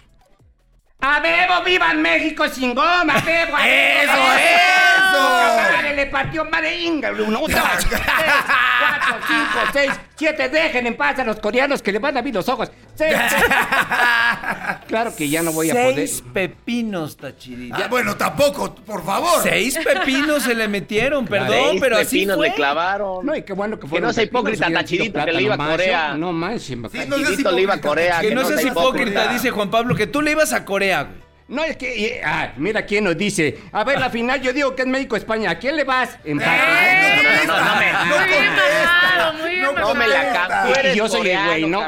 ¡A 1.01 1.21
Bebo, 1.21 1.63
viva 1.63 1.93
México 1.93 2.49
sin 2.49 2.75
goma! 2.75 3.13
A 3.15 3.21
Bebo, 3.21 3.57
¡Eso, 3.57 4.11
Bebo! 4.11 4.88
Eso! 5.09 5.71
Madre, 5.73 5.95
le 5.95 6.05
partió 6.07 6.45
madre 6.45 6.79
Inga. 6.81 7.11
Uno, 7.11 7.39
dos, 7.39 7.49
tres, 7.89 8.01
cuatro, 8.01 9.27
cinco, 9.27 9.59
seis, 9.73 9.91
siete. 10.15 10.49
Dejen 10.49 10.87
en 10.87 10.95
paz 10.97 11.19
a 11.19 11.23
los 11.23 11.39
coreanos 11.39 11.81
que 11.81 11.91
le 11.91 11.99
van 11.99 12.15
a 12.15 12.19
abrir 12.19 12.33
los 12.35 12.47
ojos. 12.49 12.71
Seis. 12.95 13.15
claro 14.87 15.15
que 15.15 15.29
ya 15.29 15.41
no 15.41 15.51
voy 15.51 15.69
a 15.69 15.73
poder. 15.73 15.95
Seis 15.95 16.23
pepinos, 16.33 17.17
Tachidito. 17.17 17.75
Ah, 17.77 17.87
bueno, 17.89 18.15
tampoco, 18.15 18.73
por 18.75 19.03
favor. 19.05 19.41
Seis 19.43 19.77
pepinos 19.83 20.43
se 20.43 20.55
le 20.55 20.67
metieron, 20.67 21.25
perdón, 21.25 21.69
Seis 21.69 21.81
pero 21.81 21.97
así 21.97 22.17
pepinos 22.17 22.37
fue. 22.37 22.49
le 22.49 22.55
clavaron. 22.55 23.25
No, 23.25 23.35
y 23.35 23.43
qué 23.43 23.53
bueno 23.53 23.77
que 23.77 23.81
Que 23.83 23.87
fueron 23.87 24.07
no 24.07 24.13
sea 24.13 24.23
hipócrita, 24.23 24.71
Tachidito, 24.71 25.23
que 25.25 25.31
le 25.31 25.41
iba 25.43 25.55
a 25.55 25.57
Corea. 25.57 26.13
No 26.15 26.31
manches, 26.33 26.77
Sí, 26.91 26.99
no 27.07 27.17
le 27.51 27.61
iba 27.61 27.73
a 27.75 27.81
Corea. 27.81 28.21
Que 28.21 28.33
no 28.33 28.45
sea 28.45 28.57
seas 28.57 28.71
hipócrita, 28.71 29.27
dice 29.27 29.51
Juan 29.51 29.69
Pablo, 29.69 29.95
que 29.95 30.07
tú 30.07 30.21
le 30.21 30.31
ibas 30.31 30.53
a 30.53 30.65
Corea, 30.65 31.03
güey. 31.03 31.28
No, 31.49 31.63
es 31.63 31.75
que. 31.77 32.05
eh, 32.05 32.21
Ah, 32.23 32.53
mira 32.57 32.85
quién 32.85 33.03
nos 33.03 33.17
dice. 33.17 33.57
A 33.71 33.83
ver, 33.83 33.99
la 33.99 34.09
final 34.09 34.39
yo 34.41 34.53
digo 34.53 34.75
que 34.75 34.83
es 34.83 34.87
México-España. 34.87 35.49
¿A 35.51 35.59
quién 35.59 35.75
le 35.75 35.83
vas? 35.83 36.17
Empate. 36.23 36.49
Ay, 36.49 37.47
no 37.47 37.53
No, 37.53 37.59
no, 37.59 37.65
no 37.65 37.75
me- 37.79 37.85
bien 38.27 38.45
contesta. 38.47 39.33
muy 39.41 39.49
bien 39.49 39.61
No. 39.63 39.71
No 39.73 39.95
me 39.95 40.07
la 40.07 40.33
cam- 40.33 40.67
Tú 40.73 40.79
eres 40.79 40.95
Y 40.95 40.97
yo 40.97 41.07
soy 41.09 41.27
el 41.29 41.37
coreano, 41.37 41.49
güey, 41.49 41.65
¿no? 41.69 41.85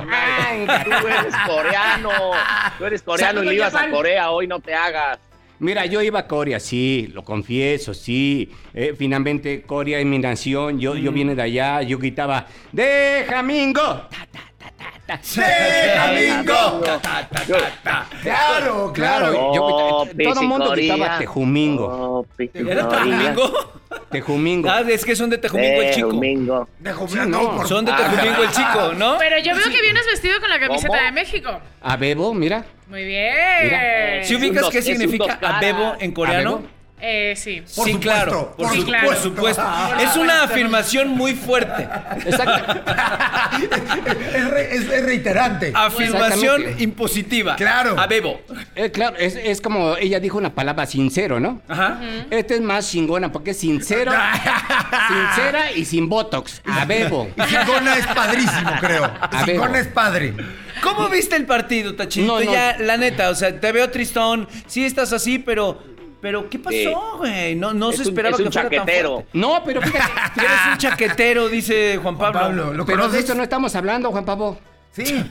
Tú 1.02 1.08
eres 1.08 1.36
coreano. 1.48 2.10
Tú 2.78 2.86
eres 2.86 3.02
coreano 3.04 3.44
y 3.44 3.46
le 3.48 3.54
ibas 3.56 3.76
a. 3.76 3.90
Corea. 3.90 4.32
Hoy 4.32 4.48
no 4.48 4.60
te 4.60 4.74
hagas. 4.74 5.20
Mira, 5.60 5.86
yo 5.86 6.02
iba 6.02 6.18
a 6.22 6.28
Corea, 6.28 6.60
sí, 6.60 7.12
lo 7.14 7.24
confieso, 7.24 7.94
sí. 7.94 8.52
Eh, 8.74 8.96
finalmente, 8.98 9.62
Corea 9.62 10.00
es 10.00 10.06
mi 10.08 10.18
nación. 10.18 10.80
Yo, 10.80 10.96
yo 10.96 11.12
vine 11.12 11.36
de 11.36 11.42
allá, 11.44 11.84
yo 11.84 12.00
gritaba, 12.00 12.48
¡Deja 12.72 13.44
Mingo! 13.44 13.80
Ta, 14.10 14.28
ta, 14.32 14.40
ta, 15.18 15.22
ta, 15.22 16.08
ta. 16.08 16.08
¡Deja, 16.24 16.44
Mingo! 16.44 16.84
Claro, 18.22 18.94
Claro, 18.94 19.54
yo 19.54 20.08
todo 20.32 20.42
el 20.42 20.48
mundo 20.48 20.72
gritaba 20.72 21.18
Tejumingo. 21.18 21.86
Oh, 21.86 22.26
¿Era. 22.54 22.88
Tejumingo? 22.88 23.74
Tejumingo. 24.10 24.70
Ah, 24.70 24.82
es 24.88 25.06
que 25.06 25.16
son 25.16 25.30
de 25.30 25.38
Tejumingo 25.38 25.82
el 25.82 25.94
chico. 25.94 26.10
Tejumingo. 26.10 26.68
Sí, 27.08 27.20
no, 27.28 27.56
por 27.56 27.68
Son 27.68 27.86
de. 27.86 27.92
Tejumingo 27.94 28.44
el 28.44 28.52
chico, 28.52 28.94
¿no? 28.98 29.18
Pero 29.18 29.38
yo 29.40 29.56
veo 29.56 29.66
que 29.66 29.82
vienes 29.82 30.06
vestido 30.06 30.40
con 30.40 30.50
la 30.50 30.60
camiseta 30.60 30.90
¿Cómo? 30.90 31.02
de 31.02 31.12
México. 31.12 31.60
A 31.82 31.98
Bebo, 31.98 32.34
mira. 32.34 32.64
Muy 32.88 33.06
bien. 33.06 33.34
Mira. 33.64 34.24
¿Sí 34.24 34.36
ubicas 34.36 34.70
qué 34.70 34.82
significa 34.82 35.40
caras. 35.40 35.58
abebo 35.58 35.96
en 36.00 36.12
coreano? 36.12 36.64
Eh, 37.04 37.34
sí. 37.36 37.62
Por 37.76 37.86
sí, 37.88 37.94
supuesto, 37.94 38.00
claro. 38.02 38.54
por 38.56 38.66
Por, 38.68 38.72
Sí, 38.76 38.80
su- 38.82 38.86
claro. 38.86 39.08
por 39.08 39.16
supuesto. 39.18 39.64
Es 40.00 40.16
una 40.16 40.44
afirmación 40.44 41.10
muy 41.10 41.34
fuerte. 41.34 41.88
Exacto. 42.26 42.82
es, 44.36 44.50
re- 44.50 44.76
es- 44.76 44.90
es 44.92 45.04
reiterante. 45.06 45.72
Afirmación 45.76 46.64
impositiva. 46.80 47.56
Claro. 47.56 48.00
Abebo. 48.00 48.42
Eh, 48.76 48.92
claro, 48.92 49.16
es, 49.18 49.36
es 49.36 49.62
como 49.62 49.96
ella 49.98 50.20
dijo 50.20 50.38
una 50.38 50.54
palabra 50.54 50.86
sincero, 50.86 51.40
¿no? 51.40 51.62
Ajá. 51.68 52.00
Este 52.30 52.56
es 52.56 52.62
más 52.62 52.90
chingona 52.90 53.32
porque 53.32 53.52
es 53.52 53.58
sincero, 53.60 54.12
sincera 55.08 55.72
y 55.72 55.86
sin 55.86 56.08
botox. 56.10 56.62
A 56.66 56.86
Bebo. 56.86 57.30
Y 57.36 57.42
Cingona 57.42 57.96
es 57.96 58.08
padrísimo, 58.08 58.72
creo. 58.80 59.02
Bebo. 59.32 59.46
Cingona 59.46 59.80
es 59.80 59.88
padre. 59.88 60.34
¿Cómo 60.82 61.10
viste 61.10 61.36
el 61.36 61.46
partido, 61.46 61.96
Tachito? 61.96 62.26
No, 62.26 62.44
no. 62.44 62.52
Ya, 62.52 62.76
la 62.80 62.98
neta, 62.98 63.30
o 63.30 63.36
sea, 63.36 63.60
te 63.60 63.72
veo 63.72 63.90
tristón, 63.92 64.48
sí 64.68 64.84
estás 64.86 65.14
así, 65.14 65.38
pero... 65.38 65.91
Pero, 66.22 66.50
¿qué 66.50 66.60
pasó, 66.60 67.18
güey? 67.18 67.56
No, 67.56 67.74
no 67.74 67.90
Es 67.90 67.96
se 67.98 68.02
un- 68.04 68.08
esperaba 68.10 68.36
es 68.36 68.40
un 68.40 68.46
que 68.46 68.52
fuera 68.52 68.70
tan 68.70 68.78
chaquetero. 68.80 69.12
fuerte. 69.14 69.30
No, 69.34 69.64
pero 69.66 69.82
fíjate. 69.82 70.12
Eres 70.40 70.52
un 70.72 70.78
chaquetero, 70.78 71.50
dice 71.50 71.98
Juan 72.02 72.18
Pablo. 72.18 72.40
Pablo, 72.40 72.74
¿lo 72.74 72.86
pero 72.86 73.08
de 73.10 73.20
esto 73.20 73.34
no 73.36 73.42
estamos 73.44 73.76
hablando, 73.76 74.12
Juan 74.12 74.26
Pablo. 74.26 74.58
Sí. 74.92 75.04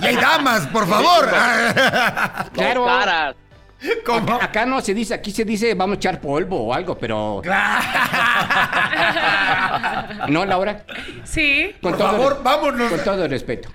Y 0.00 0.06
hay 0.06 0.16
damas, 0.16 0.66
por 0.68 0.86
favor. 0.88 1.28
Claro. 2.52 2.84
Caras. 2.86 3.34
¿Cómo? 4.04 4.34
Acá 4.40 4.66
no 4.66 4.80
se 4.80 4.92
dice, 4.94 5.14
aquí 5.14 5.30
se 5.30 5.44
dice 5.44 5.74
vamos 5.74 5.94
a 5.94 5.98
echar 5.98 6.20
polvo 6.20 6.66
o 6.66 6.74
algo, 6.74 6.96
pero. 6.98 7.42
¿No, 10.28 10.44
Laura? 10.44 10.84
Sí. 11.24 11.74
Con 11.82 11.92
Por 11.92 12.00
favor, 12.00 12.36
el- 12.38 12.42
vámonos. 12.44 12.90
Con 12.90 13.04
todo 13.04 13.24
el 13.24 13.30
respeto. 13.30 13.68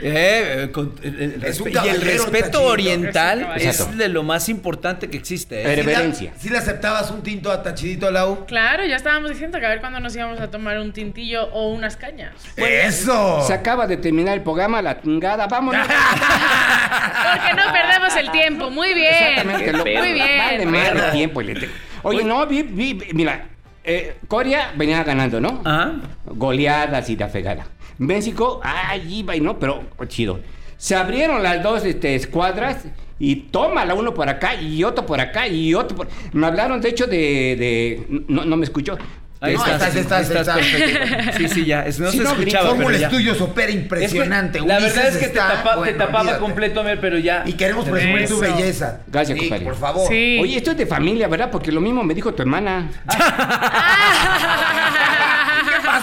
Eh, 0.00 0.64
eh, 0.64 0.70
con- 0.70 0.94
el- 1.02 1.20
el 1.36 1.44
Es 1.44 1.60
un 1.60 1.68
respe- 1.68 1.84
y 1.84 1.88
el 1.88 2.00
respeto 2.00 2.62
oriental 2.62 3.52
Es 3.56 3.96
de 3.96 4.08
lo 4.08 4.22
más 4.22 4.48
importante 4.48 5.08
que 5.10 5.16
existe. 5.16 5.62
¿eh? 5.62 5.76
Reverencia. 5.76 6.32
¿Sí 6.38 6.48
le 6.50 6.58
aceptabas 6.58 7.10
un 7.10 7.22
tinto 7.22 7.50
a 7.50 7.62
Tachidito 7.62 8.10
Lau? 8.10 8.46
Claro, 8.46 8.84
ya 8.84 8.96
estábamos 8.96 9.30
diciendo 9.30 9.58
que 9.58 9.66
a 9.66 9.70
ver 9.70 9.80
cuándo 9.80 9.98
nos 10.00 10.14
íbamos 10.14 10.40
a 10.40 10.50
tomar 10.50 10.78
un 10.78 10.92
tintillo 10.92 11.46
o 11.52 11.70
unas 11.72 11.96
cañas. 11.96 12.32
¡Eso! 12.56 13.42
Se 13.46 13.52
acaba 13.52 13.86
de 13.86 13.96
terminar 13.96 14.34
el 14.36 14.42
programa, 14.42 14.80
la 14.82 15.00
chingada, 15.00 15.46
vámonos. 15.46 15.86
Porque 15.86 17.54
no 17.54 17.72
perdemos 17.72 18.16
el 18.16 18.30
tiempo. 18.30 18.70
Muy 18.70 18.94
bien. 18.94 19.14
Exactamente, 19.14 19.72
lo- 19.72 19.84
Muy 19.84 20.12
bien. 20.12 20.38
Vale 20.72 20.88
el 21.06 21.10
tiempo. 21.12 21.40
el- 21.40 21.70
Oye, 22.02 22.24
no, 22.24 22.46
vi, 22.46 22.62
vi, 22.62 22.98
mira, 23.12 23.46
eh, 23.84 24.16
Corea 24.28 24.72
venía 24.76 25.02
ganando, 25.02 25.40
¿no? 25.40 25.62
Ajá. 25.64 25.92
Goleadas 26.26 27.08
y 27.10 27.16
la 27.16 27.28
fregada. 27.28 27.66
México, 27.98 28.60
ay, 28.62 29.02
iba 29.18 29.34
y 29.36 29.40
no, 29.40 29.58
pero 29.58 29.82
chido. 30.06 30.40
Se 30.76 30.94
abrieron 30.94 31.42
las 31.42 31.62
dos 31.62 31.84
este, 31.84 32.14
escuadras 32.14 32.84
y 33.18 33.34
toma 33.36 33.84
la 33.84 33.94
uno 33.94 34.14
por 34.14 34.28
acá 34.28 34.54
y 34.54 34.84
otro 34.84 35.04
por 35.04 35.20
acá 35.20 35.48
y 35.48 35.74
otro 35.74 35.96
por... 35.96 36.08
Me 36.32 36.46
hablaron, 36.46 36.80
de 36.80 36.88
hecho, 36.90 37.06
de... 37.06 37.16
de... 37.18 38.06
No, 38.28 38.44
no 38.44 38.56
me 38.56 38.64
escuchó. 38.64 38.96
Ahí 39.40 39.54
No, 39.54 39.64
estás, 39.66 39.94
estás, 39.94 40.28
estás, 40.30 40.56
estás. 40.58 41.36
Sí, 41.36 41.48
sí, 41.48 41.64
ya. 41.64 41.86
es- 41.86 42.00
No 42.00 42.10
Sí, 42.10 42.18
se 42.18 42.24
no, 42.24 42.30
escuchaba, 42.30 42.64
pero 42.70 42.74
Fórmula 42.76 42.98
ya. 42.98 43.06
Estudios 43.06 43.40
opera 43.40 43.68
Es 43.68 43.74
que 43.74 43.80
impresionante. 43.82 44.60
la 44.60 44.80
verdad 44.80 45.06
es 45.08 45.16
que 45.16 45.28
te, 45.28 45.34
tapa- 45.38 45.82
te 45.84 45.92
tapaba 45.92 46.20
olvídate. 46.22 46.40
completo, 46.40 46.82
Mer, 46.82 47.00
pero 47.00 47.18
ya. 47.18 47.44
Y 47.46 47.52
queremos 47.52 47.88
presumir 47.88 48.28
tu 48.28 48.40
belleza. 48.40 49.00
Gracias, 49.06 49.38
Sí, 49.38 49.44
compadre. 49.48 49.64
por 49.64 49.76
favor. 49.76 50.08
Sí. 50.08 50.38
Oye, 50.42 50.56
esto 50.56 50.72
es 50.72 50.76
de 50.76 50.86
familia, 50.86 51.28
¿verdad? 51.28 51.50
Porque 51.52 51.70
lo 51.70 51.80
mismo 51.80 52.02
me 52.02 52.14
dijo 52.14 52.34
tu 52.34 52.42
hermana. 52.42 52.90
¿Qué 53.08 53.16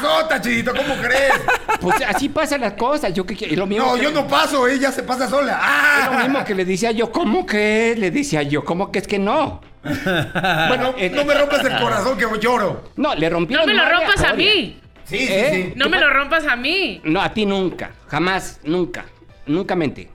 pasó, 0.06 0.28
Tachidito? 0.28 0.74
¿Cómo 0.76 0.96
crees? 1.02 1.34
Pues 1.82 1.96
así 2.08 2.30
pasan 2.30 2.62
las 2.62 2.74
cosas. 2.74 3.14
Yo 3.14 3.26
que 3.26 3.36
lo 3.56 3.66
mismo 3.68 3.86
No, 3.86 3.96
que- 3.96 4.04
yo 4.04 4.12
no 4.12 4.28
paso, 4.28 4.68
ella 4.68 4.92
se 4.92 5.04
pasa 5.04 5.28
sola. 5.30 5.54
Es 6.00 6.06
lo 6.12 6.18
¡Ah! 6.20 6.24
mismo 6.24 6.44
que 6.46 6.56
le 6.56 6.66
decía 6.66 6.92
yo, 6.92 7.12
¿cómo 7.12 7.46
que? 7.46 7.96
Le 7.98 8.12
decía 8.12 8.44
yo, 8.44 8.64
¿cómo 8.64 8.92
que 8.92 9.00
es 9.00 9.08
que 9.08 9.20
no? 9.20 9.62
Bueno, 9.84 10.96
eh, 10.98 11.12
no 11.14 11.26
me 11.26 11.34
rompes 11.36 11.60
el 11.64 11.80
corazón 11.80 12.18
que 12.18 12.26
lloro. 12.40 12.90
No, 12.96 13.14
le 13.16 13.30
rompí 13.30 13.54
No 13.54 13.62
la 13.62 13.66
me 13.68 13.74
lo 13.74 13.90
rompas 13.90 14.24
a 14.24 14.34
mí. 14.34 14.80
Sí, 15.06 15.18
sí, 15.20 15.28
¿Eh? 15.30 15.50
sí. 15.54 15.74
No 15.76 15.90
me 15.90 16.00
lo 16.00 16.10
rompas 16.12 16.46
a 16.48 16.56
mí. 16.56 17.02
No, 17.04 17.22
a 17.22 17.32
ti 17.34 17.46
nunca, 17.46 17.92
jamás, 18.08 18.60
nunca, 18.64 19.06
nunca 19.46 19.76
mente. 19.76 20.10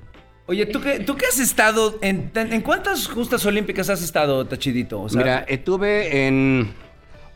Oye, 0.46 0.66
¿tú 0.66 0.80
qué, 0.80 0.98
¿tú 0.98 1.16
qué 1.16 1.26
has 1.26 1.38
estado? 1.38 1.96
En, 2.02 2.32
en 2.34 2.60
cuántas 2.62 3.06
justas 3.06 3.46
olímpicas 3.46 3.88
has 3.88 4.02
estado, 4.02 4.44
Tachidito? 4.48 5.00
O 5.02 5.08
sea, 5.08 5.18
Mira, 5.20 5.44
estuve 5.46 6.26
en 6.26 6.74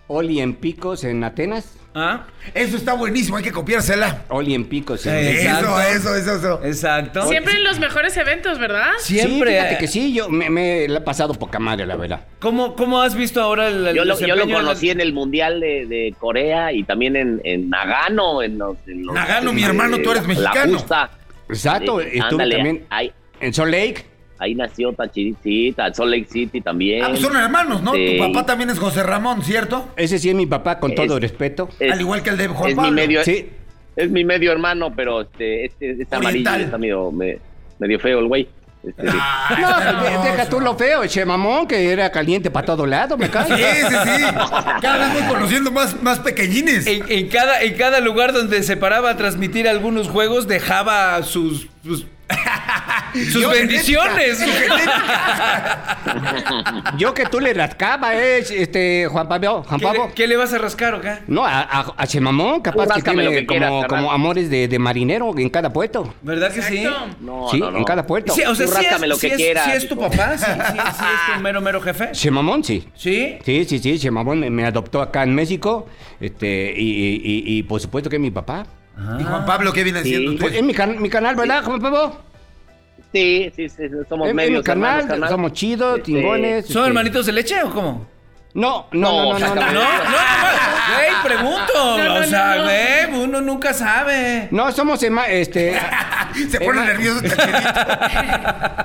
Olimpicos 0.09 1.05
en 1.05 1.23
Atenas. 1.23 1.75
¿Ah? 1.97 2.25
Eso 2.53 2.77
está 2.77 2.95
buenísimo, 2.95 3.37
hay 3.37 3.45
que 3.45 3.53
copiársela. 3.53 4.25
Olimpicos 4.29 5.07
en 5.07 5.15
Eh, 5.15 5.43
Exacto. 5.43 5.81
Eso, 5.81 6.15
eso, 6.17 6.17
eso, 6.17 6.37
eso. 6.37 6.61
Exacto. 6.65 7.29
Siempre 7.29 7.55
en 7.55 7.63
los 7.65 7.79
mejores 7.79 8.17
eventos, 8.17 8.59
¿verdad? 8.59 8.89
Siempre. 8.99 9.51
Sí, 9.53 9.57
fíjate 9.57 9.79
que 9.79 9.87
sí, 9.87 10.13
yo 10.13 10.29
me, 10.29 10.51
me 10.51 10.89
la 10.89 10.99
he 10.99 11.03
pasado 11.03 11.35
poca 11.35 11.61
madre, 11.61 11.87
la 11.87 11.95
verdad. 11.97 12.25
¿Cómo, 12.41 12.75
¿Cómo 12.75 13.01
has 13.01 13.15
visto 13.15 13.41
ahora 13.41 13.69
el, 13.69 13.87
el 13.87 13.95
Yo 13.97 14.05
lo, 14.05 14.19
yo 14.19 14.35
la- 14.35 14.43
conocí 14.45 14.91
en 14.91 15.01
el 15.01 15.13
Mundial 15.13 15.61
de, 15.61 15.87
de 15.87 16.15
Corea 16.19 16.73
y 16.73 16.83
también 16.83 17.15
en, 17.15 17.41
en 17.45 17.71
Nagano. 17.71 18.43
En 18.43 18.59
los, 18.59 18.77
en 18.89 19.07
los- 19.07 19.15
Nagano, 19.15 19.53
mi 19.53 19.63
hermano, 19.63 19.99
tú 19.99 20.11
eres 20.11 20.23
La 20.23 20.29
mexicano. 20.29 20.73
justa. 20.73 21.11
Exacto, 21.49 22.01
Eh, 22.01 22.09
estuve 22.15 22.43
ándale, 22.43 22.55
también 22.57 22.87
en 23.41 23.55
Salt 23.55 23.71
Lake. 23.71 24.05
Ahí 24.45 24.55
nació 24.55 24.93
Tachiricita, 24.93 25.93
Salt 25.93 26.11
Lake 26.11 26.27
City 26.31 26.61
también. 26.61 27.03
Ah, 27.05 27.09
pues 27.09 27.21
son 27.21 27.37
hermanos, 27.37 27.83
¿no? 27.83 27.93
Sí. 27.95 28.17
Tu 28.17 28.19
papá 28.33 28.47
también 28.47 28.71
es 28.71 28.79
José 28.79 29.03
Ramón, 29.03 29.43
¿cierto? 29.43 29.89
Ese 29.97 30.19
sí 30.19 30.29
es 30.29 30.35
mi 30.35 30.47
papá, 30.47 30.79
con 30.79 30.93
Es- 30.93 30.97
todo 30.97 31.19
respeto. 31.19 31.69
Es- 31.81 31.93
Al 31.93 32.01
igual 32.01 32.23
que 32.23 32.31
el 32.31 32.37
de 32.37 32.49
Juan 32.49 32.71
es 32.71 32.77
Pablo. 32.77 32.91
mi 32.91 32.97
medio, 32.97 33.25
Sí, 33.25 33.49
es 33.97 34.11
mi 34.11 34.25
medio 34.25 34.53
hermano, 34.53 34.93
pero 34.95 35.23
este, 35.23 35.65
este, 35.67 35.91
este 36.03 36.15
amarillo 36.17 36.43
Oriental. 36.51 36.61
está 36.63 36.79
medio, 36.79 37.11
me- 37.11 37.39
medio 37.79 37.99
feo 37.99 38.19
el 38.21 38.27
güey. 38.29 38.49
Este. 38.87 39.03
Ah, 39.19 39.93
No, 39.95 40.01
pues, 40.01 40.25
deja 40.25 40.47
tú 40.51 40.61
lo 40.61 40.77
feo, 40.77 41.07
che 41.07 41.25
mamón, 41.25 41.67
que 41.67 41.91
era 41.91 42.11
caliente 42.13 42.51
para 42.51 42.67
todo 42.67 42.85
lado, 42.85 43.17
me 43.17 43.31
cae. 43.31 43.47
Sí, 43.47 43.87
sí, 43.89 43.95
sí. 44.05 44.23
Cada 44.83 44.99
vez 44.99 45.15
voy 45.15 45.35
conociendo 45.35 45.73
más, 45.73 46.03
más 46.03 46.19
pequeñines. 46.19 46.87
En, 46.87 47.03
en 47.09 47.29
cada, 47.29 47.63
en 47.63 47.75
cada 47.79 48.01
lugar 48.01 48.35
donde 48.35 48.63
se 48.63 48.77
paraba 48.77 49.09
a 49.09 49.17
transmitir 49.17 49.67
algunos 49.69 50.09
juegos, 50.09 50.47
dejaba 50.49 51.23
sus. 51.23 51.69
sus, 51.83 52.05
sus 53.13 53.43
Yo, 53.43 53.51
bendiciones. 53.51 54.41
Yo 56.99 57.15
que 57.15 57.27
tú 57.27 57.41
le 57.41 57.53
rascaba, 57.55 58.15
eh, 58.17 58.39
este, 58.39 59.07
Juan 59.11 59.29
Pablo, 59.29 59.63
Juan 59.67 59.79
¿Qué, 59.81 59.85
Pablo. 59.87 60.07
le, 60.09 60.13
qué 60.15 60.27
le 60.27 60.37
vas 60.37 60.53
a 60.53 60.59
rascar 60.59 60.95
o 60.95 61.01
qué? 61.01 61.19
No, 61.27 61.45
a, 61.45 61.61
a, 61.63 61.95
a 61.97 62.07
Chemamón, 62.07 62.61
capaz 62.61 62.87
Tú 62.89 62.95
que 62.95 63.03
tiene 63.03 63.31
que 63.31 63.47
quieras, 63.47 63.85
como, 63.89 64.11
amores 64.13 64.51
de, 64.51 64.69
de 64.69 64.79
marinero 64.79 65.33
en 65.39 65.49
cada 65.51 65.73
puerto. 65.73 66.15
¿Verdad 66.23 66.53
que 66.53 66.63
sí? 66.63 66.85
No, 67.21 67.49
sí, 67.51 67.59
no, 67.61 67.71
no. 67.71 67.79
en 67.79 67.85
cada 67.85 68.07
puerto. 68.07 68.33
Sí, 68.35 68.43
o 68.43 68.55
sea, 68.55 68.67
Tú 68.67 68.73
sí 68.73 68.87
es, 68.87 69.01
lo 69.09 69.17
sí 69.17 69.21
que 69.29 69.35
es- 69.35 69.39
quieras, 69.39 69.65
sí 69.67 69.71
es 69.73 69.89
tu 69.89 69.97
papá, 69.99 70.37
sí, 70.39 70.45
sí, 70.45 70.51
sí 70.99 71.05
es 71.29 71.35
tu 71.37 71.41
mero, 71.43 71.61
mero 71.61 71.81
jefe. 71.81 72.11
Chemamón, 72.13 72.65
sí. 72.65 72.89
¿Sí? 72.95 73.39
Sí, 73.45 73.65
sí, 73.65 73.79
sí, 73.79 73.99
Chemamón 73.99 74.41
me, 74.41 74.51
me 74.51 74.65
adoptó 74.65 75.01
acá 75.03 75.23
en 75.23 75.35
México, 75.35 75.87
este, 76.21 76.73
y, 76.77 76.83
y- 76.83 77.21
y- 77.25 77.59
y 77.59 77.63
por 77.65 77.81
supuesto 77.81 78.09
que 78.11 78.17
es 78.17 78.23
mi 78.23 78.31
papá. 78.31 78.67
¿Y 79.21 79.25
Juan 79.25 79.45
Pablo 79.45 79.73
qué 79.73 79.83
viene 79.85 80.03
Sí. 80.03 80.09
haciendo 80.11 80.31
usted? 80.33 80.43
Pues 80.43 80.55
es 80.55 80.63
mi, 80.63 80.73
can- 80.75 81.01
mi 81.03 81.09
canal, 81.11 81.35
¿verdad, 81.37 81.65
Juan 81.65 81.81
Pablo? 81.81 82.21
Sí, 83.13 83.53
sí, 83.55 83.69
sí, 83.69 83.83
somos 84.09 84.29
es 84.29 84.35
medios 84.35 84.59
mi 84.59 84.65
canal, 84.65 85.01
hermanos, 85.03 85.31
somos 85.31 85.53
chidos, 85.53 85.99
Este, 85.99 86.13
tingones. 86.13 86.67
¿Son 86.67 86.77
este- 86.83 86.89
hermanitos 86.89 87.27
de 87.27 87.33
leche 87.33 87.63
o 87.63 87.71
cómo? 87.71 88.07
No, 88.55 88.87
no, 88.93 89.37
no, 89.37 89.39
no, 89.39 89.55
no. 89.55 89.55
No, 89.55 89.73
no, 89.73 89.73
No, 89.73 90.95
güey, 90.95 91.23
pregunto. 91.25 91.73
No, 91.99 92.05
no, 92.05 92.15
o 92.15 92.23
sea, 92.25 92.55
no, 92.55 92.57
no. 92.59 92.65
güey, 92.65 93.23
uno 93.25 93.41
nunca 93.41 93.73
sabe. 93.75 94.47
No, 94.53 94.71
somos 94.71 95.03
este. 95.29 95.77
Se 96.51 96.59
pone 96.61 96.81
Emma- 96.81 96.85
nervioso 96.87 97.21
Tachidito. 97.23 97.69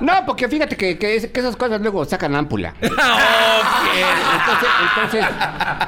No, 0.00 0.24
porque 0.26 0.48
fíjate 0.48 0.76
que, 0.76 0.98
que 0.98 1.16
es- 1.16 1.26
que 1.28 1.40
esas 1.40 1.56
cosas 1.56 1.80
luego 1.80 2.04
sacan 2.04 2.34
ámpula. 2.34 2.74
Entonces, 2.80 4.68
entonces, 4.96 5.24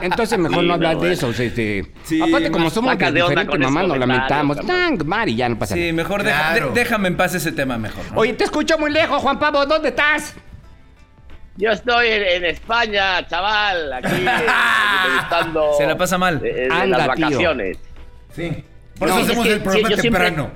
entonces 0.02 0.38
mejor 0.38 0.60
Sí, 0.60 0.66
no 0.68 0.74
hablar 0.74 0.94
no, 0.94 1.00
de 1.00 1.08
bueno. 1.08 1.12
eso. 1.14 1.28
o 1.28 1.32
sea, 1.32 1.46
este, 1.46 1.86
Sí, 2.04 2.20
aparte, 2.20 2.50
como 2.50 2.64
más 2.66 2.72
somos 2.74 2.90
de 2.90 2.96
sacas 2.96 3.14
de 3.14 3.22
onda 3.22 3.30
diferente 3.30 3.50
con 3.52 3.62
esos 3.62 3.72
mamá, 3.72 3.86
nos 3.88 3.98
lamentamos. 3.98 4.56
comentarios, 4.58 4.98
Tan, 4.98 5.08
Mari, 5.08 5.36
ya 5.36 5.48
no 5.48 5.58
pasa 5.58 5.74
Sí, 5.74 5.80
nada. 5.80 5.92
mejor 5.94 6.22
deja- 6.22 6.50
Claro. 6.52 6.68
de- 6.68 6.74
déjame 6.74 7.08
en 7.08 7.16
paz 7.16 7.34
ese 7.34 7.52
tema 7.52 7.78
mejor. 7.78 8.04
¿no? 8.12 8.20
Oye, 8.20 8.32
te 8.34 8.44
escucho 8.44 8.78
muy 8.78 8.90
lejos, 8.90 9.20
Juan 9.22 9.38
Pablo. 9.38 9.64
¿Dónde 9.66 9.88
estás? 9.90 10.34
Yo 11.56 11.70
estoy 11.70 12.08
en, 12.08 12.22
en 12.22 12.44
España, 12.46 13.26
chaval, 13.28 13.92
aquí 13.92 14.06
eh, 14.12 15.76
Se 15.78 15.86
la 15.86 15.96
pasa 15.98 16.16
mal. 16.18 16.40
eh, 16.44 16.68
de 16.68 16.68
Anda, 16.74 16.98
las 17.06 17.16
tío. 17.16 17.26
vacaciones. 17.26 17.78
Sí. 18.34 18.64
Por 18.98 19.08
No, 19.08 19.14
eso 19.14 19.22
es 19.24 19.28
hacemos 19.28 19.46
que- 19.46 19.52
el 19.52 19.60
programa 19.60 19.88
sí, 19.88 19.94
yo 19.94 20.00
siempre- 20.00 20.24
temprano. 20.26 20.50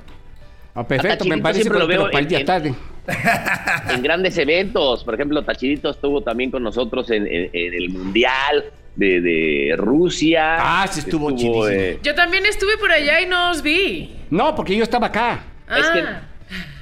Ah, 0.79 0.87
perfecto, 0.87 1.25
me 1.25 1.37
parece, 1.39 1.61
siempre 1.63 1.79
pero, 1.79 1.85
lo 1.85 1.87
veo 1.87 1.99
pero 2.03 2.11
para 2.11 2.19
el 2.19 2.25
en- 2.25 2.29
día 2.29 2.39
en- 2.39 2.45
tarde. 2.45 2.73
en 3.93 4.01
grandes 4.03 4.37
eventos. 4.37 5.03
Por 5.03 5.13
ejemplo, 5.15 5.43
Tachirito 5.43 5.89
estuvo 5.89 6.21
también 6.21 6.51
con 6.51 6.61
nosotros 6.63 7.09
en, 7.09 7.25
en- 7.25 7.49
en 7.53 7.73
el 7.73 7.89
Mundial 7.89 8.65
de, 8.95 9.21
de 9.21 9.73
Rusia. 9.77 10.57
Ah, 10.59 10.87
sí 10.87 10.99
estuvo 10.99 11.31
chidísimo. 11.31 11.67
eh, 11.67 11.99
Yo 12.03 12.13
también 12.13 12.45
estuve 12.45 12.77
por 12.77 12.91
allá 12.91 13.21
y 13.21 13.25
no 13.25 13.51
os 13.51 13.61
vi. 13.61 14.15
No, 14.29 14.53
porque 14.55 14.75
yo 14.75 14.83
estaba 14.83 15.07
acá. 15.07 15.43
Ah, 15.67 15.79
Es 15.79 15.89
que- 15.89 15.99
Eh, 15.99 16.03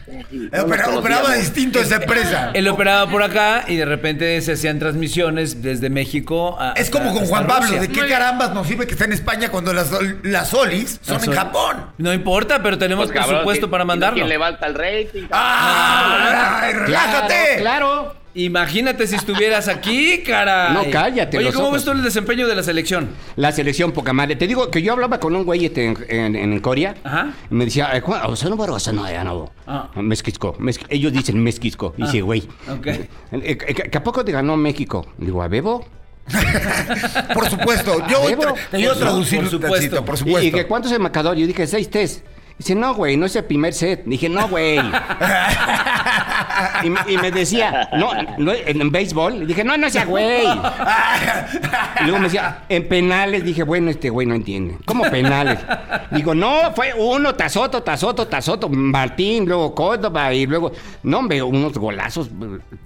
no 0.08 0.49
nos 0.51 0.64
opera- 0.66 0.89
operaba 0.89 1.34
distinto 1.34 1.80
esa 1.80 1.95
empresa. 1.95 2.51
Él 2.53 2.68
operaba 2.68 3.10
por 3.10 3.24
acá 3.24 3.66
y 3.68 3.76
de 3.76 3.86
repente 3.86 4.39
se 4.41 4.53
hacían 4.53 4.80
transmisiones 4.80 5.62
desde 5.62 5.89
México 5.89 6.58
a. 6.60 6.74
Es 6.74 6.89
como 6.89 7.14
con 7.14 7.26
Juan 7.26 7.47
Pablo, 7.47 7.68
Rusia. 7.68 7.82
¿de 7.82 7.88
qué 7.89 8.08
carambas 8.08 8.53
nos 8.53 8.68
sirve 8.68 8.86
que 8.88 8.93
está 8.93 9.06
en 9.06 9.14
España 9.14 9.49
cuando 9.49 9.74
las, 9.74 9.91
las 10.24 10.49
solis 10.49 10.99
son 11.01 11.16
Las 11.16 11.24
en 11.24 11.34
sol- 11.34 11.36
Japón? 11.36 11.86
No 11.97 12.14
importa, 12.14 12.62
pero 12.62 12.78
tenemos 12.78 13.06
pues, 13.08 13.14
cabrón, 13.18 13.36
presupuesto 13.36 13.62
¿quién- 13.68 13.72
para 13.72 13.86
mandarlo. 13.86 14.16
¿Quién 14.18 14.30
levanta 14.30 14.68
el 14.68 14.76
rating? 14.76 15.24
¡Ay, 15.32 16.74
relájate! 16.74 17.58
Claro. 17.60 18.16
Imagínate 18.38 19.07
si 19.07 19.15
estuvieras 19.15 19.69
aquí, 19.69 20.21
cara. 20.21 20.69
No, 20.73 20.83
cállate, 20.91 21.38
Oye, 21.38 21.53
¿cómo 21.53 21.71
ves 21.71 21.86
tú 21.86 21.91
el 21.91 22.03
desempeño 22.03 22.47
de 22.47 22.55
la 22.55 22.63
selección? 22.63 23.09
La 23.38 23.53
selección 23.53 23.93
poca 23.93 24.11
madre. 24.11 24.36
Te 24.36 24.45
digo 24.45 24.69
que 24.69 24.81
yo 24.81 24.91
hablaba 24.91 25.21
con 25.21 25.33
un 25.36 25.45
güey 25.45 25.65
este, 25.65 25.86
en, 25.86 25.95
en, 26.09 26.36
en 26.36 26.59
Corea. 26.59 26.95
Ajá. 27.05 27.33
Y 27.49 27.53
me 27.55 27.63
decía, 27.63 27.95
"Eh, 27.95 28.03
o 28.05 28.36
sea, 28.36 28.49
no, 28.49 28.55
o 28.57 28.79
sea, 28.79 28.91
no, 28.91 29.09
ya 29.09 29.23
no. 29.23 29.51
Ah. 29.65 29.89
Mezquisco. 29.95 30.53
mezqui- 30.59 30.86
Ellos 30.89 31.13
dicen 31.13 31.41
mezquisco. 31.41 31.93
Y 31.97 32.03
dice, 32.03 32.21
güey. 32.21 32.41
ok. 32.69 32.88
eh, 32.88 33.07
eh, 33.31 33.55
¿Que 33.57 33.97
a 33.97 34.03
poco 34.03 34.25
te 34.25 34.33
ganó 34.33 34.57
México? 34.57 35.07
Digo, 35.17 35.41
¿a 35.41 35.47
Bebo? 35.47 35.86
Por 37.33 37.49
supuesto, 37.49 38.05
yo 38.09 38.19
voy 38.19 38.31
Bebo. 38.36 38.43
tra- 38.43 38.55
te 38.69 38.77
ayudo 38.77 38.91
a 38.91 38.93
Por 38.95 38.99
su- 38.99 39.05
traducir, 39.05 39.39
por 39.39 39.49
supuesto. 39.49 39.75
Tachito, 39.77 40.05
por 40.05 40.15
¿Y, 40.15 40.17
supuesto. 40.17 40.43
y 40.47 40.51
que 40.51 40.65
cuántos 40.67 40.91
en 40.91 41.01
marcador? 41.01 41.38
Yo 41.38 41.47
dije, 41.47 41.65
seis 41.67 41.89
test. 41.89 42.25
Dice, 42.58 42.74
no, 42.74 42.93
güey, 42.93 43.18
no 43.18 43.26
es 43.26 43.36
el 43.36 43.43
primer 43.43 43.74
set. 43.74 44.03
Dije, 44.06 44.30
no, 44.30 44.47
güey. 44.47 44.80
y, 46.84 46.89
me- 46.89 46.99
y 47.08 47.18
me 47.18 47.32
decía, 47.32 47.89
no, 47.93 48.12
no, 48.38 48.53
en, 48.53 48.82
en 48.82 48.91
béisbol. 48.91 49.45
Dije, 49.47 49.64
no, 49.64 49.78
no 49.78 49.89
sea 49.89 50.06
güey. 50.06 50.45
Y 51.99 52.03
luego 52.03 52.18
me 52.20 52.24
decía, 52.26 52.60
en 52.70 52.88
penales. 52.88 53.43
Dije, 53.43 53.64
bueno, 53.64 53.89
este 53.91 54.10
güey 54.10 54.26
no 54.28 54.36
entiende. 54.36 54.78
¿Cómo 54.86 55.03
penales? 55.03 55.60
Digo, 56.12 56.34
no, 56.34 56.74
fue 56.76 56.93
uno 56.95 57.36
tras 57.36 57.58
otro, 57.58 57.84
tras 57.84 58.03
otro, 58.03 58.28
tras 58.28 58.47
otro. 58.47 58.70
Martín, 58.70 59.45
luego 59.45 59.74
Córdoba 59.76 60.34
y 60.34 60.45
luego, 60.45 60.72
no, 61.03 61.20
hombre, 61.20 61.41
unos 61.41 61.74
golazos, 61.74 62.30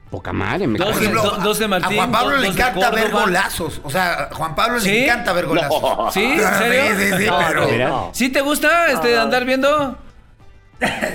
poca 0.09 0.33
madre. 0.33 0.65
Me 0.67 0.79
Dos 0.79 0.99
de- 0.99 1.07
do- 1.09 1.37
dos 1.43 1.59
de 1.59 1.67
Martín, 1.67 1.93
A 1.93 1.95
Juan 1.95 2.11
Pablo 2.11 2.31
dos- 2.31 2.41
le 2.41 2.47
encanta 2.47 2.89
ver 2.89 3.11
golazos. 3.11 3.79
O 3.83 3.89
sea, 3.91 4.29
a 4.31 4.33
Juan 4.33 4.55
Pablo 4.55 4.79
¿Sí? 4.79 4.89
le 4.89 5.05
encanta 5.05 5.33
ver 5.33 5.45
golazos. 5.45 5.81
No. 5.81 6.11
¿Sí? 6.11 6.23
¿En 6.23 6.39
serio? 6.57 6.81
Sí, 6.97 7.05
sí, 7.11 7.17
sí, 7.19 7.25
No, 7.27 7.37
pero. 7.47 7.61
no, 7.61 7.67
Mira. 7.67 7.87
no. 7.89 8.09
¿Sí 8.13 8.29
te 8.29 8.41
gusta 8.41 8.87
este, 8.91 9.17
andar 9.17 9.45
viendo? 9.45 9.58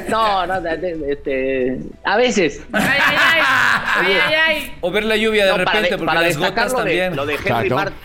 No, 0.08 0.46
no, 0.46 0.68
este, 1.08 1.78
a 2.04 2.16
veces. 2.16 2.64
Ay, 2.72 2.82
ay, 2.86 3.16
ay. 3.18 3.40
Ay, 3.96 4.12
ay, 4.28 4.34
ay. 4.34 4.72
O 4.82 4.90
ver 4.90 5.04
la 5.04 5.16
lluvia 5.16 5.46
de 5.46 5.52
No, 5.52 5.58
repente, 5.58 5.82
de- 5.82 5.88
porque 5.90 6.04
para 6.04 6.20
las 6.22 6.36
gotas 6.36 6.72
lo 6.72 6.78
de, 6.78 6.84
también. 6.84 7.16
lo 7.16 7.26
de 7.26 7.34
Henry. 7.34 7.70
Martin, 7.70 7.96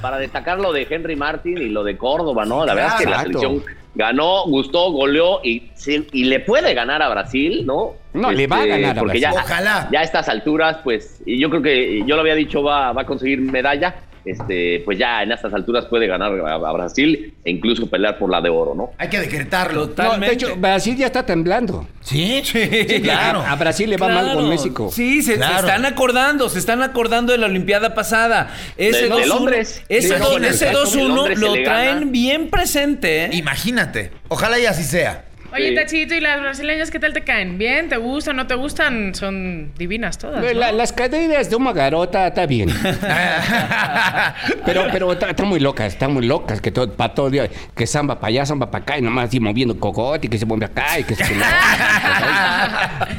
para 0.00 0.18
destacar 0.18 0.58
lo 0.60 0.72
de 0.72 0.86
Henry 0.88 1.16
Martin 1.16 1.58
y 1.58 1.68
lo 1.70 1.82
de 1.82 1.96
Córdoba, 1.98 2.44
¿no? 2.44 2.64
La 2.64 2.74
verdad 2.74 2.92
es 2.94 3.04
que 3.04 3.10
la 3.10 3.22
selección 3.22 3.64
ganó, 3.96 4.44
gustó, 4.46 4.92
goleó 4.92 5.40
y, 5.42 5.70
sí, 5.74 6.06
y 6.12 6.24
le 6.24 6.38
puede 6.40 6.72
ganar 6.72 7.02
a 7.02 7.08
Brasil, 7.08 7.66
¿no? 7.66 7.94
Este, 8.06 8.18
No, 8.20 8.30
le 8.30 8.46
va 8.46 8.60
a 8.62 8.66
ganar 8.66 8.96
a 8.96 9.00
porque 9.00 9.18
Brasil. 9.18 9.36
Ya, 9.38 9.42
Ojalá. 9.44 9.88
Ya 9.90 10.00
a 10.00 10.02
estas 10.04 10.28
alturas, 10.28 10.78
pues, 10.84 11.20
y 11.26 11.40
yo 11.40 11.50
creo 11.50 11.62
que 11.62 12.04
yo 12.06 12.14
lo 12.14 12.20
había 12.20 12.36
dicho, 12.36 12.62
va, 12.62 12.92
va 12.92 13.02
a 13.02 13.06
conseguir 13.06 13.40
medalla. 13.40 13.96
Este, 14.30 14.82
pues 14.84 14.98
ya 14.98 15.22
en 15.22 15.32
estas 15.32 15.54
alturas 15.54 15.86
puede 15.86 16.06
ganar 16.06 16.30
a, 16.32 16.54
a 16.56 16.72
Brasil 16.72 17.32
e 17.44 17.50
incluso 17.50 17.88
pelear 17.88 18.18
por 18.18 18.30
la 18.30 18.42
de 18.42 18.50
oro, 18.50 18.74
¿no? 18.74 18.90
Hay 18.98 19.08
que 19.08 19.18
decretarlo. 19.20 19.80
No, 19.80 19.86
de 19.86 19.94
Totalmente. 19.94 20.34
hecho, 20.34 20.56
Brasil 20.56 20.96
ya 20.96 21.06
está 21.06 21.24
temblando. 21.24 21.86
Sí, 22.00 22.42
sí, 22.44 23.00
claro. 23.02 23.40
A, 23.40 23.52
a 23.52 23.56
Brasil 23.56 23.88
le 23.88 23.96
va 23.96 24.08
mal 24.08 24.34
con 24.34 24.48
México. 24.48 24.90
Sí, 24.92 25.22
se, 25.22 25.32
se 25.32 25.38
Claro. 25.38 25.66
están 25.66 25.86
acordando, 25.86 26.48
se 26.50 26.58
están 26.58 26.82
acordando 26.82 27.32
de 27.32 27.38
la 27.38 27.46
Olimpiada 27.46 27.94
pasada. 27.94 28.50
Ese 28.76 29.04
De- 29.04 29.08
de 29.08 29.14
2-1 29.14 29.26
Londres. 29.26 29.82
ese 29.88 30.14
De 30.14 30.18
do- 30.20 30.30
Londres. 30.32 30.54
ese 30.56 30.68
En 30.68 30.74
2-1 30.74 31.08
Londres 31.14 31.38
se 31.38 31.46
lo 31.46 31.52
traen 31.64 31.98
gana. 32.00 32.10
bien 32.10 32.50
presente. 32.50 33.24
¿eh? 33.24 33.30
Imagínate. 33.32 34.10
Ojalá 34.28 34.58
y 34.58 34.66
así 34.66 34.84
sea. 34.84 35.24
Oye, 35.52 35.70
Sí. 35.70 35.74
Tachito, 35.74 36.14
¿y 36.14 36.20
las 36.20 36.40
brasileñas 36.40 36.90
qué 36.90 36.98
tal 37.00 37.12
te 37.14 37.22
caen? 37.22 37.56
¿Bien? 37.56 37.88
¿Te 37.88 37.96
gustan? 37.96 38.36
¿No 38.36 38.46
te 38.46 38.54
gustan? 38.54 39.14
Son 39.14 39.72
divinas 39.78 40.18
todas. 40.18 40.44
¿no? 40.44 40.52
La- 40.52 40.72
las 40.72 40.92
caderas 40.92 41.48
de 41.48 41.56
una 41.56 41.72
garota 41.72 42.26
está 42.26 42.44
bien. 42.46 42.68
pero 44.64 44.86
pero 44.92 45.12
está, 45.12 45.30
está 45.30 45.44
muy 45.44 45.58
locas, 45.60 45.92
están 45.94 46.12
muy 46.12 46.26
locas. 46.26 46.60
Que 46.60 46.70
todo, 46.70 46.92
para 46.92 47.14
todo 47.14 47.30
día, 47.30 47.48
que 47.74 47.86
samba 47.86 48.16
para 48.20 48.28
allá, 48.28 48.44
samba 48.46 48.70
para 48.70 48.82
acá, 48.82 48.98
y 48.98 49.02
nomás 49.02 49.28
así 49.28 49.40
moviendo 49.40 49.78
cocote, 49.80 50.26
y 50.26 50.30
que 50.30 50.38
se 50.38 50.44
mueve 50.46 50.66
acá, 50.66 50.98
y 50.98 51.04
que 51.04 51.14
se. 51.14 51.24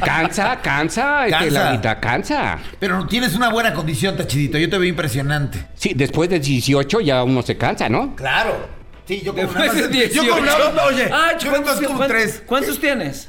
cansa, 0.05 0.59
cansa, 0.61 1.25
este, 1.25 1.39
Cansa. 1.39 1.63
Laurita, 1.63 1.99
cansa. 1.99 2.57
Pero 2.79 3.05
tienes 3.07 3.35
una 3.35 3.49
buena 3.49 3.73
condición, 3.73 4.15
Tachidito. 4.17 4.57
Yo 4.57 4.69
te 4.69 4.77
veo 4.77 4.87
impresionante. 4.89 5.65
Sí, 5.75 5.93
después 5.95 6.29
de 6.29 6.39
18 6.39 7.01
ya 7.01 7.23
uno 7.23 7.41
se 7.41 7.57
cansa, 7.57 7.89
¿no? 7.89 8.15
Claro. 8.15 8.78
Sí, 9.09 9.21
yo 9.25 9.33
como 9.33 9.47
Después 9.47 9.73
de 9.73 9.87
18. 9.87 10.23
Yo 10.23 10.29
como 10.35 10.45
más- 10.45 10.85
oye, 10.85 11.09
Ah, 11.11 11.31
yo 11.39 11.49
¿cuántos, 11.49 11.79
vengo 11.79 11.93
como 11.95 12.05
tres. 12.07 12.43
¿Cuántos 12.45 12.79
tienes? 12.79 13.27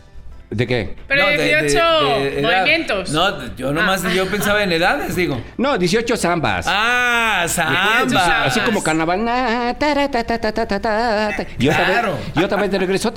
¿De 0.50 0.66
qué? 0.66 0.96
Pero 1.06 1.22
No, 1.22 1.28
de- 1.28 1.36
de- 1.38 1.44
18 1.62 2.04
de 2.18 2.40
edad. 2.40 2.58
movimientos. 2.58 3.10
No, 3.10 3.54
yo 3.54 3.72
nomás 3.72 4.04
Ah. 4.04 4.10
yo 4.12 4.26
pensaba 4.26 4.62
en 4.64 4.72
edades, 4.72 5.14
digo. 5.14 5.40
No, 5.56 5.78
18 5.78 6.16
zambas. 6.16 6.66
Ah, 6.68 7.44
samba. 7.48 8.44
Así 8.46 8.58
como 8.60 8.82
carnaval. 8.82 9.24
na, 9.24 9.74
tara, 9.78 10.10
ta, 10.10 10.24
ta, 10.24 10.40
ta, 10.40 10.52
ta, 10.52 10.66
ta, 10.66 10.80
ta. 10.80 11.46
Y 11.58 11.68
otra 11.68 11.84
Claro. 11.84 12.12
vez, 12.14 12.20
y 12.34 12.44
otra 12.44 12.58
vez 12.60 12.70
de 12.70 12.78
regreso. 12.78 13.12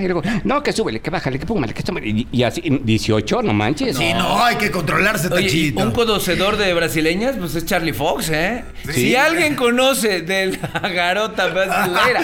Y 0.00 0.04
luego, 0.06 0.22
no, 0.44 0.62
que 0.62 0.72
súbele, 0.72 1.00
que 1.00 1.10
bájale, 1.10 1.38
que 1.38 1.44
póngale, 1.46 1.74
que 1.74 1.82
súbele. 1.82 2.08
Y, 2.08 2.28
y 2.32 2.42
así, 2.42 2.62
18, 2.82 3.42
no 3.42 3.52
manches. 3.52 3.96
Sí, 3.96 4.14
no, 4.14 4.42
hay 4.42 4.56
que 4.56 4.70
controlarse, 4.70 5.28
Oye, 5.32 5.74
un 5.76 5.90
conocedor 5.92 6.56
de 6.56 6.72
brasileñas, 6.74 7.34
pues 7.38 7.54
es 7.54 7.66
Charlie 7.66 7.92
Fox, 7.92 8.30
¿eh? 8.30 8.64
Si 8.90 9.14
alguien 9.14 9.54
conoce 9.56 10.22
de 10.22 10.58
la 10.72 10.88
garota 10.88 11.48
brasileira, 11.48 12.20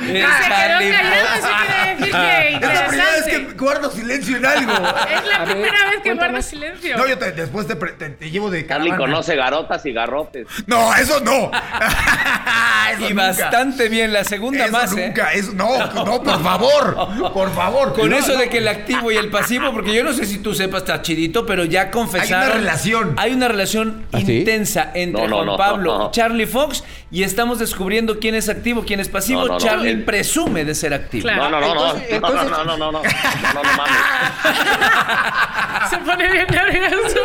es 0.00 0.24
Charlie 0.48 0.92
Fox. 0.92 2.29
Es 2.38 2.60
la 2.60 2.86
primera 2.88 3.10
vez 3.12 3.24
que 3.24 3.38
guardo 3.56 3.90
silencio 3.90 4.36
en 4.36 4.46
algo. 4.46 4.72
Es 5.10 5.26
la 5.28 5.36
A 5.36 5.44
ver, 5.44 5.48
primera 5.56 5.90
vez 5.90 6.00
que 6.02 6.14
guardas 6.14 6.46
silencio. 6.46 6.96
No, 6.96 7.06
yo 7.06 7.18
te- 7.18 7.32
después 7.32 7.66
te, 7.66 7.76
pre- 7.76 7.92
te- 7.92 8.10
te 8.10 8.30
llevo 8.30 8.50
de 8.50 8.66
Carly 8.66 8.90
caravana. 8.90 9.12
conoce 9.12 9.36
garotas 9.36 9.84
y 9.86 9.92
garrotes. 9.92 10.46
No, 10.66 10.94
eso 10.94 11.20
no. 11.20 11.50
Eso 12.92 13.06
Y 13.08 13.10
nunca. 13.10 13.28
bastante 13.28 13.88
bien, 13.88 14.12
la 14.12 14.24
segunda 14.24 14.64
Eso 14.64 14.72
más, 14.72 14.92
¿eh? 14.96 15.06
nunca, 15.06 15.32
eso 15.32 15.52
no, 15.54 15.78
no, 16.04 16.22
por 16.24 16.42
favor, 16.42 17.32
por 17.32 17.54
favor. 17.54 17.94
Con 17.94 18.10
No, 18.10 18.16
eso 18.16 18.32
no. 18.32 18.40
de 18.40 18.48
que 18.48 18.58
el 18.58 18.66
activo 18.66 19.12
y 19.12 19.16
el 19.16 19.30
pasivo, 19.30 19.72
porque 19.72 19.94
yo 19.94 20.02
no 20.02 20.12
sé 20.12 20.26
si 20.26 20.38
tú 20.38 20.54
sepas, 20.54 20.82
está 20.82 21.00
chidito, 21.00 21.46
pero 21.46 21.64
ya 21.64 21.90
confesaron. 21.92 22.42
Hay 22.42 22.46
una 22.48 22.54
relación. 22.58 23.14
Hay 23.16 23.32
una 23.32 23.46
relación 23.48 24.06
¿Ah, 24.12 24.18
sí? 24.24 24.38
intensa 24.38 24.90
entre 24.94 25.22
No, 25.22 25.28
no, 25.28 25.36
Juan 25.36 25.46
no, 25.46 25.56
Pablo 25.56 25.98
no. 25.98 26.10
Charlie 26.10 26.46
Fox 26.46 26.82
y 27.12 27.24
estamos 27.24 27.58
descubriendo 27.58 28.20
quién 28.20 28.36
es 28.36 28.48
activo, 28.48 28.84
quién 28.86 29.00
es 29.00 29.08
pasivo. 29.08 29.46
No, 29.46 29.54
no, 29.54 29.58
Charlie 29.58 29.96
no, 29.96 30.06
presume 30.06 30.64
de 30.64 30.76
ser 30.76 30.94
activo. 30.94 31.22
Claro. 31.22 31.50
No, 31.50 31.60
no, 31.60 31.60
no, 31.60 31.96
entonces, 31.96 32.08
entonces... 32.10 32.50
no, 32.50 32.64
no, 32.64 32.76
no, 32.76 32.92
no, 32.92 33.02
no, 33.02 33.02
mames. 33.76 33.96
Se 35.90 35.98
pone 35.98 36.30
bien 36.30 36.46
nervioso. 36.48 37.18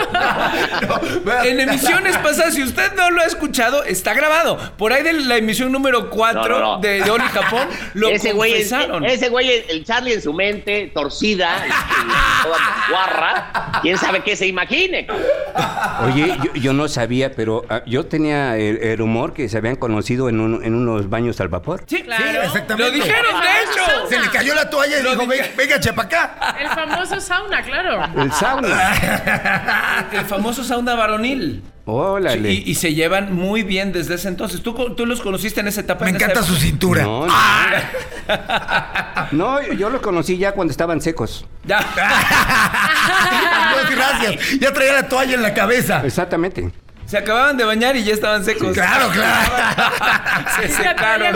en 1.44 1.60
emisiones 1.60 2.18
pasadas, 2.18 2.56
si 2.56 2.64
usted 2.64 2.94
no 2.96 3.12
lo 3.12 3.22
ha 3.22 3.26
escuchado, 3.26 3.84
está 3.84 4.16
grabado. 4.16 4.58
Por 4.76 4.92
ahí 4.92 5.04
de 5.04 5.14
la 5.14 5.38
emisión 5.38 5.72
número 5.72 6.10
4 6.10 6.80
de, 6.82 7.04
de 7.04 7.12
Oli 7.12 7.26
Japón, 7.26 7.68
lo 7.94 8.10
ese 8.10 8.32
confesaron. 8.32 9.04
Güey, 9.04 9.14
ese 9.14 9.30
güey, 9.30 9.52
el 9.70 9.86
Charlie 9.86 10.14
en 10.14 10.22
su 10.22 10.34
mente, 10.34 10.92
torcida, 10.94 11.64
guarra, 12.90 13.82
quién 13.84 14.00
sabe 14.00 14.24
qué 14.24 14.36
se 14.36 14.48
imagine. 14.48 15.06
Oye, 16.06 16.36
yo, 16.56 16.74
no 16.74 16.88
sabía, 16.88 17.32
pero 17.32 17.64
yo 17.86 18.08
tenía 18.08 18.58
el, 18.58 18.78
el 18.78 19.02
humor 19.02 19.34
que 19.34 19.48
se 19.48 19.58
habían 19.58 19.75
conocido 19.80 20.30
en, 20.30 20.40
un- 20.40 20.64
en 20.64 20.74
unos 20.76 21.10
baños 21.10 21.40
al 21.42 21.48
vapor. 21.50 21.84
Sí, 21.88 22.04
Claro. 22.04 22.24
Sí, 22.24 22.30
exactamente. 22.46 22.98
Lo 22.98 23.04
dijeron, 23.04 23.42
de 23.42 23.48
hecho. 23.64 24.08
Se 24.10 24.20
le 24.20 24.30
cayó 24.30 24.54
la 24.56 24.70
toalla 24.70 25.00
y 25.00 25.04
Lo 25.04 25.12
dijo, 25.16 25.32
dije. 25.32 25.54
venga, 25.58 25.80
chepa 25.80 26.04
acá. 26.04 26.56
El 26.60 26.68
famoso 26.70 27.20
sauna, 27.20 27.62
claro. 27.64 28.04
El 28.22 28.32
sauna. 28.32 30.08
El 30.12 30.26
famoso 30.26 30.64
sauna 30.64 30.94
varonil. 30.96 31.64
Órale. 31.88 32.52
Y, 32.52 32.64
y 32.72 32.76
se 32.76 32.96
llevan 32.96 33.36
muy 33.36 33.62
bien 33.62 33.92
desde 33.94 34.16
ese 34.16 34.28
entonces. 34.28 34.64
¿Tú, 34.64 34.74
tú 34.96 35.06
los 35.06 35.22
conociste 35.22 35.60
en 35.60 35.68
esa 35.68 35.82
etapa? 35.82 36.06
Me 36.06 36.10
en 36.12 36.16
esa 36.16 36.26
encanta 36.26 36.42
su 36.44 36.56
cintura. 36.56 37.04
No, 37.04 37.28
no. 37.28 37.34
No, 39.32 39.62
yo 39.62 39.90
los 39.90 40.02
conocí 40.02 40.38
ya 40.38 40.52
cuando 40.54 40.72
estaban 40.72 41.02
secos. 41.02 41.46
Ya. 41.64 41.80
Dios, 41.80 41.90
gracias. 43.96 44.60
Ya 44.60 44.72
traía 44.74 44.94
la 44.94 45.08
toalla 45.08 45.34
en 45.36 45.42
la 45.42 45.54
cabeza. 45.54 46.02
Exactamente. 46.06 46.70
Se 47.06 47.18
acababan 47.20 47.56
de 47.56 47.64
bañar 47.66 47.96
y 47.96 48.04
ya 48.04 48.14
estaban 48.14 48.44
secos. 48.44 48.74
Claro, 48.74 49.10
claro. 49.10 49.52
Se 50.62 50.70
secaron. 50.70 51.36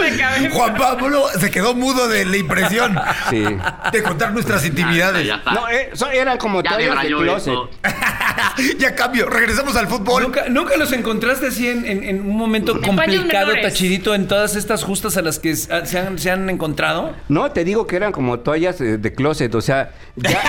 Juan 0.51 0.76
Pablo 0.76 1.26
se 1.39 1.51
quedó 1.51 1.76
mudo 1.76 2.07
de 2.07 2.26
la 2.26 2.38
impresión 2.38 2.97
Sí. 3.30 3.43
de 3.91 4.03
contar 4.03 4.32
nuestras 4.34 4.65
intimidades. 4.65 5.28
Ya. 5.28 5.41
No, 5.53 5.67
eh, 5.70 5.91
so- 5.93 6.09
eran 6.09 6.38
como 6.39 6.63
Ya 6.63 6.72
toallas 6.72 7.01
de 7.03 7.07
closet. 7.09 7.53
eso. 7.53 7.70
ya 8.80 8.95
cambio, 8.95 9.30
regresamos 9.30 9.76
al 9.76 9.88
fútbol. 9.88 10.24
¿Nunca, 10.24 10.45
nunca 10.49 10.76
los 10.78 10.91
encontraste 10.91 11.47
así 11.47 11.67
en, 11.67 11.86
en- 11.86 12.03
en 12.03 12.22
un 12.22 12.36
momento 12.36 12.80
complicado, 12.82 13.51
tachidito, 13.61 14.15
en 14.15 14.28
todas 14.28 14.55
estas 14.55 14.84
justas 14.84 15.17
a 15.17 15.22
las 15.22 15.38
que 15.39 15.55
se 15.55 15.72
han, 15.99 16.17
se 16.17 16.32
han 16.32 16.49
encontrado? 16.49 17.15
No, 17.28 17.51
te 17.51 17.63
digo 17.63 17.86
que 17.86 17.95
eran 17.95 18.11
como 18.11 18.39
toallas 18.39 18.82
eh, 18.82 18.97
de 18.97 19.13
closet, 19.13 19.53
o 19.53 19.61
sea, 19.61 19.91
ya, 20.15 20.41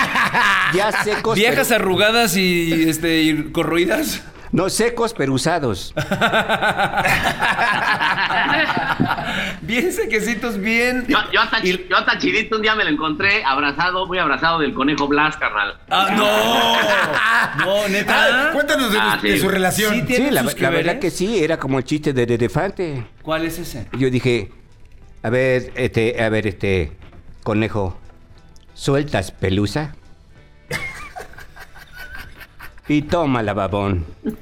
ya 0.73 0.91
secos. 1.03 1.35
Viejas 1.35 1.67
pero- 1.69 1.83
arrugadas 1.83 2.35
y, 2.37 2.89
este, 2.89 3.21
y 3.21 3.51
corroídas. 3.51 4.21
No, 4.51 4.69
secos 4.69 5.13
pero 5.13 5.33
usados. 5.33 5.93
Bien 9.61 9.91
sequecitos, 9.93 10.57
bien. 10.57 11.05
Yo, 11.07 11.17
yo, 11.31 11.39
hasta, 11.41 11.61
yo 11.63 11.95
hasta 11.97 12.17
chidito 12.17 12.57
un 12.57 12.61
día 12.61 12.75
me 12.75 12.83
lo 12.83 12.89
encontré 12.89 13.43
abrazado, 13.45 14.05
muy 14.05 14.17
abrazado 14.17 14.59
del 14.59 14.73
conejo 14.73 15.07
Blas, 15.07 15.37
carnal. 15.37 15.77
Ah, 15.89 16.09
no. 16.15 16.25
No, 17.65 17.83
Ah, 17.83 17.87
neta. 17.89 18.49
cuéntanos 18.53 18.91
de, 18.91 18.97
Ah, 18.99 19.17
de 19.21 19.33
sí. 19.33 19.39
su 19.39 19.47
relación. 19.49 19.93
Sí, 19.93 19.99
Sí, 20.01 20.05
¿Tienen 20.07 20.33
la, 20.35 20.43
la 20.43 20.69
verdad 20.69 20.99
que 20.99 21.11
sí, 21.11 21.43
era 21.43 21.57
como 21.57 21.77
el 21.79 21.83
chiste 21.85 22.13
del 22.13 22.31
elefante. 22.31 23.05
¿Cuál 23.21 23.45
es 23.45 23.57
ese? 23.59 23.87
Y 23.93 23.97
Yo 23.99 24.09
dije, 24.09 24.51
a 25.23 25.29
ver, 25.29 25.71
este, 25.75 26.21
a 26.23 26.29
ver, 26.29 26.47
este, 26.47 26.91
conejo, 27.43 27.97
¿sueltas 28.73 29.31
pelusa? 29.31 29.95
Y 32.91 33.03
toma 33.03 33.41
la 33.41 33.53
babón. 33.53 34.05
Pues 34.21 34.33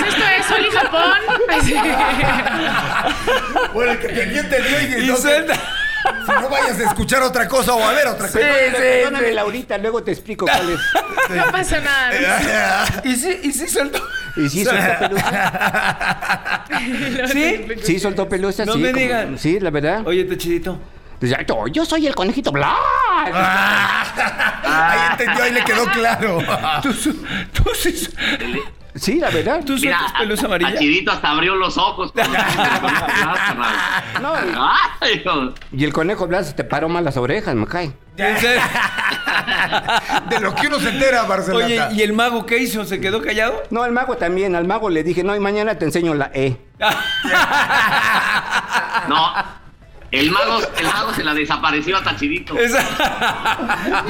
esto 0.00 0.24
es 0.38 0.50
Oli 0.50 0.68
Japón. 0.72 1.12
Bueno, 3.72 3.92
el 3.92 3.98
que 4.00 4.08
te 4.08 4.22
entendió 4.40 4.82
y 4.82 4.86
que 4.88 4.98
Y 5.04 5.06
no, 5.06 5.16
suelta. 5.16 5.54
si 5.54 6.32
no 6.32 6.48
vayas 6.48 6.80
a 6.80 6.84
escuchar 6.86 7.22
otra 7.22 7.46
cosa 7.46 7.74
o 7.74 7.84
a 7.84 7.92
ver 7.92 8.08
otra 8.08 8.26
cosa. 8.26 8.40
Perdóname, 8.40 9.30
Laurita, 9.30 9.78
luego 9.78 10.02
te 10.02 10.10
explico 10.10 10.44
cuál 10.46 10.70
es. 10.70 10.80
No 11.36 11.52
pasa 11.52 11.78
nada. 11.78 12.86
¿Y 13.04 13.14
sí, 13.14 13.38
y 13.44 13.52
sí 13.52 13.68
suelto? 13.68 14.02
Y 14.38 14.48
sí, 14.48 14.64
soltó 14.64 14.82
pelusa. 15.08 16.64
¿Sí? 17.32 17.66
Sí, 17.84 18.00
soltó 18.00 18.28
pelusa, 18.28 18.64
No 18.64 18.72
sí. 18.72 18.78
me 18.80 18.92
digan. 18.92 19.38
Sí, 19.38 19.60
la 19.60 19.70
verdad. 19.70 20.04
Oye, 20.04 20.24
Tachidito. 20.24 20.80
Yo- 21.20 21.66
yo 21.68 21.84
soy 21.84 22.06
el 22.06 22.14
conejito 22.14 22.50
blanco. 22.52 22.78
Ahí 24.64 25.00
entendió, 25.12 25.44
ahí 25.44 25.52
le 25.52 25.64
quedó 25.64 25.84
claro. 25.86 26.38
Tú, 26.82 26.92
tú 27.52 27.64
sí- 27.74 28.08
Sí, 28.92 29.20
la 29.20 29.30
verdad. 29.30 29.60
tú 29.64 29.74
Mira, 29.74 29.98
sueltas 30.00 30.20
pelusa 30.20 30.46
amarilla. 30.46 30.70
a 30.70 30.76
Chidito 30.76 31.12
hasta 31.12 31.30
abrió 31.30 31.54
los 31.54 31.78
ojos. 31.78 32.12
No, 34.20 34.34
Ay, 35.00 35.22
y 35.72 35.84
el 35.84 35.92
conejo 35.92 36.26
blanco 36.26 36.50
te 36.54 36.64
paró 36.64 36.88
mal 36.88 37.04
las 37.04 37.16
orejas, 37.16 37.54
me 37.54 37.66
cae. 37.68 37.92
De 38.16 38.34
lo 40.40 40.52
que 40.56 40.66
uno 40.66 40.80
se 40.80 40.88
entera, 40.90 41.22
Barcelona. 41.22 41.64
Oye, 41.64 41.80
¿y 41.92 42.02
el 42.02 42.12
mago 42.12 42.44
qué 42.44 42.58
hizo? 42.58 42.84
¿Se 42.84 43.00
quedó 43.00 43.22
callado? 43.22 43.62
No, 43.70 43.84
al 43.84 43.92
mago 43.92 44.16
también. 44.16 44.56
Al 44.56 44.66
mago 44.66 44.90
le 44.90 45.04
dije, 45.04 45.22
no, 45.22 45.36
y 45.36 45.40
mañana 45.40 45.76
te 45.76 45.84
enseño 45.84 46.12
la 46.14 46.30
E. 46.34 46.56
No, 49.08 49.32
el 50.12 50.30
mago, 50.30 50.60
el 50.78 50.86
mago 50.86 51.14
se 51.14 51.24
la 51.24 51.34
desapareció 51.34 51.96
a 51.96 52.02
Tachidito. 52.02 52.56
Esa- 52.58 52.80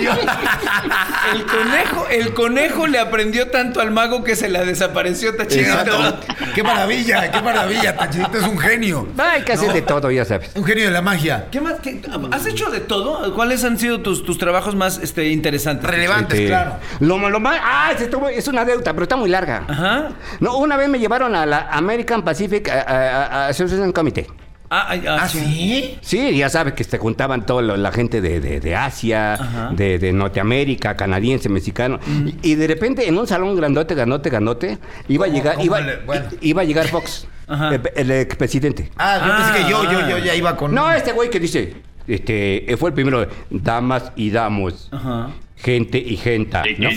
el 1.32 1.44
conejo, 1.46 2.06
el 2.10 2.34
conejo 2.34 2.86
le 2.86 2.98
aprendió 2.98 3.48
tanto 3.48 3.80
al 3.80 3.90
mago 3.90 4.24
que 4.24 4.36
se 4.36 4.48
la 4.48 4.64
desapareció 4.64 5.36
Tachidito. 5.36 5.70
Exacto. 5.70 6.20
Qué 6.54 6.62
maravilla, 6.62 7.30
qué 7.30 7.40
maravilla. 7.42 7.96
Tachidito 7.96 8.38
es 8.38 8.44
un 8.44 8.58
genio. 8.58 9.08
Hay 9.18 9.42
que 9.42 9.52
hacer 9.52 9.72
de 9.72 9.82
todo, 9.82 10.10
ya 10.10 10.24
sabes. 10.24 10.50
Un 10.56 10.64
genio 10.64 10.86
de 10.86 10.90
la 10.90 11.02
magia. 11.02 11.46
¿Qué 11.50 11.60
más? 11.60 11.74
¿Qué- 11.80 12.00
¿Has 12.32 12.46
hecho 12.46 12.70
de 12.70 12.80
todo? 12.80 13.34
¿Cuáles 13.34 13.62
han 13.64 13.78
sido 13.78 14.00
tus, 14.00 14.24
tus 14.24 14.38
trabajos 14.38 14.74
más 14.74 14.98
este, 14.98 15.28
interesantes? 15.28 15.88
Relevantes, 15.88 16.38
Este, 16.38 16.48
claro. 16.48 16.76
Lo, 17.00 17.28
lo 17.30 17.40
más. 17.40 17.58
Ah, 17.62 17.92
es 18.34 18.48
una 18.48 18.64
deuda, 18.64 18.92
pero 18.92 19.02
está 19.04 19.16
muy 19.16 19.30
larga. 19.30 19.64
Ajá. 19.68 20.08
No, 20.40 20.56
una 20.56 20.76
vez 20.76 20.88
me 20.88 20.98
llevaron 20.98 21.34
a 21.36 21.46
la 21.46 21.68
American 21.70 22.22
Pacific 22.24 22.68
a- 22.68 22.80
a- 22.80 23.26
a- 23.26 23.48
Association 23.48 23.92
Committee. 23.92 24.26
Ah, 24.72 24.86
ay, 24.90 25.02
ah, 25.08 25.18
¿Ah, 25.22 25.28
sí? 25.28 25.98
Sí, 26.00 26.36
ya 26.36 26.48
sabes 26.48 26.74
que 26.74 26.84
se 26.84 26.96
juntaban 26.98 27.44
toda 27.44 27.60
lo- 27.60 27.76
la 27.76 27.90
gente 27.90 28.20
de, 28.20 28.38
de- 28.40 28.60
de 28.60 28.76
Asia, 28.76 29.70
de, 29.72 29.98
de 29.98 30.12
Norteamérica, 30.12 30.96
canadiense, 30.96 31.48
mexicano. 31.48 31.98
Y, 32.42 32.52
y 32.52 32.54
de 32.54 32.68
repente 32.68 33.08
en 33.08 33.18
un 33.18 33.26
salón 33.26 33.56
grandote, 33.56 33.96
grandote, 33.96 34.30
grandote, 34.30 34.78
iba 35.08 35.26
a 35.26 35.28
¿Cómo- 35.28 35.36
llegar, 35.38 35.54
cómo 35.56 35.64
iba, 35.66 35.80
le- 35.80 35.96
bueno. 36.06 36.26
i- 36.40 36.50
iba 36.50 36.62
a 36.62 36.64
llegar 36.64 36.86
Fox, 36.86 37.26
Ajá. 37.48 37.74
el, 37.74 37.82
el 37.96 38.10
expresidente. 38.12 38.92
Ah, 38.96 39.18
yo 39.26 39.36
pensé 39.36 39.64
que 39.64 39.70
yo, 39.70 39.90
yo, 39.90 40.08
yo 40.08 40.18
ya 40.24 40.34
iba 40.36 40.56
con. 40.56 40.72
No, 40.72 40.92
este 40.92 41.10
güey 41.12 41.30
que 41.30 41.40
dice, 41.40 41.74
este, 42.06 42.76
fue 42.78 42.90
el 42.90 42.94
primero, 42.94 43.26
damas 43.50 44.12
y 44.14 44.30
damos, 44.30 44.88
Ajá. 44.92 45.30
Gente 45.62 45.98
y 45.98 46.16
genta. 46.16 46.62
¿no? 46.78 46.90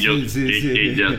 Chiquillas. 0.61 1.13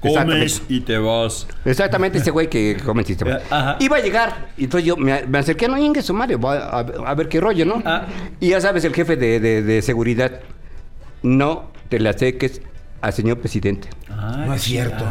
Comes 0.00 0.62
y 0.68 0.80
te 0.80 0.98
vas. 0.98 1.46
Exactamente 1.64 2.18
ese 2.18 2.30
güey 2.30 2.48
que 2.48 2.76
come 2.84 3.00
el 3.02 3.06
sistema. 3.06 3.38
Ajá. 3.50 3.76
Iba 3.80 3.96
a 3.96 4.00
llegar, 4.00 4.50
y 4.56 4.64
entonces 4.64 4.86
yo 4.86 4.96
me, 4.96 5.26
me 5.26 5.38
acerqué, 5.38 5.66
no, 5.68 5.76
Inge 5.78 6.00
Sumario, 6.02 6.38
a, 6.48 6.54
a- 6.80 6.80
a 6.80 7.14
ver 7.14 7.28
qué 7.28 7.40
rollo, 7.40 7.64
¿no? 7.64 7.82
Ah. 7.84 8.06
Y 8.40 8.50
ya 8.50 8.60
sabes, 8.60 8.84
el 8.84 8.94
jefe 8.94 9.16
de, 9.16 9.40
de- 9.40 9.62
de 9.62 9.82
seguridad, 9.82 10.40
no 11.22 11.72
te 11.88 11.98
le 11.98 12.08
acerques 12.08 12.60
al 13.00 13.12
señor 13.12 13.38
presidente. 13.40 13.88
No 14.46 14.54
es 14.54 14.62
cierto. 14.62 15.04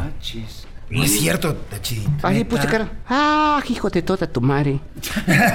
No 0.90 1.04
es 1.04 1.20
cierto, 1.20 1.56
Tachidito. 1.56 2.10
Ahí 2.22 2.44
puse 2.44 2.68
cara, 2.68 2.90
ah, 3.10 3.62
hijo 3.68 3.90
de 3.90 4.04
toda 4.04 4.28
tu 4.28 4.40
madre. 4.40 4.80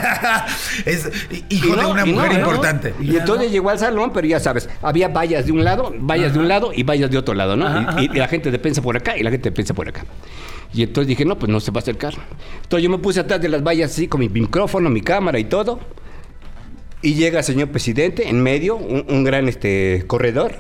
es 0.85 1.09
hijo 1.49 1.77
de 1.77 1.87
una 1.87 2.05
mujer 2.05 2.33
¿no? 2.33 2.39
importante. 2.41 2.95
Y 3.01 3.17
entonces 3.17 3.53
llegó 3.53 3.71
al 3.71 3.79
salón, 3.79 4.11
pero 4.13 4.27
ya 4.27 4.41
sabes, 4.41 4.69
había 4.83 5.09
vallas 5.09 5.47
de 5.47 5.53
un 5.53 5.63
lado, 5.63 5.95
vallas 6.01 6.33
de 6.33 6.41
un 6.41 6.49
lado 6.49 6.73
y 6.75 6.83
vallas 6.83 7.11
de 7.11 7.19
otro 7.19 7.35
lado, 7.35 7.57
¿no? 7.57 7.67
Ajá, 7.67 7.81
y, 8.03 8.07
ajá. 8.07 8.15
y 8.15 8.19
la 8.19 8.29
gente 8.29 8.51
de 8.51 8.59
pensa 8.59 8.83
por 8.83 8.97
acá 8.97 9.17
y 9.17 9.23
la 9.23 9.31
gente 9.31 9.51
de 9.51 9.55
pensa 9.55 9.73
por 9.73 9.89
acá. 9.89 10.05
Y 10.73 10.83
entonces 10.83 11.09
dije, 11.09 11.25
no, 11.25 11.39
pues 11.39 11.51
no 11.51 11.61
se 11.61 11.71
va 11.71 11.79
a 11.79 11.83
acercar. 11.83 12.15
Entonces 12.63 12.83
yo 12.83 12.91
me 12.91 12.99
puse 12.99 13.21
atrás 13.21 13.41
de 13.41 13.49
las 13.49 13.63
vallas 13.63 13.93
así 13.93 14.09
con 14.09 14.21
mi 14.21 14.29
micrófono, 14.29 14.91
mi 14.91 15.01
cámara 15.01 15.39
y 15.39 15.45
todo. 15.45 15.81
Y 17.03 17.15
llega 17.15 17.39
el 17.39 17.45
señor 17.45 17.69
presidente 17.69 18.29
en 18.29 18.43
medio, 18.43 18.77
un, 18.77 19.07
un 19.09 19.25
gran 19.25 19.49
este, 19.49 20.05
corredor, 20.07 20.57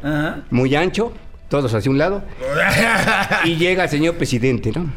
muy 0.51 0.75
ancho, 0.75 1.12
todos 1.51 1.74
hacia 1.74 1.90
un 1.90 1.98
lado. 1.98 2.22
Y 3.44 3.57
llega 3.57 3.84
el 3.84 3.90
señor 3.90 4.14
presidente, 4.14 4.72
¿no? 4.74 4.90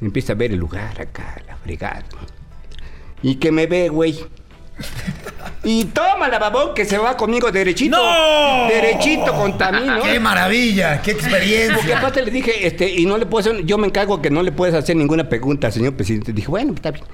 Empieza 0.00 0.32
a 0.32 0.36
ver 0.36 0.50
el 0.50 0.58
lugar 0.58 1.00
acá, 1.00 1.40
la 1.46 1.56
fregada. 1.56 2.02
Y 3.22 3.36
que 3.36 3.52
me 3.52 3.66
ve, 3.68 3.88
güey. 3.88 4.18
Y 5.62 5.84
toma 5.84 6.28
la 6.28 6.40
babón 6.40 6.74
que 6.74 6.84
se 6.84 6.98
va 6.98 7.16
conmigo 7.16 7.52
derechito. 7.52 7.96
¡No! 7.96 8.66
Derechito 8.66 9.32
contra 9.34 9.70
mí, 9.70 9.86
¿no? 9.86 10.02
¡Qué 10.02 10.18
maravilla! 10.18 11.00
¡Qué 11.02 11.12
Porque 11.12 11.26
experiencia! 11.26 11.98
aparte 11.98 12.22
le 12.22 12.30
dije, 12.32 12.66
este, 12.66 12.90
y 12.90 13.06
no 13.06 13.16
le 13.16 13.26
puedo 13.26 13.48
hacer, 13.48 13.64
yo 13.64 13.78
me 13.78 13.86
encargo 13.86 14.20
que 14.20 14.30
no 14.30 14.42
le 14.42 14.50
puedes 14.50 14.74
hacer 14.74 14.96
ninguna 14.96 15.28
pregunta 15.28 15.68
al 15.68 15.72
señor 15.72 15.94
presidente. 15.94 16.32
Dije, 16.32 16.48
bueno, 16.48 16.72
está 16.74 16.90
bien. 16.90 17.04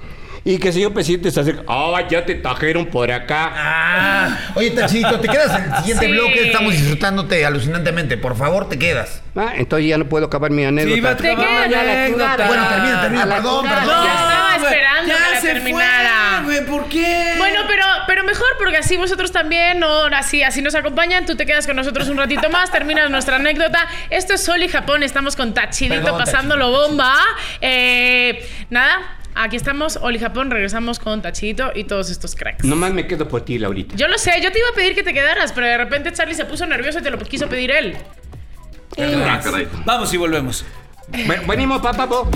Y 0.45 0.57
que 0.57 0.69
el 0.69 0.73
señor 0.73 0.93
presidente 0.93 1.31
se 1.31 1.39
acerca, 1.41 1.63
ah, 1.67 2.01
ya 2.09 2.25
te 2.25 2.35
trajeron 2.35 2.85
por 2.87 3.11
acá. 3.11 3.51
Ah, 3.53 4.37
oye, 4.55 4.71
Tachidito, 4.71 5.19
te 5.19 5.27
quedas 5.27 5.55
en 5.59 5.65
el 5.71 5.77
siguiente 5.79 6.05
Sí. 6.09 6.11
bloque. 6.11 6.47
Estamos 6.47 6.71
disfrutándote 6.73 7.45
alucinantemente. 7.45 8.17
Por 8.17 8.35
favor, 8.37 8.69
te 8.69 8.79
quedas. 8.79 9.21
Ah, 9.35 9.53
entonces 9.55 9.87
ya 9.89 9.97
no 9.97 10.05
puedo 10.05 10.25
acabar 10.25 10.49
mi 10.51 10.63
anécdota. 10.65 11.11
a 11.11 11.17
Te 11.17 11.31
acabar 11.31 11.51
la 11.51 11.67
ya 11.67 11.83
la 11.83 11.91
anécdota. 12.05 12.47
Bueno, 12.47 12.67
termina, 12.69 13.01
termina. 13.01 13.25
Perdón, 13.27 13.65
perdón. 13.67 14.05
Ya 14.05 14.13
estaba 14.13 14.55
esperando 14.55 15.07
ya 15.07 15.15
que 15.27 15.31
la 15.35 15.41
se 15.41 15.47
terminara. 15.47 16.41
fue, 16.45 16.61
¿por 16.61 16.85
qué? 16.89 17.33
Bueno, 17.37 17.59
pero, 17.67 17.83
pero 18.07 18.23
mejor 18.23 18.47
porque 18.57 18.77
así 18.77 18.97
vosotros 18.97 19.31
también, 19.31 19.79
¿no? 19.79 20.05
así, 20.05 20.41
así 20.43 20.61
nos 20.61 20.73
acompañan, 20.75 21.25
tú 21.25 21.35
te 21.35 21.45
quedas 21.45 21.67
con 21.67 21.75
nosotros 21.75 22.07
un 22.09 22.17
ratito 22.17 22.49
más, 22.49 22.71
terminas 22.71 23.09
nuestra 23.09 23.35
anécdota. 23.35 23.87
Esto 24.09 24.33
es 24.33 24.43
Sol 24.43 24.63
y 24.63 24.67
Japón, 24.67 25.03
estamos 25.03 25.35
con 25.35 25.53
Tachidito 25.53 26.01
Perdón, 26.01 26.17
pasándolo 26.19 26.71
bomba. 26.71 27.13
Eh, 27.61 28.45
nada, 28.69 29.17
aquí 29.43 29.55
estamos, 29.55 29.97
Oli 30.01 30.19
Japón, 30.19 30.51
regresamos 30.51 30.99
con 30.99 31.21
Tachidito 31.21 31.71
y 31.73 31.85
todos 31.85 32.09
estos 32.09 32.35
cracks. 32.35 32.63
Nomás 32.65 32.93
me 32.93 33.07
quedo 33.07 33.27
por 33.27 33.41
ti, 33.41 33.57
Laurita. 33.57 33.95
Yo 33.95 34.07
lo 34.07 34.17
sé, 34.17 34.33
yo 34.41 34.51
te 34.51 34.59
iba 34.59 34.69
a 34.69 34.73
pedir 34.75 34.95
que 34.95 35.03
te 35.03 35.13
quedaras, 35.13 35.51
pero 35.53 35.67
de 35.67 35.77
repente 35.77 36.11
Charlie 36.13 36.35
se 36.35 36.45
puso 36.45 36.65
nervioso 36.65 36.99
y 36.99 37.01
te 37.01 37.09
lo 37.09 37.17
quiso 37.19 37.47
pedir 37.47 37.71
él. 37.71 37.97
Ah, 38.97 39.39
caray. 39.43 39.67
Vamos 39.85 40.13
y 40.13 40.17
volvemos. 40.17 40.65
Ve- 41.09 41.41
Venimos, 41.47 41.81
papá, 41.81 42.07
po. 42.07 42.29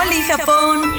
Oli 0.00 0.22
Japón. 0.22 0.93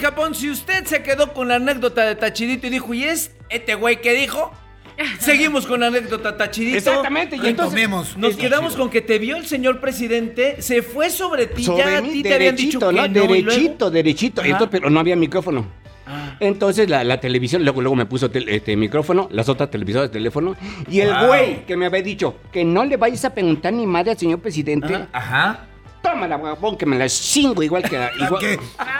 Japón. 0.00 0.34
Si 0.34 0.50
usted 0.50 0.84
se 0.86 1.02
quedó 1.02 1.32
con 1.32 1.48
la 1.48 1.56
anécdota 1.56 2.04
de 2.04 2.14
Tachidito 2.16 2.66
y 2.66 2.70
dijo, 2.70 2.92
¿y 2.94 3.04
es 3.04 3.32
este 3.48 3.74
güey 3.74 4.00
qué 4.00 4.14
dijo? 4.14 4.52
Seguimos 5.18 5.66
con 5.66 5.80
la 5.80 5.86
anécdota 5.86 6.36
Tachidito. 6.36 6.76
Exactamente, 6.76 7.36
y 7.36 7.46
entonces- 7.46 7.74
Retomemos. 7.74 8.16
Nos 8.16 8.36
quedamos 8.36 8.76
con 8.76 8.90
que 8.90 9.00
te 9.00 9.18
vio 9.18 9.36
el 9.36 9.46
señor 9.46 9.80
presidente, 9.80 10.60
se 10.60 10.82
fue 10.82 11.08
sobre 11.10 11.46
ti, 11.46 11.62
ya 11.62 11.68
Sobre 11.68 11.96
a 11.96 12.02
mí, 12.02 12.10
ti 12.10 12.22
te 12.22 12.34
habían 12.34 12.56
dicho 12.56 12.78
derechito, 12.78 12.88
que 12.90 13.08
¿no? 13.08 13.26
no, 13.26 13.32
derechito, 13.32 13.90
derechito. 13.90 14.42
Entonces, 14.42 14.68
pero 14.70 14.90
no 14.90 15.00
había 15.00 15.16
micrófono. 15.16 15.66
Ah. 16.06 16.36
Entonces 16.40 16.90
la, 16.90 17.04
la 17.04 17.20
televisión, 17.20 17.62
luego, 17.62 17.80
luego 17.82 17.94
me 17.94 18.04
puso 18.04 18.30
tel- 18.30 18.48
este 18.48 18.76
micrófono, 18.76 19.28
las 19.30 19.48
otras 19.48 19.70
televisoras 19.70 20.08
de 20.08 20.12
teléfono, 20.12 20.56
y 20.90 21.00
el 21.00 21.10
Wow. 21.14 21.26
güey 21.28 21.66
que 21.66 21.76
me 21.76 21.86
había 21.86 22.02
dicho 22.02 22.34
que 22.52 22.64
no 22.64 22.84
le 22.84 22.96
vayas 22.96 23.24
a 23.24 23.32
preguntar 23.32 23.72
ni 23.72 23.86
madre 23.86 24.10
al 24.10 24.18
señor 24.18 24.40
presidente, 24.40 24.92
Ajá. 24.92 25.08
Ajá. 25.12 25.66
Toma 26.02 26.26
la 26.28 26.36
guapón 26.36 26.76
que 26.76 26.86
me 26.86 26.96
la 26.98 27.08
chingo 27.08 27.62
igual 27.62 27.82
que... 27.82 27.96
igual- 28.18 28.40
Que, 28.40 28.58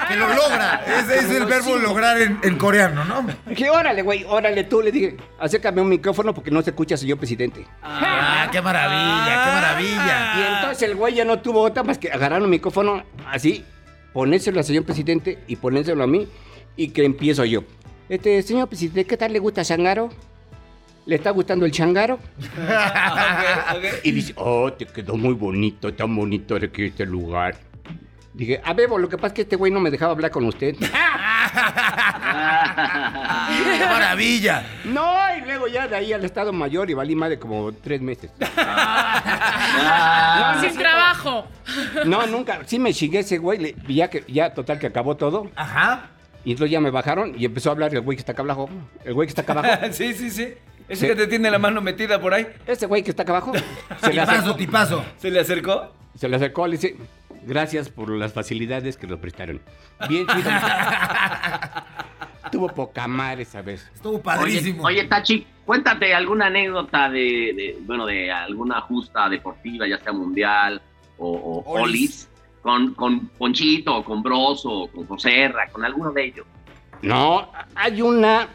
que 0.09 0.17
lo 0.17 0.29
logra. 0.29 0.85
Ese 0.87 1.19
es 1.19 1.31
el 1.31 1.45
verbo 1.47 1.77
lograr 1.77 2.21
en, 2.21 2.39
en 2.43 2.57
coreano, 2.59 3.05
¿no? 3.05 3.27
Dije, 3.47 3.71
órale, 3.71 4.03
güey, 4.03 4.25
órale 4.29 4.65
tú, 4.65 4.83
le 4.83 4.93
dije, 4.93 5.17
acércame 5.39 5.81
un 5.81 5.89
micrófono 5.89 6.35
porque 6.35 6.51
no 6.51 6.63
se 6.63 6.71
escucha 6.71 6.97
señor 6.97 7.19
presidente. 7.19 7.65
Ah, 7.83 8.49
qué 8.53 8.61
maravilla, 8.61 9.45
qué 9.45 9.51
maravilla. 9.53 10.35
Y 10.37 10.55
entonces 10.57 10.83
el 10.89 10.97
güey 10.97 11.15
ya 11.15 11.25
no 11.25 11.39
tuvo 11.41 11.61
otra 11.63 11.83
más 11.83 11.99
que 11.99 12.11
agarrar 12.11 12.43
un 12.43 12.51
micrófono 12.51 13.03
así, 13.27 13.65
ponérselo 14.13 14.59
al 14.59 14.65
señor 14.65 14.85
presidente 14.85 15.39
y 15.47 15.57
ponérselo 15.57 16.03
a 16.05 16.07
mí 16.07 16.27
y 16.77 16.89
que 16.89 17.05
empiezo 17.05 17.45
yo. 17.45 17.63
Este, 18.09 18.43
señor 18.43 18.69
presidente, 18.69 19.05
¿qué 19.07 19.17
tal 19.17 19.33
le 19.33 19.39
gusta 19.39 19.63
Shangaro? 19.63 20.11
¿Le 21.07 21.17
está 21.17 21.31
gustando 21.31 21.65
el 21.65 21.73
ok. 21.73 22.19
Y 24.05 24.13
dice, 24.13 24.35
oh, 24.37 24.71
te 24.73 24.87
quedó 24.87 25.17
muy 25.17 25.35
bonito, 25.35 25.93
tan 25.95 26.15
bonito 26.15 26.59
de 26.59 26.71
que 26.71 26.87
este 26.87 27.07
lugar. 27.07 27.57
Dije, 28.33 28.61
a 28.65 28.75
Bebo, 28.75 28.97
lo 28.97 29.09
que 29.09 29.17
pasa 29.17 29.27
es 29.29 29.33
que 29.33 29.43
este 29.43 29.57
güey 29.57 29.73
no 29.73 29.81
me 29.81 29.91
dejaba 29.91 30.13
hablar 30.13 30.31
con 30.31 30.45
usted. 30.45 30.77
¡Qué 30.81 30.87
maravilla! 33.87 34.63
no, 34.85 35.17
y 35.37 35.41
luego 35.41 35.67
ya 35.67 35.89
de 35.89 35.97
ahí 35.97 36.13
al 36.13 36.25
Estado 36.25 36.53
Mayor 36.53 36.89
y 36.91 36.95
valí 36.95 37.17
más 37.17 37.31
de 37.31 37.41
como 37.41 37.73
tres 37.73 38.01
meses. 38.01 38.31
Sin 40.61 40.79
trabajo. 40.79 41.47
No, 42.07 42.25
nunca. 42.27 42.61
Sí 42.67 42.79
me 42.79 42.95
chingué 42.95 43.19
ese 43.21 43.39
güey. 43.39 43.75
Ya, 43.89 44.09
que, 44.09 44.25
ya 44.29 44.55
total 44.55 44.79
que 44.79 44.87
acabó 44.87 45.17
todo. 45.17 45.51
Ajá. 45.57 46.11
Y 46.45 46.53
entonces 46.53 46.71
ya 46.71 46.81
me 46.81 46.91
bajaron 46.91 47.35
y 47.37 47.45
empezó 47.45 47.71
a 47.71 47.73
hablar 47.73 47.93
el 47.93 48.01
güey 48.01 48.17
que 48.17 48.21
está 48.21 48.33
acá 48.33 48.43
abajo. 48.43 48.71
El 49.05 49.15
güey 49.15 49.27
que 49.27 49.31
está 49.31 49.43
acá 49.43 49.53
abajo. 49.53 49.87
sí, 49.91 50.15
sí, 50.15 50.31
sí. 50.31 50.55
Ese 50.91 51.07
que 51.09 51.17
te 51.17 51.27
tiene 51.27 51.51
la 51.51 51.59
mano 51.59 51.81
metida 51.81 52.21
por 52.21 52.35
ahí. 52.35 52.47
Ese 52.67 52.87
güey 52.87 53.03
que 53.03 53.11
está 53.11 53.23
acá 53.23 53.33
abajo. 53.33 53.53
Se 54.01 54.13
le 54.13 54.21
Tipazo, 54.21 54.33
acercó. 54.41 54.57
tipazo. 54.57 55.05
¿Se 55.19 55.31
le 55.31 55.41
acercó? 55.41 55.93
Se 56.17 56.29
le 56.29 56.37
acercó, 56.37 56.67
le 56.67 56.73
dice, 56.73 56.97
Gracias 57.43 57.89
por 57.89 58.11
las 58.11 58.35
facilidades 58.35 58.99
que 58.99 59.07
nos 59.07 59.19
prestaron. 59.19 59.61
Bien, 60.09 60.27
chido. 60.27 60.51
Tuvo 62.53 62.69
poca 62.69 63.07
madre 63.09 63.43
esa 63.43 63.63
vez. 63.63 63.89
Estuvo 63.95 64.15
Oye, 64.17 64.23
padrísimo. 64.23 64.85
oye, 64.85 65.05
Tachi, 65.05 65.47
cuéntate 65.65 66.15
alguna 66.15 66.47
anécdota 66.47 67.09
de, 67.09 67.21
de, 67.55 67.79
bueno, 67.83 68.07
de 68.07 68.31
alguna 68.31 68.81
justa 68.83 69.29
deportiva, 69.29 69.87
ya 69.87 69.99
sea 69.99 70.13
mundial 70.13 70.81
o, 71.19 71.29
o 71.31 71.73
Olis. 71.81 71.85
Olis, 71.85 72.29
con, 72.63 72.95
con 72.95 73.29
Ponchito, 73.29 73.97
o 73.99 74.05
con 74.05 74.23
Broso, 74.23 74.71
o 74.71 74.91
con 74.91 75.07
Joserra, 75.07 75.69
con 75.71 75.85
alguno 75.85 76.11
de 76.13 76.25
ellos. 76.27 76.47
No, 77.03 77.51
hay 77.75 78.03
una. 78.03 78.49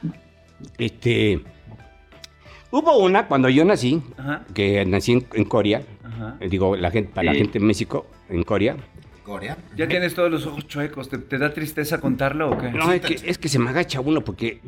Este. 0.78 1.42
Hubo 2.78 2.98
una 2.98 3.26
cuando 3.28 3.48
yo 3.48 3.64
nací, 3.64 4.02
Ajá, 4.18 4.42
que 4.54 4.84
nací 4.86 5.14
en, 5.14 5.26
en 5.34 5.46
Corea. 5.46 5.82
ajá. 6.04 6.36
eh, 6.42 6.50
Digo, 6.50 6.76
la 6.76 6.92
gente, 6.92 7.12
para 7.14 7.26
la 7.32 7.34
gente 7.34 7.58
en 7.60 7.66
México, 7.66 8.06
en 8.30 8.44
Corea. 8.44 8.76
Corea. 9.24 9.58
Ya 9.78 9.88
tienes 9.88 10.14
todos 10.14 10.30
los 10.30 10.46
ojos 10.46 10.68
chuecos. 10.68 11.08
¿Te, 11.10 11.18
te 11.18 11.38
da 11.38 11.54
tristeza 11.54 12.02
contarlo 12.02 12.52
o 12.52 12.58
qué? 12.58 12.70
No, 12.72 12.92
es 12.92 13.00
que, 13.02 13.18
es 13.24 13.38
que 13.38 13.48
se 13.48 13.60
me 13.60 13.70
agacha 13.70 14.02
uno 14.02 14.20
porque 14.22 14.60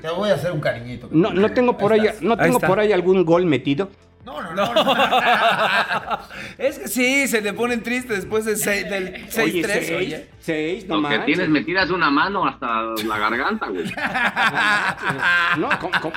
Te 0.00 0.08
voy 0.10 0.30
a 0.30 0.34
hacer 0.34 0.50
un 0.50 0.60
cariñito. 0.60 1.08
no, 1.12 1.32
no 1.32 1.50
tengo 1.52 1.78
por 1.78 1.92
ahí, 1.92 2.08
no 2.20 2.36
tengo 2.36 2.58
por 2.58 2.80
ahí 2.80 2.90
algún 2.92 3.24
gol 3.24 3.46
metido. 3.46 3.90
No, 4.24 4.42
no, 4.42 4.52
no. 4.54 4.74
no. 4.74 4.94
es 6.58 6.78
que 6.80 6.88
sí, 6.88 7.28
se 7.28 7.40
le 7.42 7.52
ponen 7.52 7.82
tristes 7.82 8.16
después 8.18 8.44
de 8.44 8.56
seis- 8.56 8.88
del 8.90 9.14
6-3. 9.28 9.42
Oye, 9.42 9.64
oye. 9.96 10.16
seis, 10.16 10.20
seis, 10.40 10.86
no 10.88 11.00
Lo 11.00 11.08
que 11.08 11.18
tienes 11.20 11.48
metidas 11.48 11.90
una 11.90 12.10
mano 12.10 12.44
hasta 12.46 12.82
la 13.06 13.18
garganta, 13.18 13.68
güey. 13.68 13.84
No, 15.58 15.68
como- 15.80 16.00
como- 16.00 16.14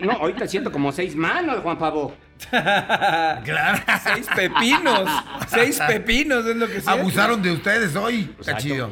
no, 0.00 0.12
ahorita 0.12 0.46
siento 0.48 0.70
como 0.72 0.90
seis 0.92 1.14
manos, 1.16 1.60
Juan 1.60 1.78
Pablo. 1.78 2.14
Claro. 2.50 3.82
Seis 4.02 4.26
pepinos. 4.34 5.08
Seis 5.48 5.80
pepinos 5.86 6.46
es 6.46 6.56
lo 6.56 6.66
que 6.66 6.72
siento. 6.80 6.90
Abusaron 6.90 7.42
de 7.42 7.52
ustedes 7.52 7.94
hoy. 7.96 8.22
Está 8.40 8.52
Exacto. 8.52 8.62
chido. 8.62 8.90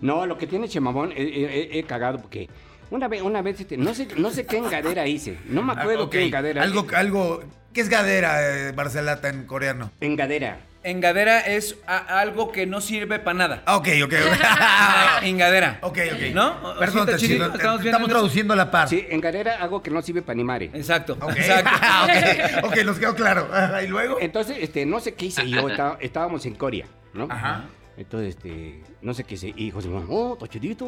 No, 0.00 0.26
lo 0.26 0.36
que 0.36 0.46
tiene 0.46 0.68
Chemamón, 0.68 1.12
he, 1.12 1.22
he- 1.22 1.78
he 1.78 1.82
cagado 1.84 2.18
porque 2.20 2.48
una 2.90 3.06
vez, 3.08 3.22
una 3.22 3.40
vez, 3.40 3.60
este, 3.60 3.76
no 3.76 3.94
sé, 3.94 4.08
no 4.16 4.30
sé 4.30 4.44
qué 4.46 4.56
engadera 4.58 5.06
hice. 5.06 5.38
No 5.48 5.62
me 5.62 5.72
acuerdo 5.72 6.02
Ah, 6.02 6.04
ok. 6.06 6.10
qué 6.10 6.24
engadera. 6.26 6.62
Algo, 6.62 6.86
algo. 6.96 7.42
¿Qué 7.72 7.80
es 7.80 7.88
gadera, 7.88 8.68
eh, 8.68 8.72
Barcelata, 8.72 9.28
en 9.28 9.46
coreano? 9.46 9.92
Engadera. 10.00 10.58
Engadera 10.84 11.40
es 11.40 11.76
a- 11.86 12.20
algo 12.20 12.50
que 12.50 12.66
no 12.66 12.80
sirve 12.80 13.18
para 13.18 13.34
nada. 13.38 13.62
Ah, 13.66 13.76
ok, 13.76 13.88
ok. 14.04 14.12
Engadera. 15.22 15.78
ok, 15.82 15.98
ok. 16.12 16.20
¿No? 16.34 16.74
Perdón, 16.78 17.06
¿Sí, 17.06 17.12
Tachito. 17.12 17.44
Tachito? 17.46 17.56
Estamos, 17.56 17.84
¿Estamos 17.84 18.08
traduciendo 18.08 18.52
a 18.54 18.56
la 18.56 18.70
par. 18.70 18.88
Sí, 18.88 19.06
engadera, 19.10 19.56
algo 19.60 19.82
que 19.82 19.90
no 19.90 20.02
sirve 20.02 20.22
para 20.22 20.36
ni 20.36 20.44
madre. 20.44 20.70
Exacto. 20.74 21.16
Ok. 21.20 21.36
Exacto. 21.36 21.70
ok, 22.64 22.72
ok, 22.72 22.84
nos 22.84 22.98
quedó 22.98 23.14
claro. 23.14 23.48
¿Y 23.82 23.86
luego? 23.86 24.18
Entonces, 24.20 24.58
este, 24.60 24.84
no 24.86 25.00
sé 25.00 25.14
qué 25.14 25.26
hice 25.26 25.48
yo, 25.48 25.68
estábamos 26.00 26.44
en 26.46 26.54
Corea, 26.54 26.86
¿no? 27.14 27.28
Ajá. 27.30 27.64
Entonces, 27.96 28.36
este, 28.36 28.82
no 29.02 29.14
sé 29.14 29.24
qué 29.24 29.34
hice. 29.34 29.52
Y 29.54 29.70
José 29.70 29.88
Manuel, 29.88 30.06
oh, 30.10 30.36
Tachidito, 30.40 30.86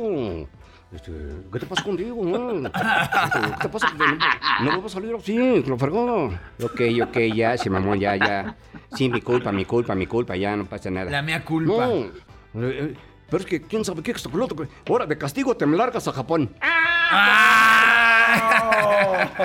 este, 0.94 1.12
¿qué 1.52 1.58
te 1.60 1.66
pasa 1.66 1.82
contigo? 1.82 2.24
no? 2.24 2.70
¿Qué 2.70 3.62
te 3.62 3.68
pasa? 3.68 3.88
No, 3.96 4.64
no 4.64 4.70
vamos 4.70 4.92
a 4.92 5.00
salir 5.00 5.14
así, 5.14 5.62
lo 5.66 5.78
fregó. 5.78 6.26
Ok, 6.62 6.80
ok, 7.02 7.16
ya, 7.34 7.56
se 7.56 7.70
mamó, 7.70 7.94
ya, 7.94 8.16
ya. 8.16 8.56
Sí, 8.94 9.08
mi 9.08 9.20
culpa, 9.20 9.50
mi 9.52 9.64
culpa, 9.64 9.94
mi 9.94 10.06
culpa, 10.06 10.36
ya 10.36 10.56
no 10.56 10.66
pasa 10.66 10.90
nada. 10.90 11.10
La 11.10 11.22
mea 11.22 11.44
culpa. 11.44 11.86
No, 11.86 11.90
eh, 11.90 12.10
eh, 12.54 12.94
pero 13.28 13.42
es 13.42 13.46
que 13.48 13.62
quién 13.62 13.84
sabe 13.84 14.02
qué 14.02 14.12
es 14.12 14.28
Ahora, 14.88 15.06
de 15.06 15.18
castigo 15.18 15.56
te 15.56 15.66
me 15.66 15.76
largas 15.76 16.06
a 16.06 16.12
Japón. 16.12 16.50
¡Ah! 16.60 16.80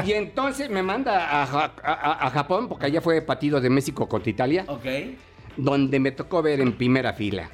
Y 0.05 0.13
entonces 0.13 0.69
me 0.69 0.83
manda 0.83 1.41
a, 1.41 1.45
Ja- 1.47 1.73
a- 1.83 1.93
a- 1.93 2.27
a 2.27 2.29
Japón, 2.31 2.67
porque 2.69 2.85
allá 2.87 3.01
fue 3.01 3.21
partido 3.21 3.59
de 3.61 3.69
México 3.69 4.07
contra 4.07 4.29
Italia, 4.29 4.65
Ok. 4.67 4.85
donde 5.57 5.99
me 5.99 6.11
tocó 6.11 6.41
ver 6.41 6.61
en 6.61 6.73
primera 6.73 7.13
fila. 7.13 7.49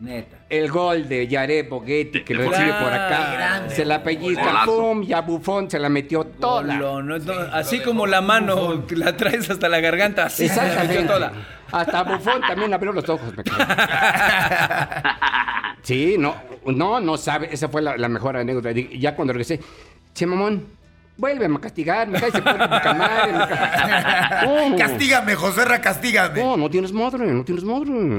Neta. 0.00 0.36
El 0.48 0.70
gol 0.70 1.08
de 1.08 1.26
Jared 1.28 1.68
Boguetti 1.68 2.22
que 2.22 2.32
lo 2.34 2.48
recibe 2.48 2.72
por 2.74 2.92
acá. 2.92 3.32
Grande. 3.34 3.74
Se 3.74 3.84
la 3.84 4.00
pellizca, 4.02 4.62
pum, 4.64 5.02
y 5.02 5.12
a 5.12 5.20
Bufón 5.22 5.68
se 5.68 5.78
la 5.80 5.88
metió 5.88 6.24
toda. 6.24 6.74
Lo- 6.74 7.02
no- 7.02 7.18
no- 7.18 7.32
así 7.52 7.80
como 7.80 8.06
la 8.06 8.20
mano 8.20 8.86
que 8.86 8.94
la 8.94 9.16
traes 9.16 9.50
hasta 9.50 9.68
la 9.68 9.80
garganta, 9.80 10.26
así 10.26 10.48
se 10.48 10.56
la 10.56 10.84
metió 10.84 11.04
toda. 11.06 11.32
Hasta 11.72 12.04
Bufón 12.04 12.40
también 12.42 12.72
abrió 12.72 12.92
los 12.92 13.08
ojos, 13.08 13.34
me. 13.36 13.42
Sí, 15.82 16.16
no, 16.18 16.34
no, 16.66 17.00
no 17.00 17.16
sabe. 17.16 17.48
Esa 17.52 17.68
fue 17.68 17.80
la, 17.82 17.96
la 17.96 18.08
mejor 18.08 18.36
anécdota. 18.36 18.70
Ya 18.72 19.14
cuando 19.16 19.32
regresé, 19.32 19.60
che, 20.12 20.26
mamón, 20.26 20.66
vuélveme 21.18 21.56
a 21.56 21.60
castigar, 21.60 22.06
me 22.08 22.18
cae, 22.20 22.30
se 22.30 22.40
pone 22.40 22.68
poca 22.68 22.94
madre. 22.94 23.32
me. 23.32 23.40
¿Cómo? 24.44 24.76
Castígame, 24.82 25.34
Joserra, 25.34 25.80
castígame. 25.80 26.40
No, 26.42 26.56
no 26.56 26.70
tienes 26.70 26.92
madre, 26.92 27.26
no 27.26 27.44
tienes 27.44 27.64
madre. 27.64 27.92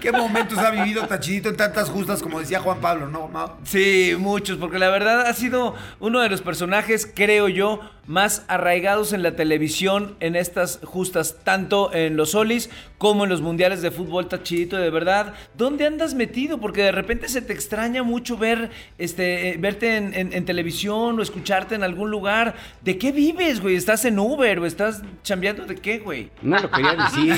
¿Qué 0.00 0.12
momentos 0.12 0.58
ha 0.58 0.70
vivido 0.70 1.06
Tachidito 1.06 1.48
en 1.48 1.56
tantas 1.56 1.88
justas 1.90 2.22
como 2.22 2.40
decía 2.40 2.60
Juan 2.60 2.80
Pablo, 2.80 3.08
no? 3.08 3.28
Mau? 3.28 3.52
Sí, 3.64 4.14
muchos, 4.18 4.56
porque 4.58 4.78
la 4.78 4.88
verdad 4.90 5.26
ha 5.26 5.32
sido 5.32 5.74
uno 6.00 6.20
de 6.20 6.28
los 6.28 6.42
personajes, 6.42 7.10
creo 7.14 7.48
yo, 7.48 7.80
más 8.06 8.44
arraigados 8.46 9.12
en 9.12 9.22
la 9.24 9.34
televisión 9.34 10.14
en 10.20 10.36
estas 10.36 10.78
justas, 10.84 11.38
tanto 11.42 11.92
en 11.92 12.16
los 12.16 12.30
solis 12.32 12.70
como 12.98 13.24
en 13.24 13.30
los 13.30 13.40
mundiales 13.42 13.82
de 13.82 13.90
fútbol 13.90 14.28
tachidito, 14.28 14.76
de 14.76 14.90
verdad. 14.90 15.34
¿Dónde 15.56 15.86
andas 15.86 16.14
metido? 16.14 16.58
Porque 16.58 16.82
de 16.82 16.92
repente 16.92 17.28
se 17.28 17.42
te 17.42 17.52
extraña 17.52 18.04
mucho 18.04 18.36
ver, 18.38 18.70
este, 18.96 19.50
eh, 19.50 19.56
verte 19.58 19.96
en, 19.96 20.14
en- 20.14 20.32
en 20.32 20.44
televisión 20.44 21.18
o 21.18 21.22
escucharte 21.22 21.74
en 21.74 21.82
algún 21.82 22.10
lugar. 22.12 22.54
¿De 22.82 22.96
qué 22.96 23.10
vives, 23.10 23.60
güey? 23.60 23.74
¿Estás 23.74 24.04
en 24.04 24.18
Uber 24.20 24.60
o 24.60 24.66
estás 24.66 25.02
chambeando 25.24 25.64
de 25.66 25.74
qué, 25.74 25.98
güey? 25.98 26.30
No 26.42 26.58
lo 26.60 26.70
quería 26.70 26.94
decir. 26.94 27.34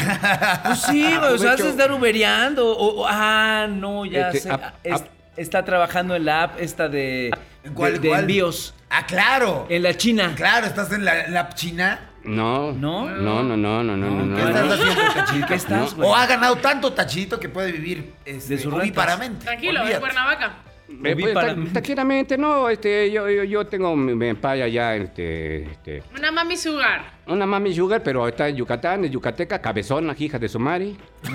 Pues 0.64 0.80
sí, 0.82 1.02
güey, 1.02 1.32
o 1.32 1.38
sea, 1.38 1.52
has 1.52 1.58
de 1.58 1.64
Aprovecho. 1.64 1.88
O, 2.76 3.02
o- 3.02 3.06
ah, 3.08 3.66
no, 3.68 4.04
ya 4.06 4.28
Este, 4.28 4.40
sé. 4.40 4.50
Es- 4.84 4.92
ap- 4.94 5.08
está 5.36 5.64
trabajando 5.64 6.14
en 6.16 6.24
la 6.24 6.42
app 6.44 6.60
esta 6.60 6.88
de, 6.88 7.30
¿En 7.64 7.74
cuál, 7.74 7.94
de, 7.94 7.98
de 8.00 8.08
cuál? 8.08 8.20
envíos. 8.20 8.74
Ah, 8.90 9.06
claro. 9.06 9.66
En 9.68 9.82
la 9.82 9.94
China. 9.96 10.32
Claro, 10.36 10.66
estás 10.66 10.92
en 10.92 11.04
la, 11.04 11.28
la 11.28 11.48
China. 11.50 12.00
No. 12.24 12.72
¿No? 12.72 13.08
No, 13.08 13.42
no, 13.42 13.56
no, 13.56 13.82
no, 13.84 13.96
no, 13.96 14.10
no. 14.10 14.36
¿Qué 14.36 14.42
no, 14.42 14.48
estás 14.48 14.66
no. 14.66 14.72
haciendo, 14.74 15.12
Tachito? 15.14 15.46
¿Qué 15.46 15.54
estás, 15.54 15.94
güey? 15.94 16.08
O 16.08 16.14
ha 16.16 16.26
ganado 16.26 16.56
tanto 16.56 16.92
Tachito 16.92 17.38
que 17.38 17.48
puede 17.48 17.72
vivir 17.72 18.12
este, 18.24 18.56
De 18.56 18.62
rentas. 18.62 18.80
ovíparamente. 18.80 19.44
Tranquilo, 19.44 19.80
en. 19.84 20.00
Cuernavaca. 20.00 20.52
Eh, 21.04 21.16
pues, 21.20 21.72
tranquilamente, 21.72 22.38
no, 22.38 22.68
este, 22.70 23.10
yo, 23.12 23.28
yo, 23.28 23.44
yo 23.44 23.66
tengo 23.66 23.94
mi, 23.94 24.14
mi 24.14 24.32
paya 24.34 24.66
ya, 24.68 24.96
este, 24.96 25.64
este, 25.64 26.02
Una 26.16 26.32
mami 26.32 26.56
sugar. 26.56 27.17
Una 27.28 27.46
mami 27.46 27.74
sugar, 27.74 28.02
pero 28.02 28.26
está 28.28 28.48
en 28.48 28.56
Yucatán, 28.56 29.04
es 29.04 29.10
yucateca, 29.10 29.60
cabezona, 29.60 30.14
hija 30.18 30.38
de 30.38 30.48
su 30.48 30.58
mari. 30.58 30.96
no, 31.22 31.32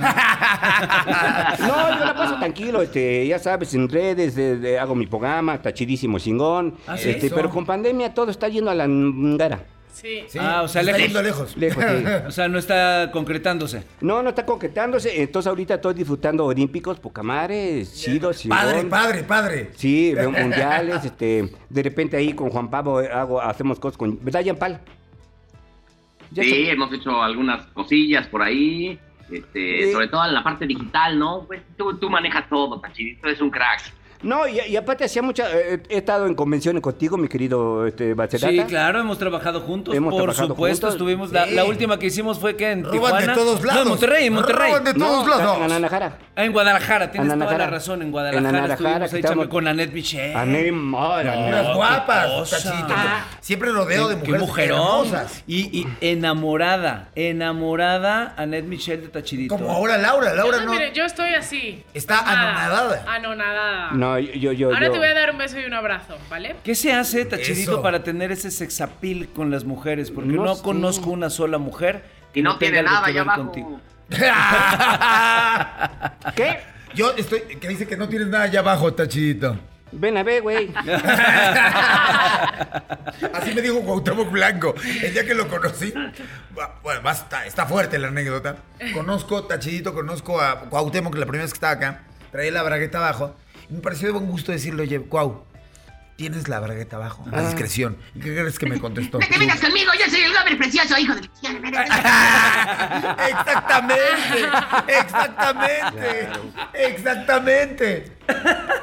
yo 2.00 2.06
la 2.06 2.14
paso 2.16 2.36
tranquilo, 2.38 2.82
este, 2.82 3.28
ya 3.28 3.40
sabes, 3.40 3.74
en 3.74 3.90
redes, 3.90 4.36
de- 4.36 4.58
de- 4.58 4.80
hago 4.80 4.96
mi 4.96 5.08
programa, 5.08 5.56
está 5.56 5.74
chidísimo, 5.74 6.20
chingón, 6.20 6.76
¿Ah, 6.88 6.98
sí? 6.98 7.10
este, 7.12 7.30
pero 7.30 7.50
con 7.50 7.66
pandemia 7.66 8.14
todo 8.14 8.32
está 8.32 8.48
yendo 8.48 8.72
a 8.72 8.76
la 8.76 8.88
ngara. 8.88 9.64
Sí. 9.94 10.24
Sí, 10.28 10.40
Ah, 10.42 10.64
o 10.64 10.68
sea, 10.68 10.82
está 10.82 10.94
lejos. 10.98 11.02
yendo 11.08 11.22
lejos. 11.22 11.56
Lejos, 11.58 11.84
sí. 11.86 12.04
O 12.28 12.32
sea, 12.32 12.48
no 12.48 12.58
está 12.58 13.12
concretándose. 13.14 13.84
No, 14.02 14.24
no 14.24 14.30
está 14.30 14.44
concretándose, 14.44 15.22
entonces 15.22 15.48
ahorita 15.48 15.76
estoy 15.76 15.94
disfrutando 15.94 16.46
olímpicos, 16.46 17.00
poca 17.00 17.22
madre, 17.22 17.86
chido, 17.86 18.34
chingón. 18.34 18.58
Padre, 18.58 18.84
padre, 18.86 19.24
padre. 19.24 19.70
Sí, 19.76 20.14
veo 20.16 20.32
mundiales, 20.32 21.06
este, 21.06 21.48
de 21.70 21.84
repente 21.84 22.18
ahí 22.18 22.34
con 22.34 22.50
Juan 22.50 22.70
Pablo 22.72 22.98
hago, 22.98 23.40
hacemos 23.40 23.80
cosas 23.80 23.98
con, 23.98 24.18
¿verdad, 24.24 24.42
Jean 24.42 24.56
Pal? 24.58 24.82
Ya 26.34 26.44
Sí, 26.44 26.52
está- 26.64 26.74
hemos 26.74 26.94
hecho 26.94 27.22
algunas 27.22 27.66
cosillas 27.68 28.28
por 28.28 28.42
ahí. 28.42 29.00
Este, 29.32 29.86
Sí. 29.86 29.92
Sobre 29.94 30.08
todo 30.10 30.26
en 30.26 30.34
la 30.34 30.44
parte 30.44 30.68
digital, 30.68 31.18
¿no? 31.18 31.46
Pues 31.48 31.62
tú, 31.78 31.98
tú 31.98 32.10
manejas 32.10 32.48
todo, 32.50 32.80
Tachidito, 32.80 33.30
es 33.30 33.40
un 33.42 33.50
crack. 33.50 33.82
No, 34.24 34.48
y, 34.48 34.60
y 34.60 34.76
aparte 34.76 35.04
hacía 35.06 35.22
mucha, 35.22 35.52
eh, 35.52 35.82
he 35.90 35.98
estado 35.98 36.26
en 36.28 36.34
convenciones 36.36 36.82
contigo, 36.82 37.18
mi 37.18 37.28
querido 37.28 37.86
este. 37.86 38.16
Sí, 38.38 38.64
claro, 38.68 39.00
hemos 39.00 39.18
trabajado 39.18 39.62
juntos. 39.62 39.94
Hemos 39.94 40.12
por 40.14 40.24
trabajado 40.24 40.48
supuesto, 40.50 40.88
juntos. 40.88 40.96
estuvimos. 40.96 41.32
La, 41.32 41.46
Sí. 41.46 41.54
la 41.56 41.66
última 41.66 42.00
que 42.00 42.06
hicimos 42.08 42.40
fue 42.40 42.56
que 42.56 42.72
en 42.72 42.84
Roban 42.84 42.94
Tijuana. 42.94 43.20
de 43.28 43.34
todos 43.34 43.62
lados. 43.64 43.76
No, 43.76 43.82
en 43.82 43.88
Monterrey, 43.90 44.26
en 44.28 44.34
Monterrey. 44.34 44.70
Roban 44.72 44.84
de 44.86 44.94
todos 44.94 45.26
No, 45.26 45.30
lados. 45.38 45.54
en 45.58 45.60
Guadalajara. 45.66 46.18
Ah, 46.36 46.46
en 46.46 46.52
Guadalajara, 46.52 47.12
tienes 47.12 47.32
En 47.34 47.40
toda 47.40 47.58
la 47.58 47.68
razón. 47.68 48.02
En 48.02 48.08
En 48.08 48.12
Guadalajara, 48.12 48.50
Guadalajara, 48.50 49.06
estuvimos 49.06 49.10
que 49.12 49.16
ahí 49.18 49.24
chame- 49.46 49.50
con 49.50 49.68
Annette. 49.68 50.36
Ané, 50.36 50.72
madre, 50.72 51.30
No, 51.36 51.48
Unas 51.48 51.68
qué 51.68 51.74
guapas. 51.74 52.50
Tachito. 52.50 52.74
Ah. 52.90 53.26
Siempre 53.42 53.72
rodeo 53.72 54.08
de 54.08 54.16
Qué 54.16 54.32
mujeres 54.32 54.42
mujerón. 54.42 54.80
hermosas. 55.08 55.44
Y, 55.48 55.80
y 55.80 55.88
enamorada, 56.02 57.10
enamorada 57.16 58.34
Annette 58.38 58.66
Michel 58.66 59.02
de 59.02 59.08
Tachidito. 59.10 59.56
Como 59.56 59.70
ahora 59.72 59.98
Laura. 59.98 60.34
Laura 60.34 60.60
yo, 60.60 60.66
no. 60.66 60.72
mire, 60.72 60.92
yo 60.94 61.04
estoy 61.06 61.34
así. 61.34 61.84
Está 61.94 62.22
Nada. 62.22 62.32
anonadada. 62.50 63.06
Anonadada. 63.08 63.92
No, 63.92 64.13
yo, 64.20 64.52
yo, 64.52 64.68
Ahora 64.70 64.88
yo- 64.88 64.92
te 64.94 64.98
voy 64.98 65.08
a 65.08 65.14
dar 65.14 65.32
un 65.32 65.38
beso 65.38 65.60
y 65.60 65.66
un 65.66 65.74
abrazo, 65.74 66.18
¿vale? 66.30 66.56
¿Qué 66.64 66.76
se 66.76 66.94
hace, 66.94 67.26
Tachidito, 67.26 67.82
para 67.82 68.04
tener 68.04 68.32
ese 68.32 68.52
sexapil 68.52 69.30
con 69.30 69.52
las 69.52 69.64
mujeres? 69.66 70.12
Porque 70.12 70.30
No 70.32 70.46
no, 70.46 70.58
conozco 70.62 71.10
una 71.10 71.30
sola 71.30 71.58
mujer 71.58 72.04
que 72.34 72.40
Y 72.40 72.44
no 72.44 72.58
tenga 72.58 72.72
tiene 72.74 72.88
nada 72.90 73.04
que 73.06 73.12
allá 73.12 73.22
ver 73.24 73.30
abajo. 73.30 73.44
contigo. 73.44 73.82
¿Qué? 76.36 76.60
Yo 76.96 77.12
estoy, 77.18 77.42
que 77.60 77.68
dice 77.68 77.88
que 77.88 77.98
no 77.98 78.08
tienes 78.08 78.28
nada 78.28 78.44
allá 78.46 78.60
abajo, 78.60 78.94
Tachito. 78.94 79.58
Ven 79.92 80.18
a 80.18 80.24
ver, 80.24 80.42
güey. 80.42 80.72
Así 83.34 83.54
me 83.54 83.62
dijo 83.62 83.82
Cuauhtémoc 83.82 84.32
Blanco. 84.32 84.74
El 85.04 85.14
día 85.14 85.24
que 85.26 85.36
lo 85.36 85.48
conocí. 85.48 85.94
Bueno, 86.82 87.10
está, 87.12 87.46
está 87.46 87.66
fuerte 87.66 88.00
la 88.00 88.08
anécdota. 88.08 88.56
Conozco, 88.94 89.44
Tachidito, 89.44 89.94
conozco 89.94 90.40
a 90.42 90.62
Cuauhtémoc 90.70 91.16
la 91.16 91.26
primera 91.26 91.44
vez 91.44 91.52
que 91.54 91.58
estaba 91.58 91.74
acá. 91.74 92.04
Traía 92.32 92.52
la 92.52 92.64
bragueta 92.64 92.98
abajo. 93.00 93.36
Me 93.70 93.80
pareció 93.80 94.08
de 94.08 94.14
buen 94.14 94.30
gusto 94.30 94.52
decirle, 94.52 94.84
oye, 94.84 95.00
Cuau, 95.02 95.44
tienes 96.16 96.48
la 96.48 96.60
bragueta 96.60 96.96
abajo. 96.98 97.26
A 97.32 97.42
discreción. 97.42 97.98
¿Y 98.16 98.20
qué 98.20 98.34
crees 98.36 98.58
que 98.60 98.66
me 98.68 98.80
contestó? 98.80 99.20
Te 99.20 99.38
metas 99.38 99.60
conmigo, 99.60 99.92
yo 100.00 100.10
soy 100.12 100.22
el 100.22 100.32
gober 100.34 100.58
precioso, 100.58 100.98
hijo 100.98 101.16
de... 101.16 101.22
Exactamente, 103.30 104.48
exactamente, 104.88 106.30
exactamente. 106.74 108.12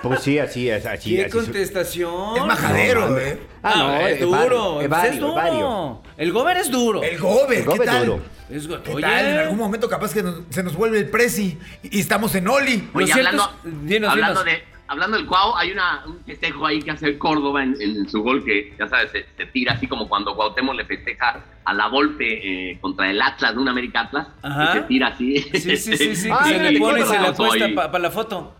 Pues 0.03 0.21
sí, 0.23 0.39
así 0.39 0.69
es, 0.69 0.85
así 0.87 1.17
¿Qué 1.17 1.25
así 1.25 1.39
es. 1.39 1.45
contestación? 1.45 2.37
Es 2.37 2.45
majadero, 2.45 3.09
No, 3.11 3.19
¿eh? 3.19 3.41
Ah, 3.63 3.75
no, 3.77 3.97
es, 4.01 4.13
es 4.15 4.21
duro. 4.21 4.31
vario, 4.39 4.79
es 4.81 4.85
es 4.85 4.91
vario, 4.91 5.21
duro. 5.21 5.35
vario. 5.35 6.03
El 6.17 6.33
gober 6.33 6.57
es 6.57 6.71
duro. 6.71 7.03
El 7.03 7.19
Gober, 7.19 7.59
El 7.59 7.67
¿qué 7.67 7.79
tal? 7.85 8.07
duro. 8.07 8.23
Es 8.51 8.67
go- 8.67 8.83
¿Qué 8.83 8.93
Oye. 8.93 9.03
tal? 9.03 9.27
En 9.27 9.39
algún 9.39 9.59
momento 9.59 9.89
capaz 9.89 10.13
que 10.13 10.23
nos- 10.23 10.41
se 10.51 10.63
nos 10.63 10.75
vuelve 10.75 10.99
el 10.99 11.09
presi 11.09 11.59
y, 11.83 11.99
y 11.99 12.01
estamos 12.01 12.35
en 12.35 12.49
Oli. 12.49 12.89
Lo 12.93 12.99
Oye, 13.05 13.13
hablando, 13.13 13.45
es- 13.65 13.87
dinos, 13.87 14.11
hablando, 14.11 14.45
dinos. 14.45 14.61
de, 14.61 14.65
hablando 14.91 15.17
del 15.17 15.27
Cuau, 15.27 15.55
hay 15.57 15.71
una, 15.71 16.03
un 16.05 16.23
festejo 16.25 16.67
ahí 16.67 16.83
que 16.83 16.91
hace 16.91 17.07
el 17.07 17.19
Córdoba 17.19 17.63
en, 17.63 17.81
en 17.81 18.09
su 18.09 18.23
gol 18.23 18.45
que, 18.45 18.75
ya 18.77 18.89
sabes, 18.89 19.13
se, 19.13 19.25
se 19.37 19.47
tira 19.47 19.75
así 19.75 19.87
como 19.87 20.09
cuando 20.09 20.35
Cuauhtémoc 20.35 20.75
le 20.75 20.85
festeja 20.85 21.45
a 21.65 21.73
la 21.73 21.87
Volpe 21.87 22.71
eh, 22.73 22.79
contra 22.81 23.09
el 23.09 23.23
Atlas 23.23 23.55
de 23.55 23.61
un 23.61 23.69
América 23.69 24.01
Atlas. 24.01 24.27
Ajá. 24.43 24.73
que 24.73 24.81
se 24.81 24.85
tira 24.87 25.07
así. 25.09 25.39
Sí, 25.39 25.77
sí, 25.77 26.17
sí. 26.17 26.29
Ah, 26.33 26.45
se 26.45 26.59
le 26.59 26.73
de 26.73 26.79
pone 26.79 27.01
y 27.01 27.05
se 27.05 27.19
le 27.19 27.65
Ahí. 27.65 27.75
para 27.75 27.99
la 27.99 28.11
foto. 28.11 28.57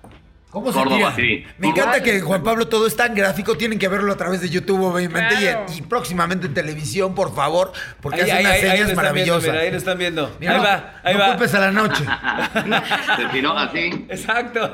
¿Cómo 0.51 0.73
se 0.73 0.79
Córdoba, 0.81 1.15
tira? 1.15 1.17
sí. 1.17 1.45
Me 1.59 1.69
encanta 1.69 2.03
que 2.03 2.21
Juan 2.21 2.43
Pablo 2.43 2.67
todo 2.67 2.87
es 2.89 2.97
tan 2.97 3.15
gráfico, 3.15 3.57
tienen 3.57 3.79
que 3.79 3.87
verlo 3.87 4.13
a 4.13 4.17
través 4.17 4.41
de 4.41 4.49
YouTube, 4.49 4.83
obviamente, 4.83 5.35
y- 5.37 5.43
Claro. 5.43 5.67
y, 5.77 5.83
próximamente 5.83 6.47
en 6.49 6.55
televisión, 6.55 7.15
por 7.15 7.33
favor, 7.35 7.73
porque 8.01 8.23
Ahí, 8.23 8.31
hace 8.31 8.33
ahí, 8.33 8.41
unas 8.45 8.53
ahí, 8.55 8.61
señas 8.63 8.79
lo 8.81 8.87
están 8.89 8.89
viendo, 8.89 8.97
maravillosas. 8.97 9.43
mira, 9.53 9.61
ahí 9.63 9.71
lo 9.71 9.77
están 9.77 9.99
viendo. 9.99 10.37
Mira, 10.41 10.53
ahí 10.53 10.59
no- 10.59 10.65
va, 10.65 10.95
ahí 11.05 11.15
no 11.15 11.21
va. 11.21 11.27
culpes 11.29 11.55
a 11.55 11.61
la 11.61 11.71
noche. 11.71 12.05
se 13.17 13.25
tiró 13.27 13.57
así. 13.57 14.07
Exacto. 14.09 14.71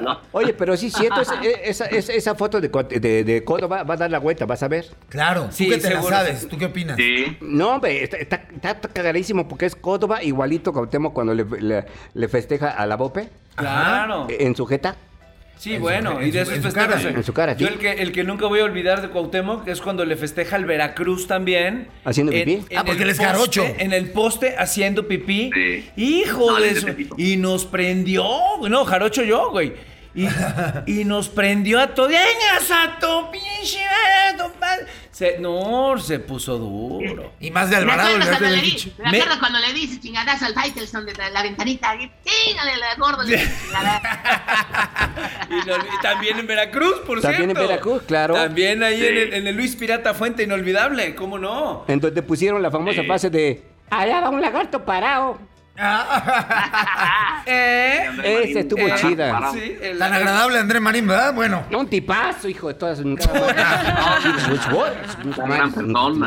No. 0.00 0.20
Oye, 0.32 0.52
pero 0.54 0.76
sí, 0.76 0.90
cierto, 0.90 1.20
es- 1.20 1.28
esa, 1.64 1.84
esa, 1.86 2.12
esa 2.12 2.34
foto 2.34 2.60
de, 2.60 2.68
de, 3.00 3.24
de 3.24 3.44
Córdoba 3.44 3.82
va 3.84 3.94
a 3.94 3.96
dar 3.96 4.10
la 4.10 4.18
vuelta, 4.18 4.44
vas 4.46 4.62
a 4.62 4.68
ver. 4.68 4.86
Claro, 5.08 5.48
Sí, 5.50 5.66
tú 5.66 5.70
que 5.70 5.76
te 5.78 5.84
la 5.90 5.96
seguro, 5.96 6.16
sabes. 6.16 6.48
¿tú 6.48 6.58
qué 6.58 6.64
opinas? 6.66 6.96
Sí. 6.96 7.36
No, 7.40 7.74
hombre, 7.76 8.02
está, 8.02 8.16
está, 8.16 8.42
está 8.60 8.74
cagadísimo 8.92 9.46
porque 9.48 9.66
es 9.66 9.76
Córdoba 9.76 10.22
igualito 10.22 10.72
Cuauhtémoc 10.72 11.12
cuando 11.12 11.34
le, 11.34 11.44
le, 11.60 11.84
le 12.14 12.28
festeja 12.28 12.70
a 12.70 12.86
la 12.86 12.96
Bope 12.96 13.28
Claro. 13.56 14.26
en 14.30 14.54
sujeta. 14.54 14.96
Sí, 15.58 15.74
En 15.76 15.80
bueno, 15.80 16.16
su- 16.16 16.22
y 16.26 16.30
de 16.30 16.44
su- 16.44 16.52
esos 16.52 16.54
en 16.54 16.62
su 16.62 16.68
festejos. 16.70 17.02
cara. 17.02 17.16
En 17.16 17.24
su 17.24 17.32
cara, 17.32 17.52
Yo 17.56 17.66
sí. 17.66 17.72
el 17.72 17.78
que, 17.80 17.92
el 17.92 18.12
que 18.12 18.24
nunca 18.24 18.46
voy 18.46 18.60
a 18.60 18.64
olvidar 18.64 19.00
de 19.00 19.08
Cuauhtémoc 19.08 19.66
es 19.66 19.80
cuando 19.80 20.04
le 20.04 20.14
festeja 20.16 20.56
al 20.56 20.66
Veracruz 20.66 21.26
también. 21.26 21.88
¿Haciendo 22.04 22.30
En- 22.32 22.44
pipí? 22.44 22.64
en 22.68 22.78
Ah, 22.78 22.84
porque 22.84 23.04
él 23.04 23.08
es 23.10 23.18
jarocho. 23.18 23.64
En 23.78 23.92
el 23.94 24.10
poste 24.10 24.54
haciendo 24.58 25.08
pipí. 25.08 25.50
Sí. 25.54 25.90
Hijo 25.96 26.50
No, 26.52 26.60
de 26.60 26.68
eso. 26.70 26.86
Y 27.16 27.38
nos 27.38 27.64
prendió. 27.64 28.22
No, 28.68 28.84
jarocho 28.84 29.22
yo, 29.22 29.50
güey. 29.50 29.72
Y, 30.16 30.26
y 30.86 31.04
nos 31.04 31.28
prendió 31.28 31.78
a 31.78 31.88
todos. 31.94 32.08
¡Vengas 32.08 32.70
a 32.70 32.98
tu 32.98 33.30
pinche! 33.30 33.78
eh, 33.78 34.34
tu 34.38 34.50
padre". 34.58 34.86
Se, 35.10 35.38
no, 35.38 35.96
se 35.98 36.18
puso 36.18 36.58
duro. 36.58 37.32
Y 37.40 37.50
más 37.50 37.70
de 37.70 37.76
Me 37.76 37.82
Alvarado, 37.82 38.08
acuerdo 38.16 38.30
le 38.32 38.38
cuando 38.38 38.56
le 38.56 38.62
di- 38.62 38.92
me 38.98 39.10
Me- 39.12 39.18
acuerdo 39.20 39.38
cuando 39.40 39.58
le 39.60 39.72
dices 39.72 40.00
chingadazo 40.00 40.44
al 40.46 40.54
Faitelson 40.54 41.06
de 41.06 41.14
la, 41.14 41.30
la 41.30 41.42
ventanita. 41.42 41.92
Chingale, 42.24 42.76
la 42.76 42.94
gordo. 42.98 43.22
Y, 45.48 46.02
también 46.02 46.38
en 46.38 46.46
Veracruz, 46.46 47.00
por 47.06 47.20
También 47.20 47.50
en 47.50 47.56
cierto. 47.56 47.68
Veracruz, 47.68 48.02
claro. 48.06 48.34
También 48.34 48.82
ahí 48.82 49.00
Sí. 49.00 49.06
en, 49.06 49.16
el, 49.16 49.34
en 49.34 49.46
el 49.46 49.56
Luis 49.56 49.76
Pirata 49.76 50.12
Fuente, 50.14 50.42
inolvidable, 50.42 51.14
¿cómo 51.14 51.38
no? 51.38 51.84
En 51.88 52.00
donde 52.00 52.22
pusieron 52.22 52.62
la 52.62 52.70
famosa 52.70 53.00
Sí. 53.00 53.06
frase 53.06 53.30
de 53.30 53.62
Allá 53.90 54.20
va 54.20 54.30
un 54.30 54.40
lagarto 54.42 54.84
parado. 54.84 55.38
¿Eh? 57.46 58.08
Esa 58.48 58.60
estuvo 58.60 58.80
Eh, 58.80 58.94
chida. 58.96 59.50
Sí, 59.52 59.76
el- 59.80 59.98
Tan 59.98 60.12
agradable 60.12 60.58
André 60.58 60.80
Marín, 60.80 61.06
¿verdad? 61.06 61.34
Bueno, 61.34 61.64
Un 61.70 61.86
tipazo, 61.88 62.48
hijo 62.48 62.68
de 62.68 62.74
todas. 62.74 62.98
Persona. 63.00 63.54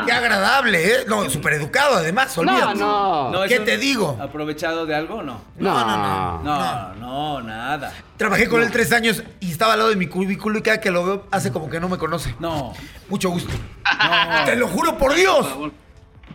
qué 0.06 0.12
agradable, 0.12 0.88
¿eh? 0.88 1.06
No, 1.08 1.30
súper 1.30 1.54
educado 1.54 1.96
además, 1.98 2.36
No, 2.38 2.42
olvídate. 2.44 2.80
no. 2.80 3.32
No, 3.32 3.44
¿Qué 3.48 3.60
te 3.60 3.78
digo? 3.78 4.18
¿Aprovechado 4.22 4.86
de 4.86 4.96
algo? 4.96 5.22
No. 5.24 5.42
No, 5.58 5.86
no, 5.86 6.44
No, 6.44 6.94
no, 6.96 7.42
nada. 7.42 7.92
Trabajé 8.18 8.48
con 8.50 8.62
él 8.62 8.70
tres 8.72 8.92
años 8.92 9.24
y 9.40 9.52
estaba 9.52 9.74
al 9.74 9.80
lado 9.80 9.90
de 9.92 9.96
mi 9.96 10.08
cubículo 10.08 10.60
y 10.60 10.62
cada 10.62 10.80
que 10.82 10.92
lo 10.92 11.06
veo 11.06 11.28
hace 11.32 11.52
como 11.52 11.70
que 11.70 11.80
no 11.80 11.90
me 11.90 11.98
conoce. 11.98 12.36
No. 12.40 12.74
Mucho 13.08 13.30
gusto. 13.30 13.52
No. 13.54 14.46
Te 14.46 14.56
lo 14.56 14.68
juro 14.68 14.98
por 14.98 15.14
Dios. 15.16 15.48
¿Sí? 15.48 15.72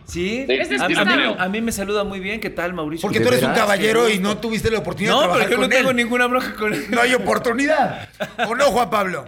Sí, 0.05 0.45
Es 0.47 0.69
a, 0.79 0.85
a 0.85 0.87
mí, 0.87 0.93
despistado. 0.95 1.39
a 1.39 1.47
mí 1.49 1.61
me 1.61 1.71
saluda 1.71 2.03
muy 2.03 2.19
bien. 2.19 2.39
¿Qué 2.39 2.49
tal, 2.49 2.73
Mauricio? 2.73 3.01
Porque 3.01 3.19
¿De 3.19 3.25
tú 3.25 3.31
eres 3.33 3.43
un 3.43 3.53
caballero 3.53 4.09
y 4.09 4.19
no 4.19 4.37
tuviste 4.37 4.69
la 4.69 4.79
oportunidad 4.79 5.13
No, 5.13 5.21
de 5.21 5.25
trabajar 5.27 5.47
porque 5.49 5.55
no 5.55 5.61
con 5.63 5.69
tengo 5.71 5.89
él. 5.91 5.95
ninguna 5.95 6.27
bronca 6.27 6.53
con 6.55 6.73
él. 6.73 6.85
No 6.89 7.01
hay 7.01 7.13
oportunidad. 7.13 8.09
¿O 8.47 8.55
no, 8.55 8.65
Juan 8.65 8.89
Pablo? 8.89 9.25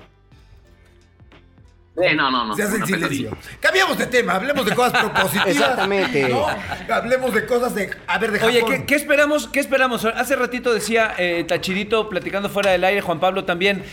Sí, 2.00 2.16
no, 2.16 2.30
no, 2.30 2.46
no. 2.46 2.56
Se 2.56 2.62
hace 2.62 2.76
el 2.78 2.86
silencio. 2.86 3.32
pesadilla. 3.32 3.58
Cambiamos 3.60 3.98
de 3.98 4.06
tema, 4.06 4.36
hablemos 4.36 4.66
de 4.68 4.76
cosas 4.76 5.02
propositivas. 5.12 5.48
Exactamente. 5.48 6.30
¿no? 6.30 6.46
Hablemos 6.94 7.34
de 7.34 7.46
cosas 7.48 7.74
de. 7.74 7.90
A 8.06 8.20
ver, 8.20 8.32
de 8.34 8.44
Oye, 8.44 8.60
Japón. 8.60 8.76
¿qué, 8.82 8.86
qué 8.86 8.96
esperamos? 8.96 9.48
¿Qué 9.48 9.60
esperamos? 9.60 10.06
Hace 10.06 10.36
ratito 10.36 10.72
decía 10.76 11.16
eh, 11.18 11.44
Tachidito, 11.48 12.08
platicando 12.08 12.50
fuera 12.50 12.70
del 12.72 12.84
aire, 12.84 13.02
Juan 13.02 13.20
Pablo 13.20 13.46
también. 13.46 13.84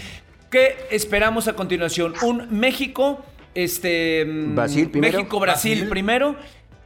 ¿Qué 0.51 0.77
esperamos 0.91 1.49
a 1.49 1.55
continuación? 1.55 2.13
Un 2.21 2.47
México, 2.61 3.25
este. 3.55 4.27
mm, 4.27 4.55
Brasil 4.55 4.91
primero. 4.91 5.19
México, 5.19 5.41
Brasil, 5.41 5.73
Brasil. 5.79 5.89
primero. 5.89 6.37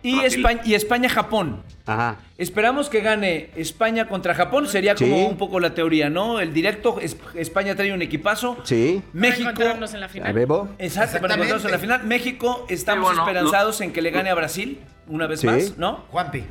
Y. 0.02 0.20
España, 0.20 0.60
y 0.64 0.74
España, 0.74 1.08
Japón. 1.08 1.62
Ajá. 1.86 2.16
Esperamos 2.36 2.88
que 2.88 3.00
gane 3.00 3.50
España 3.56 4.06
contra 4.08 4.34
Japón, 4.34 4.68
sería 4.68 4.94
como 4.94 5.16
Sí. 5.16 5.22
un 5.24 5.36
poco 5.38 5.58
la 5.58 5.74
teoría, 5.74 6.08
¿no? 6.10 6.38
El 6.38 6.52
directo, 6.52 6.98
es- 7.00 7.16
España 7.34 7.74
trae 7.74 7.92
un 7.92 8.02
equipazo. 8.02 8.58
Sí. 8.64 9.02
Para 9.06 9.20
México. 9.20 9.50
encontrarnos 9.50 9.94
en 9.94 10.00
la 10.00 10.08
final. 10.08 10.32
Bebo. 10.32 10.68
Exacto, 10.78 11.20
para 11.20 11.34
encontrarnos 11.34 11.64
en 11.64 11.70
la 11.72 11.78
final. 11.78 12.04
México, 12.04 12.66
estamos 12.68 13.04
bueno, 13.06 13.22
esperanzados 13.22 13.80
en 13.80 13.92
que 13.92 14.02
le 14.02 14.10
gane 14.10 14.28
a 14.30 14.34
Brasil 14.34 14.78
una 15.08 15.26
vez 15.26 15.40
Sí. 15.40 15.46
más, 15.46 15.78
¿no? 15.78 16.04
Juanpi. 16.10 16.44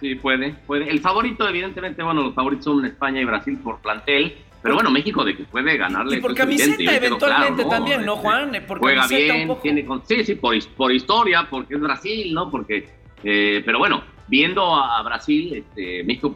Sí, 0.00 0.14
puede, 0.16 0.52
puede. 0.66 0.90
El 0.90 1.00
favorito, 1.00 1.48
evidentemente, 1.48 2.02
bueno, 2.02 2.22
los 2.22 2.34
favoritos 2.34 2.64
son 2.66 2.84
España 2.84 3.20
y 3.20 3.24
Brasil 3.24 3.58
por 3.62 3.80
plantel. 3.80 4.36
Pero 4.66 4.74
bueno, 4.74 4.90
México 4.90 5.24
de 5.24 5.36
que 5.36 5.44
puede 5.44 5.76
ganarle. 5.76 6.16
Y 6.18 6.20
por 6.20 6.34
camiseta, 6.34 6.74
evidente, 6.74 7.06
eventualmente 7.06 7.62
claro, 7.62 7.68
también, 7.70 8.04
¿no, 8.04 8.14
Este, 8.14 8.22
Juan? 8.26 8.54
Eh, 8.54 8.60
por 8.62 8.78
juega 8.80 9.02
un 9.04 9.08
bien, 9.08 9.46
poco. 9.48 9.62
tiene 9.62 9.84
con- 9.84 10.06
sí, 10.06 10.24
sí, 10.24 10.34
por, 10.34 10.54
his- 10.56 10.66
por 10.66 10.92
historia, 10.92 11.46
porque 11.48 11.74
es 11.74 11.80
Brasil, 11.80 12.34
¿no? 12.34 12.50
Porque, 12.50 12.88
eh, 13.22 13.62
pero 13.64 13.78
bueno, 13.78 14.02
viendo 14.28 14.74
a, 14.74 14.98
a 14.98 15.02
Brasil, 15.02 15.54
este, 15.54 16.02
México 16.04 16.34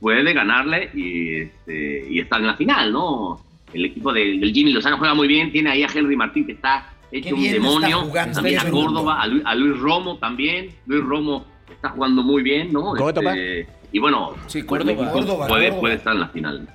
puede 0.00 0.32
ganarle 0.32 0.90
y, 0.94 1.40
este, 1.42 2.06
y 2.10 2.20
está 2.20 2.36
en 2.36 2.46
la 2.46 2.54
final, 2.54 2.92
¿no? 2.92 3.44
El 3.72 3.84
equipo 3.86 4.12
de- 4.12 4.38
del 4.38 4.52
Jimmy 4.52 4.72
Lozano 4.72 4.98
juega 4.98 5.14
muy 5.14 5.26
bien, 5.28 5.50
tiene 5.50 5.70
ahí 5.70 5.82
a 5.82 5.88
Henry 5.92 6.14
Martín 6.16 6.46
que 6.46 6.52
está 6.52 6.88
hecho 7.10 7.34
un 7.34 7.42
demonio, 7.42 8.00
jugando 8.02 8.34
también 8.34 8.56
a 8.58 8.62
este. 8.62 8.70
Córdoba, 8.70 9.20
a 9.22 9.26
Luis, 9.26 9.42
a 9.44 9.54
Luis 9.54 9.78
Romo 9.80 10.18
también, 10.18 10.70
Luis 10.86 11.02
Romo 11.04 11.44
está 11.70 11.88
jugando 11.90 12.22
muy 12.22 12.42
bien, 12.42 12.72
¿no? 12.72 12.94
Córdoba. 12.94 13.34
Este, 13.36 13.66
y 13.92 13.98
bueno, 13.98 14.34
Sí, 14.46 14.62
Córdoba, 14.62 14.94
puede, 15.10 15.12
Córdoba. 15.12 15.80
puede 15.80 15.94
estar 15.96 16.14
en 16.14 16.20
la 16.20 16.28
final. 16.28 16.68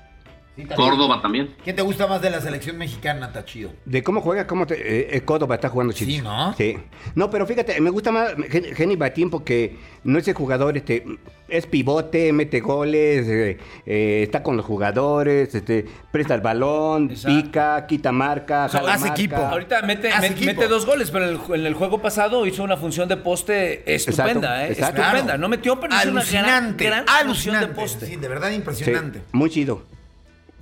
Sí, 0.57 0.65
también. 0.65 0.89
Córdoba 0.89 1.21
también. 1.21 1.53
¿Quién 1.63 1.75
te 1.75 1.83
gusta 1.83 2.07
más 2.07 2.19
de 2.19 2.31
la 2.31 2.41
selección 2.41 2.77
mexicana, 2.79 3.31
Tachido? 3.31 3.69
De 3.85 4.01
cómo 4.01 4.21
juega, 4.21 4.47
cómo 4.47 4.65
te, 4.65 4.73
eh, 4.73 5.07
eh, 5.11 5.21
Córdoba 5.21 5.53
está 5.55 5.69
jugando 5.69 5.93
chido. 5.93 6.09
Sí, 6.11 6.21
¿no? 6.21 6.53
Sí. 6.55 6.77
No, 7.13 7.29
pero 7.29 7.45
fíjate, 7.45 7.79
me 7.79 7.91
gusta 7.91 8.11
más 8.11 8.33
Jenny 8.75 8.95
Batín 8.95 9.29
porque 9.29 9.75
no 10.03 10.17
es 10.17 10.27
el 10.27 10.33
jugador, 10.33 10.75
este, 10.75 11.05
es 11.47 11.67
pivote, 11.67 12.33
mete 12.33 12.59
goles, 12.59 13.27
eh, 13.27 13.57
eh, 13.85 14.21
está 14.23 14.41
con 14.41 14.57
los 14.57 14.65
jugadores, 14.65 15.53
este, 15.53 15.85
presta 16.11 16.33
el 16.33 16.41
balón, 16.41 17.11
Exacto. 17.11 17.39
pica, 17.43 17.85
quita 17.85 18.11
marca, 18.11 18.67
jala 18.67 18.93
hace 18.93 19.01
marca. 19.09 19.13
equipo. 19.21 19.35
Ahorita 19.37 19.81
mete, 19.83 20.09
Hace 20.11 20.29
met- 20.29 20.31
equipo. 20.31 20.45
mete 20.53 20.67
dos 20.67 20.87
goles, 20.87 21.11
pero 21.11 21.25
en 21.25 21.31
el, 21.35 21.37
ju- 21.39 21.53
en 21.53 21.67
el 21.67 21.75
juego 21.75 22.01
pasado 22.01 22.47
hizo 22.47 22.63
una 22.63 22.77
función 22.77 23.07
de 23.07 23.17
poste 23.17 23.93
estupenda, 23.93 24.65
¿eh? 24.65 24.71
exacto. 24.71 25.01
Estupenda. 25.01 25.23
Claro. 25.25 25.37
No 25.37 25.49
metió, 25.49 25.79
pero 25.79 25.93
hizo 25.93 26.09
una 26.09 26.23
gran, 26.23 26.45
Alucinante, 26.45 26.83
gran 26.85 27.05
función 27.05 27.53
de 27.53 27.59
alucinante. 27.65 27.75
poste. 27.75 28.05
Sí, 28.07 28.15
de 28.15 28.27
verdad 28.27 28.49
Sí, 28.49 28.55
impresionante. 28.55 29.21
muy 29.33 29.51
chido. 29.51 29.83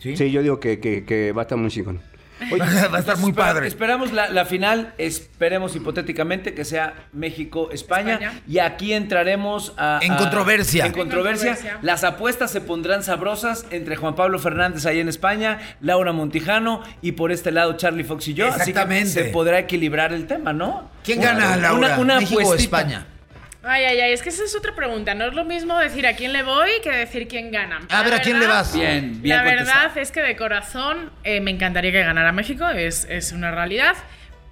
¿Sí? 0.05 0.17
Sí, 0.17 0.31
yo 0.31 0.41
digo 0.43 0.59
que, 0.59 0.79
que- 0.79 1.03
que 1.03 1.31
va 1.31 1.41
a 1.41 1.45
estar 1.45 1.57
muy 1.57 1.69
chingón. 1.71 1.99
Va 2.51 2.97
a 2.97 2.99
estar 2.99 3.17
muy 3.17 3.29
Espera- 3.31 3.47
padre. 3.47 3.67
Esperamos 3.67 4.11
la, 4.11 4.29
la 4.29 4.43
final, 4.43 4.93
esperemos 4.97 5.73
hipotéticamente 5.73 6.53
que 6.53 6.65
sea 6.65 6.93
México-España. 7.13 8.15
España. 8.15 8.41
Y 8.45 8.59
aquí 8.59 8.91
entraremos 8.91 9.73
a, 9.77 9.99
En 10.01 10.11
a- 10.11 10.17
controversia. 10.17 10.85
En 10.85 10.91
controversia. 10.91 11.51
En 11.51 11.55
controversia. 11.55 11.79
Las 11.81 12.03
apuestas 12.03 12.51
se 12.51 12.59
pondrán 12.59 13.03
sabrosas 13.03 13.65
entre 13.71 13.95
Juan 13.95 14.15
Pablo 14.15 14.37
Fernández 14.37 14.85
ahí 14.85 14.99
en 14.99 15.07
España, 15.07 15.59
Laura 15.79 16.11
Montijano 16.11 16.83
y 17.01 17.13
por 17.13 17.31
este 17.31 17.51
lado 17.51 17.77
Charlie 17.77 18.03
Fox 18.03 18.27
y 18.27 18.33
yo. 18.33 18.47
Así 18.47 18.55
que 18.65 18.69
Exactamente. 18.71 19.09
se 19.09 19.23
podrá 19.25 19.57
equilibrar 19.59 20.11
el 20.11 20.27
tema, 20.27 20.51
¿no? 20.51 20.91
¿Quién 21.05 21.19
Una- 21.19 21.27
gana, 21.33 21.55
Laura? 21.55 21.87
Una, 21.87 21.99
una 21.99 22.19
¿México 22.19 22.41
o 22.41 22.43
apuestita. 22.43 22.77
España? 22.79 23.07
Ay, 23.67 23.83
ay, 23.85 23.99
ay, 23.99 24.13
es 24.13 24.21
que 24.21 24.29
esa 24.29 24.43
es 24.43 24.55
otra 24.55 24.75
pregunta. 24.75 25.15
No 25.15 25.25
es 25.25 25.33
lo 25.33 25.43
mismo 25.43 25.77
decir 25.79 26.05
a 26.05 26.13
quién 26.15 26.33
le 26.33 26.43
voy 26.43 26.69
que 26.83 26.91
decir 26.91 27.27
quién 27.27 27.51
gana. 27.51 27.79
A 27.89 28.03
ver, 28.03 28.13
¿a 28.13 28.19
quién 28.21 28.39
le 28.39 28.45
vas? 28.45 28.75
Bien, 28.75 29.21
bien 29.23 29.37
La 29.37 29.43
contestado. 29.43 29.79
verdad 29.87 29.97
es 29.97 30.11
que 30.11 30.21
de 30.21 30.35
corazón 30.35 31.11
eh, 31.23 31.41
me 31.41 31.49
encantaría 31.49 31.91
que 31.91 32.03
ganara 32.03 32.31
México, 32.31 32.69
es, 32.69 33.05
es 33.09 33.31
una 33.31 33.49
realidad. 33.51 33.95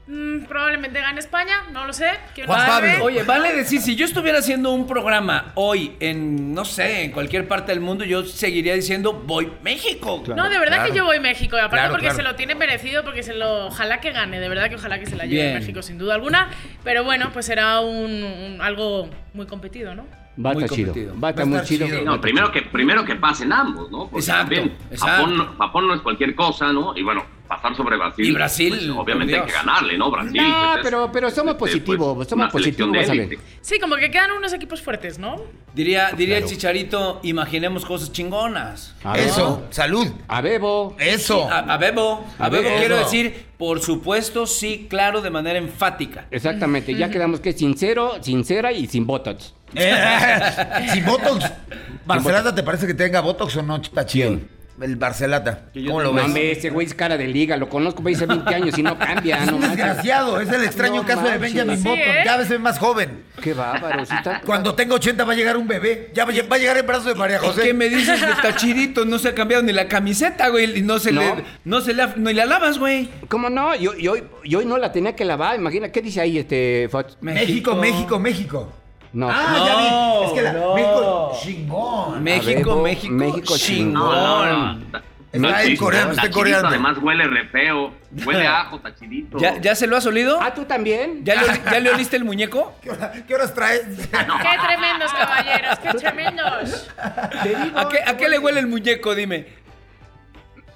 Mm, 0.05 0.43
probablemente 0.47 0.99
gane 0.99 1.17
España, 1.21 1.63
no 1.71 1.87
lo 1.87 1.93
sé. 1.93 2.09
¿Quién 2.35 2.45
Juan? 2.45 2.65
Pablo. 2.67 3.05
Oye, 3.05 3.23
vale 3.23 3.53
decir, 3.53 3.79
si 3.81 3.95
yo 3.95 4.05
estuviera 4.05 4.39
haciendo 4.39 4.71
un 4.73 4.85
programa 4.85 5.53
hoy 5.55 5.95
en, 6.01 6.53
no 6.53 6.65
sé, 6.65 7.03
en 7.05 7.11
cualquier 7.11 7.47
parte 7.47 7.71
del 7.71 7.79
mundo, 7.79 8.03
yo 8.03 8.25
seguiría 8.25 8.73
diciendo, 8.75 9.13
voy 9.13 9.49
México. 9.63 10.21
No, 10.35 10.49
de 10.49 10.59
verdad 10.59 10.75
Claro. 10.79 10.91
que 10.91 10.97
yo 10.97 11.05
voy 11.05 11.21
México. 11.21 11.55
y 11.55 11.59
Aparte 11.59 11.77
Claro, 11.77 11.91
porque 11.91 12.07
claro. 12.07 12.17
se 12.17 12.23
lo 12.23 12.35
tiene 12.35 12.53
merecido, 12.55 13.03
porque 13.05 13.23
se 13.23 13.33
lo. 13.33 13.67
Ojalá 13.67 14.01
que 14.01 14.11
gane, 14.11 14.41
de 14.41 14.49
verdad 14.49 14.67
que 14.69 14.75
ojalá 14.75 14.99
que 14.99 15.05
se 15.05 15.15
la 15.15 15.23
lleve 15.25 15.43
Bien. 15.43 15.53
México 15.59 15.81
sin 15.81 15.97
duda 15.97 16.15
alguna. 16.15 16.49
Pero 16.83 17.05
bueno, 17.05 17.29
pues 17.31 17.45
será 17.45 17.79
un, 17.79 18.23
un- 18.23 18.61
algo 18.61 19.09
muy 19.33 19.45
competido, 19.45 19.95
¿no? 19.95 20.05
Va 20.43 20.49
a 20.49 20.53
estar 20.53 20.69
chido. 20.69 20.93
Va 21.23 21.27
a 21.27 21.31
estar 21.31 21.45
muy 21.45 21.61
chido. 21.61 21.85
chido. 21.85 21.99
Sí, 21.99 22.05
no, 22.05 22.19
primero 22.19 22.51
que, 22.51 22.61
primero 22.63 23.05
que 23.05 23.15
pasen 23.15 23.53
ambos, 23.53 23.91
¿no? 23.91 24.07
Porque 24.07 24.19
Exacto, 24.19 24.55
también 24.55 24.77
exacto. 24.91 25.05
Japón, 25.07 25.37
no- 25.37 25.53
Japón 25.57 25.87
no 25.87 25.93
es 25.93 26.01
cualquier 26.01 26.33
cosa, 26.35 26.73
¿no? 26.73 26.97
Y 26.97 27.03
bueno, 27.03 27.23
pasar 27.47 27.75
sobre 27.75 27.97
Brasil. 27.97 28.25
Y 28.25 28.31
Brasil, 28.31 28.69
pues, 28.75 28.89
obviamente 28.89 29.37
hay 29.39 29.45
que 29.45 29.51
ganarle, 29.51 29.95
¿no? 29.95 30.09
Brasil. 30.09 30.33
No, 30.41 30.43
pues, 30.63 30.77
es, 30.77 30.83
pero, 30.83 31.11
pero 31.11 31.29
somos 31.29 31.51
este, 31.51 31.59
positivos, 31.59 32.15
pues, 32.15 32.27
somos 32.27 32.51
positivos, 32.51 32.91
de 32.93 32.97
vas 32.97 33.09
a 33.09 33.11
ver. 33.13 33.21
élite. 33.21 33.43
Sí, 33.61 33.79
como 33.79 33.95
que 33.95 34.09
quedan 34.09 34.31
unos 34.31 34.53
equipos 34.53 34.81
fuertes, 34.81 35.19
¿no? 35.19 35.35
Diría, 35.75 36.11
diría 36.17 36.39
el 36.39 36.45
chicharito, 36.45 37.19
imaginemos 37.21 37.85
cosas 37.85 38.11
chingonas. 38.11 38.95
A. 39.03 39.15
Eso, 39.19 39.65
salud. 39.69 40.07
A 40.27 40.41
Bebo. 40.41 40.95
Eso. 40.99 41.47
A, 41.47 41.59
a 41.59 41.77
Bebo, 41.77 42.25
a 42.39 42.45
A 42.45 42.49
Bebo 42.49 42.63
Bebo. 42.63 42.77
quiero 42.79 42.97
decir, 42.97 43.45
por 43.57 43.81
supuesto, 43.81 44.47
sí, 44.47 44.87
claro, 44.89 45.21
de 45.21 45.29
manera 45.29 45.59
enfática. 45.59 46.25
Exactamente, 46.31 46.95
ya 46.95 47.09
quedamos 47.11 47.39
que 47.39 47.49
es 47.49 47.57
sincero, 47.57 48.13
sincera 48.21 48.71
y 48.71 48.87
sin 48.87 49.05
botox. 49.05 49.53
Eh, 49.75 50.87
sin 50.93 51.05
Botox. 51.05 51.49
¿Barcelata 52.05 52.53
te 52.53 52.63
parece 52.63 52.87
que 52.87 52.93
tenga 52.93 53.21
Botox 53.21 53.55
o 53.57 53.63
no? 53.63 53.77
Está 53.77 54.05
chido. 54.05 54.39
El 54.81 54.95
Barcelata. 54.95 55.65
¿Cómo 55.85 56.01
lo 56.01 56.11
ves? 56.11 56.23
No, 56.23 56.25
hombre, 56.29 56.51
ese 56.51 56.71
güey 56.71 56.87
es 56.87 56.95
cara 56.95 57.15
de 57.15 57.27
liga, 57.27 57.55
lo 57.57 57.69
conozco 57.69 58.01
hace 58.09 58.25
20 58.25 58.55
años 58.55 58.75
y 58.77 58.81
no 58.81 58.97
cambia, 58.97 59.37
Es 59.43 59.45
no 59.45 59.57
un 59.57 59.61
manches. 59.61 59.77
desgraciado, 59.77 60.41
es 60.41 60.49
el 60.49 60.63
extraño 60.63 60.95
No 61.03 61.05
caso 61.07 61.21
de. 61.29 61.37
Benjamin 61.37 61.77
Sí, 61.77 61.83
Button. 61.83 61.99
¿eh? 61.99 62.21
Cada 62.25 62.37
vez 62.37 62.49
es 62.51 62.59
más 62.59 62.79
joven. 62.79 63.23
Qué 63.39 63.53
bárbaro, 63.53 64.03
sí 64.03 64.13
está. 64.17 64.41
Cuando 64.41 64.73
tenga 64.73 64.95
80 64.95 65.23
va 65.25 65.33
a 65.33 65.35
llegar 65.35 65.57
un 65.57 65.67
bebé. 65.67 66.09
Ya 66.15 66.25
va, 66.25 66.33
va 66.51 66.55
a 66.55 66.59
llegar 66.59 66.75
en 66.77 66.87
brazos 66.87 67.05
de 67.05 67.13
María 67.15 67.37
José. 67.37 67.61
¿Qué 67.61 67.73
me 67.75 67.87
dices 67.87 68.19
de 68.19 68.33
Tachirito? 68.41 69.05
No 69.05 69.19
se 69.19 69.29
ha 69.29 69.35
cambiado 69.35 69.61
ni 69.63 69.71
la 69.73 69.87
camiseta, 69.87 70.49
güey. 70.49 70.79
Y 70.79 70.81
no 70.81 70.97
se 70.97 71.11
No. 71.11 71.21
le. 71.21 71.43
No 71.63 71.79
se 71.79 71.93
le. 71.93 72.07
No 72.17 72.31
la 72.31 72.45
lavas, 72.47 72.79
güey. 72.79 73.09
¿Cómo 73.29 73.51
no? 73.51 73.75
Yo, 73.75 73.93
yo, 73.95 74.15
yo 74.43 74.57
hoy 74.59 74.65
no 74.65 74.77
la 74.79 74.91
tenía 74.91 75.15
que 75.15 75.23
lavar, 75.23 75.55
imagina, 75.55 75.89
¿qué 75.91 76.01
dice 76.01 76.19
ahí 76.19 76.39
este 76.39 76.89
Fox? 76.91 77.15
México, 77.21 77.75
México, 77.75 78.19
México. 78.19 78.73
No. 79.13 79.29
Ah, 79.31 79.47
No, 79.51 79.65
ya 79.67 79.75
vi. 79.77 79.85
Es 80.25 80.31
que 80.33 80.41
la 80.41 80.53
no. 80.53 80.73
México 80.75 81.31
chingón. 81.41 82.23
México, 82.23 82.81
México, 82.81 83.13
México 83.13 83.53
chingón. 83.57 83.93
No, 83.93 84.45
no, 84.45 84.73
no. 84.73 84.79
Está 85.33 85.63
en 85.63 85.77
coreano, 85.77 86.11
está 86.11 86.29
coreano. 86.29 86.67
Además 86.67 86.97
huele 87.01 87.27
re 87.27 87.47
feo. 87.47 87.91
Huele 88.23 88.45
a 88.45 88.61
ajo, 88.61 88.79
tachidito. 88.79 89.39
¿Ya, 89.39 89.57
¿Ya 89.59 89.73
se 89.75 89.87
lo 89.87 89.97
has 89.97 90.05
olido? 90.05 90.39
Ah, 90.39 90.53
¿tú 90.53 90.65
también? 90.65 91.25
¿Ya 91.25 91.41
le, 91.41 91.47
¿Ya 91.71 91.79
le 91.79 91.89
oliste 91.91 92.15
el 92.17 92.23
muñeco? 92.23 92.75
¿Qué, 92.83 92.91
hora- 92.91 93.11
qué 93.27 93.33
horas 93.33 93.51
traes? 93.53 93.81
¡Qué 93.97 94.57
tremendos, 94.67 95.11
caballeros! 95.11 95.79
¡Qué 95.79 95.89
tremendos! 95.95 96.87
Digo, 97.43 97.79
¿A 97.79 97.89
qué, 97.89 97.99
¿A 98.05 98.15
qué 98.15 98.29
le 98.29 98.37
huele 98.37 98.59
el 98.59 98.67
muñeco? 98.67 99.15
Dime. 99.15 99.47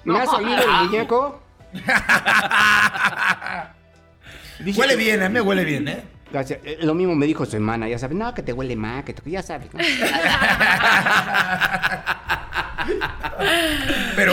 ¿Me 0.02 0.18
has 0.20 0.28
olido 0.32 0.60
el 0.60 0.70
muñeco? 0.86 1.40
Huele 4.76 4.96
bien, 4.96 5.22
a 5.22 5.28
mí 5.28 5.34
me 5.34 5.40
huele 5.40 5.64
bien, 5.64 5.86
¿eh? 5.86 6.02
Gracias. 6.30 6.60
Eh, 6.64 6.78
Lo 6.82 6.94
mismo 6.94 7.14
me 7.14 7.26
dijo 7.26 7.44
su 7.46 7.56
hermana, 7.56 7.88
ya 7.88 7.98
sabes, 7.98 8.16
no, 8.16 8.32
que 8.34 8.42
te 8.42 8.52
huele 8.52 8.76
mal, 8.76 9.04
que 9.04 9.14
te... 9.14 9.30
ya 9.30 9.42
sabes. 9.42 9.68
¿no? 9.72 9.80
Pero 14.16 14.32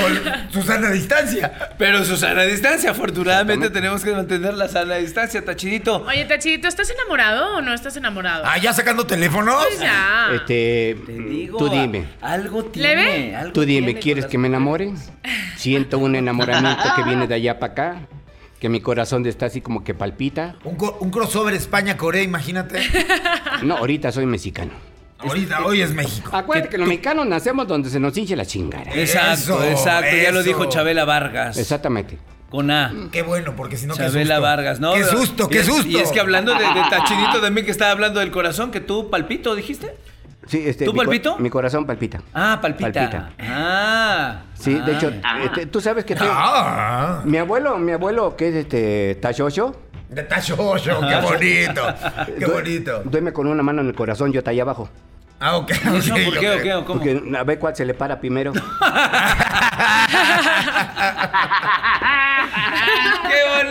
Susana 0.52 0.88
a 0.88 0.91
distancia. 0.91 1.52
Pero 1.78 2.04
su 2.04 2.18
sana 2.18 2.43
distancia, 2.43 2.91
afortunadamente 2.91 3.70
tenemos 3.70 4.04
que 4.04 4.12
mantener 4.12 4.54
la 4.56 4.68
sana 4.68 4.96
distancia, 4.96 5.43
Tachidito. 5.43 6.04
Oye, 6.08 6.26
Tachito, 6.26 6.68
¿estás 6.68 6.89
enamorado 6.89 7.58
o 7.58 7.62
no 7.62 7.74
estás 7.74 7.96
enamorado? 7.98 8.43
Ah, 8.46 8.58
ya 8.58 8.74
sacando 8.74 9.06
teléfonos. 9.06 9.64
Pues 9.68 9.80
ya. 9.80 10.30
Este, 10.34 10.98
Te 11.06 11.12
digo. 11.14 11.58
tú 11.60 11.70
dime. 11.70 12.06
Algo 12.22 12.62
¿Le 12.64 12.70
tiene. 12.70 12.96
ve? 12.96 13.36
algo 13.36 13.54
Tú 13.54 13.62
dime, 13.62 13.88
tiene 13.88 14.00
¿quieres 14.00 14.26
que 14.26 14.38
me 14.38 14.48
enamore? 14.48 14.91
Siento 15.56 16.00
un 16.00 16.16
enamoramiento 16.16 16.84
que 16.96 17.04
viene 17.04 17.28
de 17.28 17.36
allá 17.36 17.60
para 17.60 17.74
acá, 17.74 17.96
que 18.60 18.70
mi 18.70 18.80
corazón 18.82 19.26
está 19.26 19.47
así 19.47 19.62
como 19.62 19.84
que 19.84 19.93
palpita. 19.93 20.56
Un, 20.64 20.76
co- 20.76 20.97
un 20.99 21.10
crossover 21.12 21.53
España-Corea, 21.53 22.24
imagínate. 22.24 22.82
No, 23.64 23.78
ahorita 23.78 24.12
soy 24.12 24.26
mexicano. 24.26 24.72
Ahorita, 25.20 25.66
hoy 25.66 25.82
es 25.82 25.93
México. 25.93 26.30
Acuérdate 26.34 26.70
que 26.70 26.78
los 26.78 26.88
mexicanos 26.88 27.26
nacemos 27.26 27.68
donde 27.68 27.89
se 27.89 27.99
nos 27.99 28.16
hinche 28.18 28.36
la 28.36 28.45
chingada. 28.45 28.91
Exacto, 28.93 29.56
Eso, 29.62 29.64
exacto. 29.64 30.16
Ya 30.16 30.32
lo 30.32 30.39
eso. 30.41 30.47
dijo 30.47 30.66
Chabela 30.66 31.06
Vargas. 31.06 31.58
Exactamente. 31.58 32.18
Con 32.49 32.70
A. 32.70 32.93
Qué 33.12 33.22
bueno, 33.24 33.56
porque 33.56 33.76
si 33.76 33.86
no, 33.88 33.93
qué 33.95 34.01
Chabela 34.03 34.36
susto. 34.36 34.41
Vargas, 34.41 34.80
¿no? 34.80 34.93
Qué 34.93 35.03
susto, 35.03 35.45
Y 35.45 35.53
qué 35.53 35.60
es- 35.60 35.66
susto. 35.66 35.88
Y 35.88 35.97
es 35.97 36.12
que 36.12 36.20
hablando 36.20 36.53
de, 36.53 36.60
de 36.60 36.82
Tachidito 36.89 37.39
de 37.41 37.49
mí 37.49 37.64
que 37.64 37.72
estaba 37.72 37.91
hablando 37.91 38.20
del 38.20 38.30
corazón, 38.32 38.72
que 38.72 38.82
tú 38.82 39.10
palpito, 39.10 39.56
dijiste. 39.56 39.95
Sí, 40.48 40.64
este, 40.66 40.86
¿Tú 40.86 40.93
mi 40.93 41.00
palpito? 41.00 41.38
Mi 41.39 41.50
corazón 41.50 41.86
palpita. 41.86 42.22
Ah, 42.34 42.60
palpita. 42.62 42.91
Palpita. 42.91 43.30
Ah. 43.39 44.41
Sí, 44.54 44.76
de 44.80 44.93
hecho, 44.93 45.12
Ah. 45.24 45.39
este, 45.43 45.66
tú 45.66 45.82
sabes 45.82 46.06
que 46.06 46.16
te- 46.16 46.24
Ah, 46.24 47.22
mi 47.26 47.38
abuelo, 47.38 47.78
mi 47.78 47.91
abuelo 47.93 48.36
que 48.36 48.50
es 48.50 48.56
este 48.56 49.16
Tashosho, 49.22 49.76
de 50.10 50.22
Tachocho, 50.24 51.00
qué 51.02 51.16
bonito. 51.22 51.82
Qué 52.39 52.46
bonito. 52.46 53.02
duerme 53.06 53.34
con 53.34 53.48
una 53.48 53.64
mano 53.64 53.82
en 53.82 53.88
el 53.88 53.96
corazón, 53.96 54.32
yo 54.32 54.39
está 54.39 54.52
allá 54.52 54.62
abajo. 54.62 54.88
Ah, 55.39 55.58
ok. 55.58 55.72
¿Y 55.72 55.98
eso 55.98 56.14
ok, 56.14 56.20
por 56.26 56.39
qué 56.39 56.50
ok. 56.52 56.56
o 56.60 56.62
qué 56.64 56.74
o 56.76 56.86
cómo? 56.86 57.00
Porque 57.00 57.22
a 57.38 57.43
ver 57.43 57.60
cuál 57.60 57.76
se 57.76 57.84
le 57.86 57.93
para 57.93 58.20
primero. 58.20 58.54
¡Qué 63.28 63.62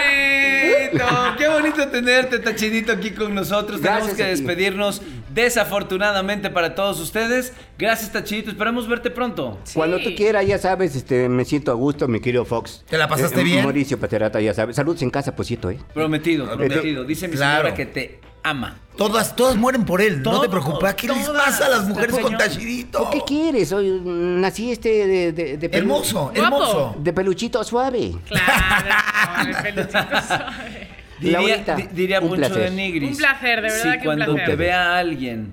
bonito! 0.99 1.37
¡Qué 1.39 1.49
bonito 1.49 1.89
tenerte, 1.89 2.39
Tachidito, 2.39 2.93
aquí 2.93 3.11
con 3.11 3.35
nosotros! 3.35 3.81
Tenemos 3.81 4.11
que 4.11 4.25
despedirnos 4.25 5.03
desafortunadamente 5.33 6.51
para 6.51 6.75
todos 6.75 7.01
ustedes. 7.01 7.53
Gracias, 7.79 8.13
Tachidito. 8.13 8.51
Esperamos 8.51 8.89
verte 8.89 9.11
pronto. 9.11 9.59
Cuando 9.75 9.99
tú 9.99 10.11
quieras, 10.17 10.47
ya 10.47 10.59
sabes, 10.59 10.95
este, 10.97 11.29
me 11.29 11.45
siento 11.45 11.71
a 11.71 11.75
gusto, 11.75 12.07
mi 12.09 12.21
querido 12.21 12.45
Fox. 12.45 12.85
¿Te 12.89 12.99
la 12.99 13.09
pasaste 13.09 13.43
bien? 13.43 13.63
Mauricio 13.65 13.99
Paterata, 13.99 14.41
ya 14.41 14.55
sabes. 14.55 14.77
Saludos 14.77 15.03
en 15.03 15.11
casa, 15.11 15.35
posito, 15.35 15.71
¿eh? 15.71 15.79
Prometido, 15.93 16.47
prometido. 16.47 17.05
Dice 17.05 17.29
mi 17.29 17.35
Claro. 17.37 17.63
señora 17.65 17.75
que 17.75 17.87
te 17.87 18.21
ama. 18.43 18.79
Todas, 18.97 19.35
todas 19.35 19.57
mueren 19.57 19.85
por 19.85 20.01
él. 20.01 20.23
no 20.23 20.41
te 20.41 20.49
preocupes. 20.49 20.95
¿Qué 20.95 21.09
les 21.09 21.29
pasa 21.29 21.67
a 21.67 21.69
las 21.69 21.85
mujeres 21.89 22.17
con. 22.19 22.37
Tachidito? 22.39 23.11
¿Qué 23.11 23.23
quieres? 23.27 23.73
Hoy 23.73 24.01
nací 24.05 24.71
este 24.71 25.07
de, 25.07 25.33
de, 25.33 25.57
de 25.57 25.71
pelu- 25.71 25.79
Hermoso, 25.79 26.31
hermoso. 26.35 26.95
De 27.01 27.13
peluchito 27.13 27.65
suave. 27.65 28.15
Claro, 28.29 29.51
el 29.51 29.57
peluchito 29.57 29.99
suave. 30.29 30.84
Diría, 31.21 31.39
Laurita, 31.41 31.77
di- 31.77 31.89
diría 31.93 32.21
un 32.21 32.29
Poncho 32.29 32.47
placer. 32.47 32.71
de 32.71 32.77
Nigris. 32.77 33.11
Un 33.13 33.17
placer, 33.17 33.57
de 33.63 33.69
verdad 33.71 33.83
Si 33.83 33.91
que 33.91 33.97
un 33.99 34.05
cuando 34.05 34.25
placer. 34.35 34.47
te 34.47 34.57
vea 34.57 34.99
alguien 34.99 35.53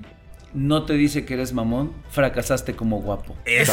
no 0.53 0.83
te 0.83 0.95
dice 0.95 1.23
que 1.23 1.35
eres 1.35 1.53
mamón, 1.53 1.93
fracasaste 2.09 2.75
como 2.75 2.97
guapo. 2.99 3.37
Eso. 3.45 3.71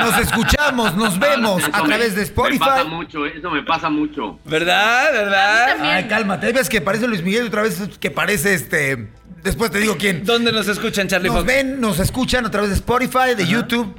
Nos 0.00 0.18
escuchamos, 0.20 0.94
nos 0.96 1.18
vemos 1.18 1.62
Eso 1.62 1.70
a 1.74 1.82
me- 1.82 1.88
través 1.88 2.14
de 2.14 2.22
Me 2.22 2.26
pasa 2.28 2.52
Spotify. 2.80 2.88
mucho, 2.88 3.26
eso 3.26 3.50
me 3.50 3.62
pasa 3.62 3.90
mucho. 3.90 4.38
¿Verdad? 4.46 5.12
¿Verdad? 5.12 5.76
Ay, 5.80 6.04
cálmate. 6.04 6.46
Veces 6.52 6.68
que 6.70 6.80
parece 6.80 7.06
Luis 7.06 7.22
Miguel 7.22 7.44
y 7.44 7.48
otra 7.48 7.60
vez 7.62 7.78
que 8.00 8.10
parece 8.10 8.54
este. 8.54 9.08
Después 9.42 9.70
te 9.70 9.78
digo 9.80 9.96
quién. 9.98 10.24
¿Dónde 10.24 10.50
nos 10.50 10.66
escuchan, 10.66 11.08
Charlie 11.08 11.28
Nos 11.28 11.38
Fox? 11.40 11.46
ven, 11.46 11.80
nos 11.80 11.98
escuchan 12.00 12.46
a 12.46 12.50
través 12.50 12.70
de 12.70 12.76
Spotify, 12.76 13.34
de 13.36 13.46
YouTube 13.46 13.94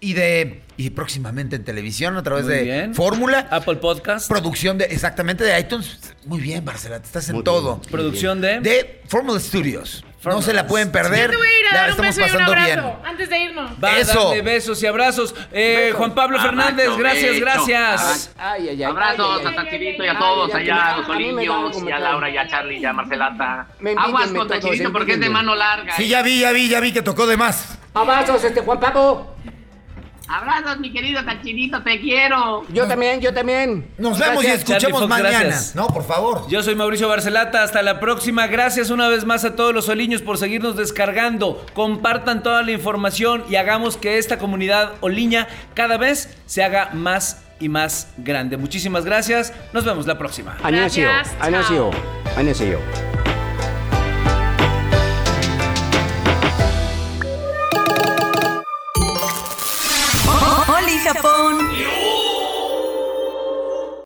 y 0.00 0.12
de. 0.14 0.62
Y 0.78 0.90
próximamente 0.90 1.56
en 1.56 1.64
televisión 1.64 2.16
a 2.16 2.22
través 2.22 2.44
Muy 2.44 2.54
de 2.54 2.62
bien. 2.62 2.94
Fórmula. 2.94 3.48
Apple 3.50 3.76
Podcast. 3.76 4.28
Producción 4.28 4.78
de. 4.78 4.84
Exactamente, 4.86 5.42
de 5.44 5.58
iTunes. 5.58 5.98
Muy 6.24 6.40
bien, 6.40 6.64
Barcelona, 6.64 7.02
estás 7.04 7.28
en 7.28 7.34
Muy 7.34 7.44
todo. 7.44 7.78
bien. 7.78 7.90
Producción 7.90 8.40
de... 8.40 8.60
De 8.60 9.02
Fórmula 9.08 9.40
Studios. 9.40 10.04
No 10.24 10.40
se 10.40 10.52
la 10.52 10.66
pueden 10.66 10.92
perder. 10.92 11.26
Yo 11.26 11.30
te 11.30 11.36
voy 11.36 11.46
a 11.46 11.60
ir 11.60 11.66
a 11.66 11.72
La 11.72 11.78
dar 11.80 11.84
un 11.86 11.90
estamos 11.90 12.16
beso 12.16 12.20
y 12.20 12.22
un 12.22 12.30
pasando 12.30 12.52
abrazo 12.52 12.96
bien. 12.96 13.06
antes 13.06 13.30
de 13.30 13.38
irnos. 13.38 13.70
Va 13.82 13.88
a 13.88 13.98
Eso. 13.98 14.24
darle 14.28 14.42
besos 14.42 14.82
y 14.82 14.86
abrazos. 14.86 15.34
Eh, 15.52 15.92
Juan 15.96 16.14
Pablo 16.14 16.40
Fernández, 16.40 16.86
Abrazo, 16.86 16.98
gracias, 16.98 17.30
beso. 17.32 17.44
gracias. 17.44 18.30
Ay, 18.38 18.62
ay, 18.62 18.68
ay. 18.70 18.82
Abrazos 18.84 19.26
ay, 19.26 19.38
ay, 19.40 19.46
a 19.46 19.48
ay. 19.48 19.56
Tachirito 19.64 20.04
y 20.04 20.08
a 20.08 20.18
todos 20.18 20.54
Ay, 20.54 20.62
allá, 20.62 20.94
a 20.94 20.96
los 20.98 21.06
como 21.06 21.88
y 21.88 21.92
a 21.92 21.98
Laura, 21.98 22.30
y 22.30 22.36
a 22.36 22.46
Charlie, 22.46 22.78
y 22.78 22.84
a 22.84 22.92
Marcelata. 22.92 23.66
Aguas 23.96 24.30
con 24.30 24.46
Tachirito 24.48 24.92
porque 24.92 25.12
es 25.14 25.20
de 25.20 25.28
mano 25.30 25.54
larga. 25.56 25.96
Sí, 25.96 26.06
ya 26.08 26.22
vi, 26.22 26.40
ya 26.40 26.52
vi, 26.52 26.68
ya 26.68 26.80
vi 26.80 26.92
que 26.92 27.02
tocó 27.02 27.26
de 27.26 27.36
más. 27.36 27.78
Abrazos, 27.94 28.44
este 28.44 28.60
Juan 28.60 28.78
Pablo. 28.78 29.34
Abrazos, 30.28 30.78
mi 30.78 30.92
querido 30.92 31.24
Tachinito, 31.24 31.82
te 31.82 32.00
quiero. 32.00 32.64
Yo 32.72 32.86
también, 32.86 33.20
yo 33.20 33.32
también. 33.32 33.88
Nos 33.96 34.18
vemos 34.18 34.44
y 34.44 34.48
escuchemos 34.48 35.08
mañana. 35.08 35.58
No, 35.74 35.86
por 35.88 36.04
favor. 36.04 36.46
Yo 36.48 36.62
soy 36.62 36.74
Mauricio 36.74 37.08
Barcelata, 37.08 37.62
hasta 37.62 37.82
la 37.82 37.98
próxima. 37.98 38.46
Gracias 38.46 38.90
una 38.90 39.08
vez 39.08 39.24
más 39.24 39.44
a 39.44 39.56
todos 39.56 39.74
los 39.74 39.88
oliños 39.88 40.20
por 40.20 40.36
seguirnos 40.36 40.76
descargando. 40.76 41.64
Compartan 41.74 42.42
toda 42.42 42.62
la 42.62 42.72
información 42.72 43.44
y 43.48 43.56
hagamos 43.56 43.96
que 43.96 44.18
esta 44.18 44.38
comunidad 44.38 44.92
oliña 45.00 45.48
cada 45.74 45.96
vez 45.96 46.36
se 46.46 46.62
haga 46.62 46.90
más 46.92 47.42
y 47.60 47.68
más 47.68 48.12
grande. 48.18 48.56
Muchísimas 48.56 49.04
gracias. 49.04 49.52
Nos 49.72 49.84
vemos 49.84 50.06
la 50.06 50.18
próxima. 50.18 50.56
Gracias. 50.62 51.36
Chao. 51.40 51.90
Japón. 61.14 61.67